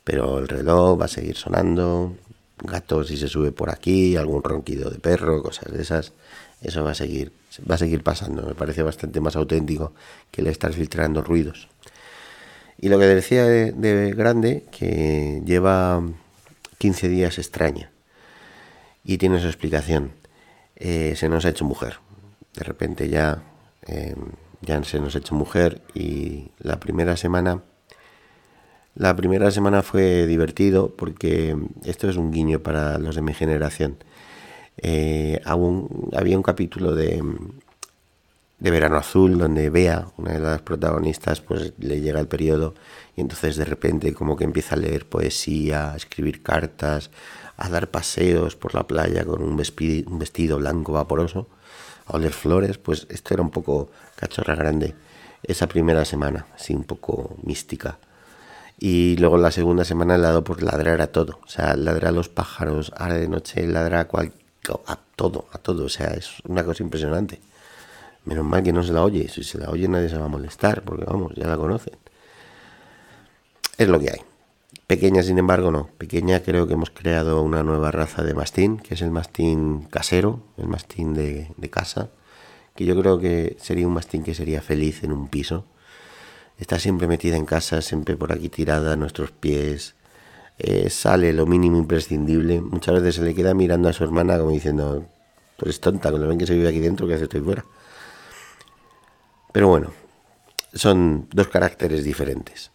Pero 0.03 0.39
el 0.39 0.47
reloj 0.47 0.99
va 0.99 1.05
a 1.05 1.09
seguir 1.09 1.38
sonando. 1.38 2.14
Gato 2.59 3.03
si 3.03 3.18
se 3.18 3.28
sube 3.28 3.51
por 3.51 3.70
aquí, 3.70 4.16
algún 4.16 4.43
ronquido 4.43 4.89
de 4.89 4.99
perro, 4.99 5.41
cosas 5.41 5.72
de 5.74 5.82
esas 5.82 6.14
eso 6.64 6.82
va 6.84 6.91
a 6.91 6.95
seguir, 6.95 7.34
va 7.70 7.76
a 7.76 7.78
seguir 7.78 8.03
pasando. 8.03 8.43
Me 8.43 8.55
parece 8.55 8.84
bastante 8.84 9.20
más 9.20 9.36
auténtico 9.36 9.91
que 10.32 10.41
el 10.41 10.47
estar 10.47 10.72
filtrando 10.72 11.22
ruidos. 11.22 11.68
Y 12.80 12.89
lo 12.89 12.97
que 12.99 13.05
decía 13.05 13.45
de, 13.45 14.14
grande, 14.16 14.64
que 14.72 15.41
lleva 15.45 16.01
15 16.84 17.07
días 17.07 17.38
extraña. 17.38 17.93
Y 19.05 19.17
tiene 19.17 19.39
su 19.39 19.47
explicación. 19.47 20.11
Eh, 20.75 21.13
se 21.15 21.29
nos 21.29 21.45
ha 21.45 21.49
hecho 21.49 21.63
mujer. 21.63 21.99
De 22.55 22.65
repente 22.65 23.07
ya, 23.07 23.41
eh, 23.88 24.13
ya 24.59 24.84
se 24.84 24.99
nos 24.99 25.15
ha 25.15 25.19
hecho 25.19 25.34
mujer 25.34 25.81
y 25.93 26.51
la 26.59 26.81
primera 26.81 27.15
semana... 27.15 27.63
La 28.95 29.15
primera 29.15 29.49
semana 29.49 29.81
fue 29.81 30.27
divertido 30.27 30.93
porque 30.97 31.55
esto 31.86 32.09
es 32.09 32.17
un 32.17 32.31
guiño 32.31 32.59
para 32.59 32.97
los 32.97 33.15
de 33.15 33.21
mi 33.21 33.34
generación 33.34 33.97
eh, 34.77 35.39
había 35.45 36.38
un 36.38 36.43
capítulo 36.43 36.95
de, 36.95 37.23
de 38.64 38.72
Verano 38.72 38.95
Azul 38.95 39.38
donde 39.38 39.70
Bea, 39.70 40.07
una 40.18 40.32
de 40.32 40.39
las 40.39 40.61
protagonistas, 40.61 41.41
pues 41.41 41.74
le 41.78 41.99
llega 41.99 42.20
el 42.20 42.28
periodo 42.28 42.74
y 43.16 43.22
entonces 43.22 43.57
de 43.57 43.66
repente 43.66 44.14
como 44.14 44.38
que 44.38 44.45
empieza 44.45 44.76
a 44.76 44.80
leer 44.80 45.05
poesía, 45.05 45.91
a 45.91 45.97
escribir 45.97 46.41
cartas, 46.41 47.11
a 47.57 47.70
dar 47.70 47.91
paseos 47.91 48.55
por 48.55 48.74
la 48.74 48.88
playa 48.88 49.26
con 49.26 49.43
un 49.43 49.57
vestido, 49.57 50.09
un 50.09 50.18
vestido 50.18 50.57
blanco 50.57 50.93
vaporoso, 50.93 51.49
a 52.05 52.16
oler 52.16 52.32
flores, 52.32 52.78
pues 52.78 53.05
esto 53.09 53.34
era 53.34 53.43
un 53.43 53.51
poco 53.51 53.91
cachorra 54.16 54.55
grande 54.55 54.95
esa 55.43 55.68
primera 55.68 56.05
semana, 56.05 56.47
así 56.55 56.74
un 56.74 56.86
poco 56.86 57.36
mística. 57.43 57.99
Y 58.80 59.18
luego 59.18 59.38
la 59.38 59.51
segunda 59.51 59.84
semana 59.84 60.18
le 60.18 60.24
ha 60.26 60.30
dado 60.30 60.43
por 60.45 60.64
ladrar 60.64 61.01
a 61.01 61.07
todo, 61.07 61.39
o 61.43 61.47
sea, 61.49 61.76
ladra 61.76 62.09
a 62.09 62.11
los 62.14 62.30
pájaros, 62.30 62.93
ahora 62.95 63.16
de 63.16 63.28
noche 63.28 63.68
ladra 63.68 63.99
a 63.99 64.07
cualquier 64.07 64.43
a 64.88 64.97
todo, 65.16 65.45
a 65.51 65.57
todo. 65.57 65.86
O 65.86 65.89
sea, 65.89 66.11
es 66.14 66.39
una 66.47 66.64
cosa 66.64 66.84
impresionante. 66.84 67.41
Menos 68.26 68.45
mal 68.45 68.63
que 68.63 68.74
no 68.74 68.84
se 68.84 68.93
la 68.93 69.03
oye. 69.03 69.28
Si 69.28 69.43
se 69.43 69.57
la 69.57 69.69
oye 69.69 69.88
nadie 69.88 70.09
se 70.09 70.17
va 70.17 70.26
a 70.26 70.30
molestar, 70.30 70.84
porque 70.84 71.05
vamos, 71.05 71.34
ya 71.36 71.47
la 71.47 71.57
conocen. 71.57 71.93
Es 73.78 73.88
lo 73.88 73.99
que 73.99 74.11
hay. 74.11 74.21
Pequeña, 74.88 75.24
sin 75.24 75.38
embargo, 75.39 75.71
no. 75.71 75.89
Pequeña 75.97 76.41
creo 76.41 76.67
que 76.67 76.74
hemos 76.74 76.89
creado 76.89 77.41
una 77.41 77.63
nueva 77.63 77.91
raza 77.91 78.24
de 78.24 78.34
mastín, 78.34 78.78
que 78.78 78.93
es 78.93 79.01
el 79.01 79.11
mastín 79.11 79.88
casero, 79.89 80.41
el 80.57 80.67
mastín 80.67 81.13
de, 81.13 81.49
casa, 81.71 82.09
que 82.76 82.86
yo 82.86 82.99
creo 82.99 83.19
que 83.19 83.57
sería 83.59 83.88
un 83.88 83.93
mastín 83.93 84.24
que 84.24 84.36
sería 84.36 84.61
feliz 84.61 85.03
en 85.03 85.11
un 85.11 85.30
piso. 85.30 85.65
Está 86.59 86.80
siempre 86.80 87.07
metida 87.07 87.38
en 87.38 87.45
casa, 87.45 87.82
siempre 87.82 88.15
por 88.15 88.32
aquí 88.32 88.49
tirada 88.49 88.93
a 88.93 88.95
nuestros 88.95 89.32
pies, 89.32 89.95
eh, 90.59 90.89
sale 90.89 91.34
lo 91.34 91.45
mínimo 91.45 91.78
imprescindible. 91.78 92.61
Muchas 92.61 92.95
veces 92.95 93.15
se 93.15 93.21
le 93.24 93.34
queda 93.34 93.53
mirando 93.53 93.89
a 93.89 93.93
su 93.93 94.03
hermana 94.03 94.38
como 94.38 94.51
diciendo, 94.51 95.05
tú 95.57 95.65
eres 95.65 95.80
tonta, 95.80 96.09
cuando 96.09 96.28
ven 96.28 96.38
que 96.38 96.45
se 96.45 96.53
vive 96.53 96.69
aquí 96.69 96.80
dentro, 96.80 97.07
que 97.07 97.15
hace 97.15 97.24
estoy 97.24 97.41
fuera? 97.41 97.65
Pero 99.53 99.69
bueno, 99.69 99.93
son 100.73 101.29
dos 101.31 101.47
caracteres 101.47 102.03
diferentes. 102.03 102.71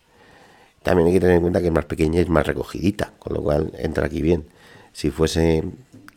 También 0.82 1.08
hay 1.08 1.14
que 1.14 1.20
tener 1.20 1.36
en 1.36 1.42
cuenta 1.42 1.60
que 1.60 1.66
es 1.66 1.72
más 1.72 1.84
pequeña 1.84 2.20
y 2.20 2.22
es 2.22 2.30
más 2.30 2.46
recogidita, 2.46 3.12
con 3.18 3.34
lo 3.34 3.42
cual 3.42 3.72
entra 3.76 4.06
aquí 4.06 4.22
bien. 4.22 4.46
Si 4.94 5.10
fuese 5.10 5.62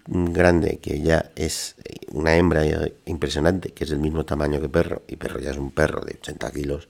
grande, 0.08 0.80
que 0.82 1.02
ya 1.02 1.32
es 1.36 1.76
una 2.14 2.38
hembra 2.38 2.64
impresionante, 3.06 3.74
que 3.74 3.84
es 3.84 3.90
del 3.90 4.00
mismo 4.00 4.24
tamaño 4.24 4.62
que 4.62 4.70
perro, 4.70 5.02
y 5.10 5.18
perro 5.18 5.42
ya 5.42 5.52
es 5.52 5.58
un 5.58 5.72
perro 5.72 6.00
de 6.06 6.14
80 6.14 6.52
kilos, 6.52 6.88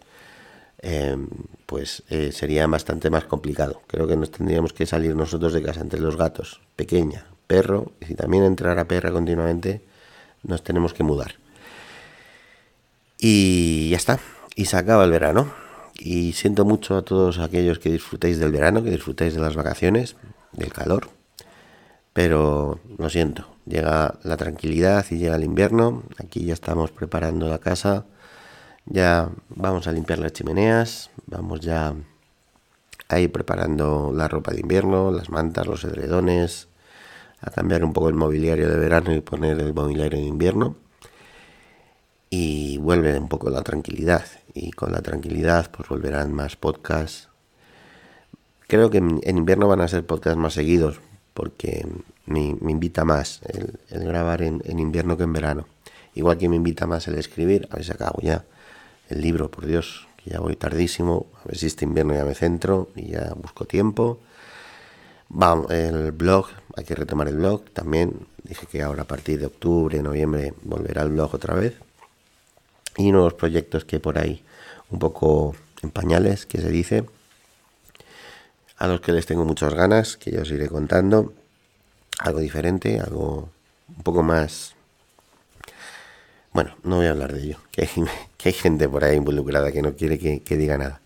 Em, 0.83 1.27
pues 1.67 2.03
eh, 2.09 2.31
sería 2.31 2.65
bastante 2.65 3.09
más 3.11 3.25
complicado. 3.25 3.81
Creo 3.87 4.07
que 4.07 4.15
nos 4.15 4.31
tendríamos 4.31 4.73
que 4.73 4.87
salir 4.87 5.15
nosotros 5.15 5.53
de 5.53 5.61
casa 5.61 5.81
entre 5.81 5.99
los 5.99 6.17
gatos, 6.17 6.59
pequeña, 6.75 7.27
perro, 7.45 7.91
y 8.01 8.05
si 8.05 8.15
también 8.15 8.43
entrara 8.43 8.87
perra 8.87 9.11
continuamente, 9.11 9.83
nos 10.43 10.63
tenemos 10.63 10.93
que 10.93 11.03
mudar. 11.03 11.35
Y 13.23 13.89
ya 13.89 13.97
está, 13.97 14.19
y 14.55 14.65
se 14.65 14.77
acaba 14.77 15.05
el 15.05 15.11
verano. 15.11 15.53
Y 15.93 16.33
siento 16.33 16.65
mucho 16.65 16.97
a 16.97 17.03
todos 17.03 17.37
aquellos 17.37 17.77
que 17.77 17.91
disfrutéis 17.91 18.39
del 18.39 18.51
verano, 18.51 18.83
que 18.83 18.89
disfrutéis 18.89 19.35
de 19.35 19.39
las 19.39 19.55
vacaciones, 19.55 20.15
del 20.53 20.73
calor. 20.73 21.07
Pero 22.13 22.79
lo 22.97 23.09
siento, 23.11 23.45
llega 23.67 24.15
la 24.23 24.37
tranquilidad 24.37 25.05
y 25.11 25.19
llega 25.19 25.35
el 25.35 25.43
invierno. 25.43 26.01
Aquí 26.17 26.45
ya 26.45 26.55
estamos 26.55 26.89
preparando 26.89 27.47
la 27.47 27.59
casa. 27.59 28.05
Ya 28.87 29.29
vamos 29.49 29.85
a 29.85 29.91
limpiar 29.91 30.17
las 30.17 30.33
chimeneas. 30.33 31.11
Vamos 31.27 31.59
ya 31.59 31.93
a 33.07 33.19
ir 33.19 33.31
preparando 33.31 34.11
la 34.15 34.29
ropa 34.29 34.51
de 34.51 34.61
invierno, 34.61 35.11
las 35.11 35.29
mantas, 35.29 35.67
los 35.67 35.83
edredones. 35.83 36.69
A 37.39 37.51
cambiar 37.51 37.83
un 37.83 37.93
poco 37.93 38.09
el 38.09 38.15
mobiliario 38.15 38.67
de 38.67 38.77
verano 38.77 39.13
y 39.13 39.21
poner 39.21 39.59
el 39.59 39.75
mobiliario 39.75 40.17
de 40.17 40.25
invierno 40.25 40.75
y 42.31 42.77
vuelve 42.77 43.19
un 43.19 43.27
poco 43.27 43.51
la 43.51 43.61
tranquilidad. 43.61 44.25
Y 44.55 44.71
con 44.71 44.91
la 44.91 45.01
tranquilidad 45.01 45.69
pues 45.69 45.87
volverán 45.89 46.33
más 46.33 46.55
podcasts. 46.55 47.29
Creo 48.67 48.89
que 48.89 48.97
en 48.97 49.37
invierno 49.37 49.67
van 49.67 49.81
a 49.81 49.87
ser 49.87 50.05
podcasts 50.05 50.39
más 50.39 50.53
seguidos 50.53 51.01
porque 51.33 51.85
me, 52.25 52.55
invita 52.71 53.03
más 53.03 53.41
el, 53.43 53.77
grabar 54.05 54.41
en, 54.41 54.61
invierno 54.79 55.17
que 55.17 55.23
en 55.23 55.33
verano. 55.33 55.67
Igual 56.15 56.37
que 56.37 56.47
me 56.47 56.55
invita 56.55 56.87
más 56.87 57.07
el 57.09 57.15
escribir, 57.15 57.67
a 57.69 57.75
ver 57.75 57.85
si 57.85 57.91
acabo 57.91 58.21
ya 58.21 58.45
el 59.09 59.21
libro, 59.21 59.51
por 59.51 59.65
Dios, 59.65 60.07
que 60.23 60.31
ya 60.31 60.39
voy 60.39 60.55
tardísimo, 60.55 61.27
a 61.43 61.49
ver 61.49 61.57
si 61.57 61.67
este 61.67 61.83
invierno 61.83 62.13
ya 62.13 62.23
me 62.23 62.33
centro 62.33 62.89
y 62.95 63.07
ya 63.11 63.33
busco 63.35 63.65
tiempo. 63.65 64.19
El 65.69 66.11
blog, 66.11 66.47
hay 66.77 66.85
que 66.85 66.95
retomar 66.95 67.27
el 67.27 67.37
blog 67.37 67.69
también. 67.71 68.27
Dije 68.43 68.67
que 68.67 68.83
ahora 68.83 69.03
a 69.03 69.07
partir 69.07 69.39
de 69.39 69.47
octubre, 69.47 70.01
noviembre 70.01 70.53
volverá 70.63 71.03
el 71.03 71.09
blog 71.09 71.35
otra 71.35 71.55
vez 71.55 71.75
y 72.97 73.11
nuevos 73.11 73.33
proyectos 73.33 73.85
que 73.85 73.99
por 73.99 74.17
ahí 74.17 74.43
un 74.89 74.99
poco 74.99 75.55
en 75.81 75.89
pañales, 75.89 76.45
que 76.45 76.59
se 76.59 76.69
dice, 76.69 77.05
a 78.77 78.87
los 78.87 79.01
que 79.01 79.11
les 79.11 79.25
tengo 79.25 79.45
muchas 79.45 79.73
ganas, 79.73 80.17
que 80.17 80.31
ya 80.31 80.41
os 80.41 80.51
iré 80.51 80.67
contando, 80.67 81.33
algo 82.19 82.39
diferente, 82.39 82.99
algo 82.99 83.49
un 83.87 84.03
poco 84.03 84.23
más... 84.23 84.75
Bueno, 86.53 86.75
no 86.83 86.97
voy 86.97 87.05
a 87.05 87.11
hablar 87.11 87.33
de 87.33 87.43
ello, 87.43 87.57
que 87.71 87.83
hay, 87.83 87.89
que 88.37 88.49
hay 88.49 88.53
gente 88.53 88.89
por 88.89 89.03
ahí 89.03 89.17
involucrada 89.17 89.71
que 89.71 89.81
no 89.81 89.95
quiere 89.95 90.19
que, 90.19 90.41
que 90.41 90.57
diga 90.57 90.77
nada. 90.77 91.01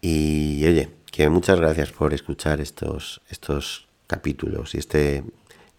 Y 0.00 0.64
oye, 0.66 0.90
que 1.10 1.28
muchas 1.28 1.58
gracias 1.58 1.90
por 1.90 2.14
escuchar 2.14 2.60
estos, 2.60 3.20
estos 3.28 3.88
capítulos 4.06 4.74
y, 4.74 4.78
este, 4.78 5.24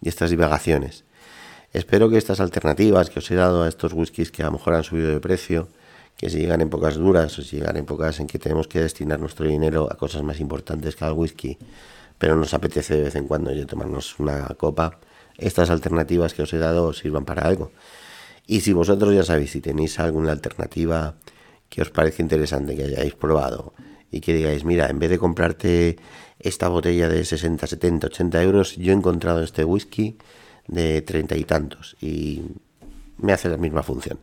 y 0.02 0.08
estas 0.08 0.30
divagaciones. 0.30 1.04
Espero 1.72 2.10
que 2.10 2.18
estas 2.18 2.40
alternativas 2.40 3.10
que 3.10 3.20
os 3.20 3.30
he 3.30 3.36
dado 3.36 3.62
a 3.62 3.68
estos 3.68 3.92
whiskies 3.92 4.32
que 4.32 4.42
a 4.42 4.46
lo 4.46 4.58
mejor 4.58 4.74
han 4.74 4.82
subido 4.82 5.08
de 5.10 5.20
precio, 5.20 5.68
que 6.16 6.28
si 6.28 6.38
llegan 6.38 6.60
en 6.60 6.66
épocas 6.66 6.96
duras 6.96 7.38
o 7.38 7.42
si 7.42 7.58
llegan 7.58 7.76
en 7.76 7.84
épocas 7.84 8.18
en 8.18 8.26
que 8.26 8.40
tenemos 8.40 8.66
que 8.66 8.80
destinar 8.80 9.20
nuestro 9.20 9.46
dinero 9.46 9.86
a 9.88 9.96
cosas 9.96 10.24
más 10.24 10.40
importantes 10.40 10.96
que 10.96 11.04
al 11.04 11.12
whisky, 11.12 11.58
pero 12.18 12.34
nos 12.34 12.54
apetece 12.54 12.96
de 12.96 13.02
vez 13.04 13.14
en 13.14 13.28
cuando 13.28 13.52
ya 13.52 13.66
tomarnos 13.66 14.18
una 14.18 14.48
copa, 14.58 14.98
estas 15.38 15.70
alternativas 15.70 16.34
que 16.34 16.42
os 16.42 16.52
he 16.52 16.58
dado 16.58 16.92
sirvan 16.92 17.24
para 17.24 17.46
algo. 17.46 17.70
Y 18.48 18.62
si 18.62 18.72
vosotros 18.72 19.14
ya 19.14 19.22
sabéis, 19.22 19.52
si 19.52 19.60
tenéis 19.60 20.00
alguna 20.00 20.32
alternativa 20.32 21.14
que 21.68 21.82
os 21.82 21.90
parece 21.90 22.20
interesante, 22.20 22.74
que 22.74 22.82
hayáis 22.82 23.14
probado 23.14 23.74
y 24.10 24.20
que 24.20 24.34
digáis, 24.34 24.64
mira, 24.64 24.88
en 24.90 24.98
vez 24.98 25.08
de 25.08 25.18
comprarte 25.18 25.96
esta 26.40 26.68
botella 26.68 27.08
de 27.08 27.24
60, 27.24 27.64
70, 27.64 28.08
80 28.08 28.42
euros, 28.42 28.76
yo 28.76 28.92
he 28.92 28.96
encontrado 28.96 29.44
este 29.44 29.64
whisky 29.64 30.18
de 30.70 31.02
treinta 31.02 31.36
y 31.36 31.44
tantos 31.44 31.96
y 32.00 32.42
me 33.18 33.32
hace 33.32 33.48
la 33.48 33.56
misma 33.56 33.82
función. 33.82 34.18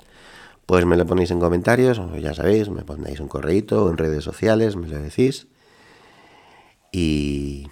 Pues 0.66 0.86
me 0.86 0.98
lo 0.98 1.06
ponéis 1.06 1.32
en 1.32 1.40
comentarios, 1.40 2.02
ya 2.22 2.34
sabéis, 2.34 2.70
me 2.70 2.84
ponéis 2.84 3.20
un 3.20 3.28
correíto 3.28 3.90
en 3.90 3.98
redes 3.98 4.24
sociales, 4.24 4.76
me 4.76 4.88
lo 4.88 5.00
decís. 5.00 5.48
Y 6.92 7.68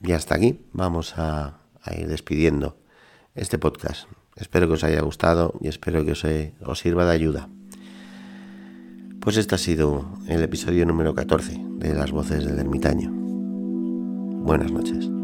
ya 0.00 0.16
hasta 0.16 0.36
aquí, 0.36 0.60
vamos 0.72 1.14
a, 1.16 1.58
ir 1.96 2.06
despidiendo 2.06 2.76
este 3.34 3.58
podcast. 3.58 4.08
Espero 4.36 4.68
que 4.68 4.74
os 4.74 4.84
haya 4.84 5.00
gustado 5.00 5.54
y 5.60 5.68
espero 5.68 6.04
que 6.04 6.12
os, 6.12 6.24
os 6.64 6.78
sirva 6.78 7.06
de 7.06 7.12
ayuda. 7.12 7.48
Pues 9.20 9.36
este 9.36 9.54
ha 9.54 9.58
sido 9.58 10.06
el 10.28 10.42
episodio 10.42 10.86
número 10.86 11.14
14 11.14 11.58
de 11.58 11.94
Las 11.94 12.12
Voces 12.12 12.44
del 12.44 12.58
Ermitaño. 12.58 13.10
Buenas 13.10 14.70
noches. 14.70 15.17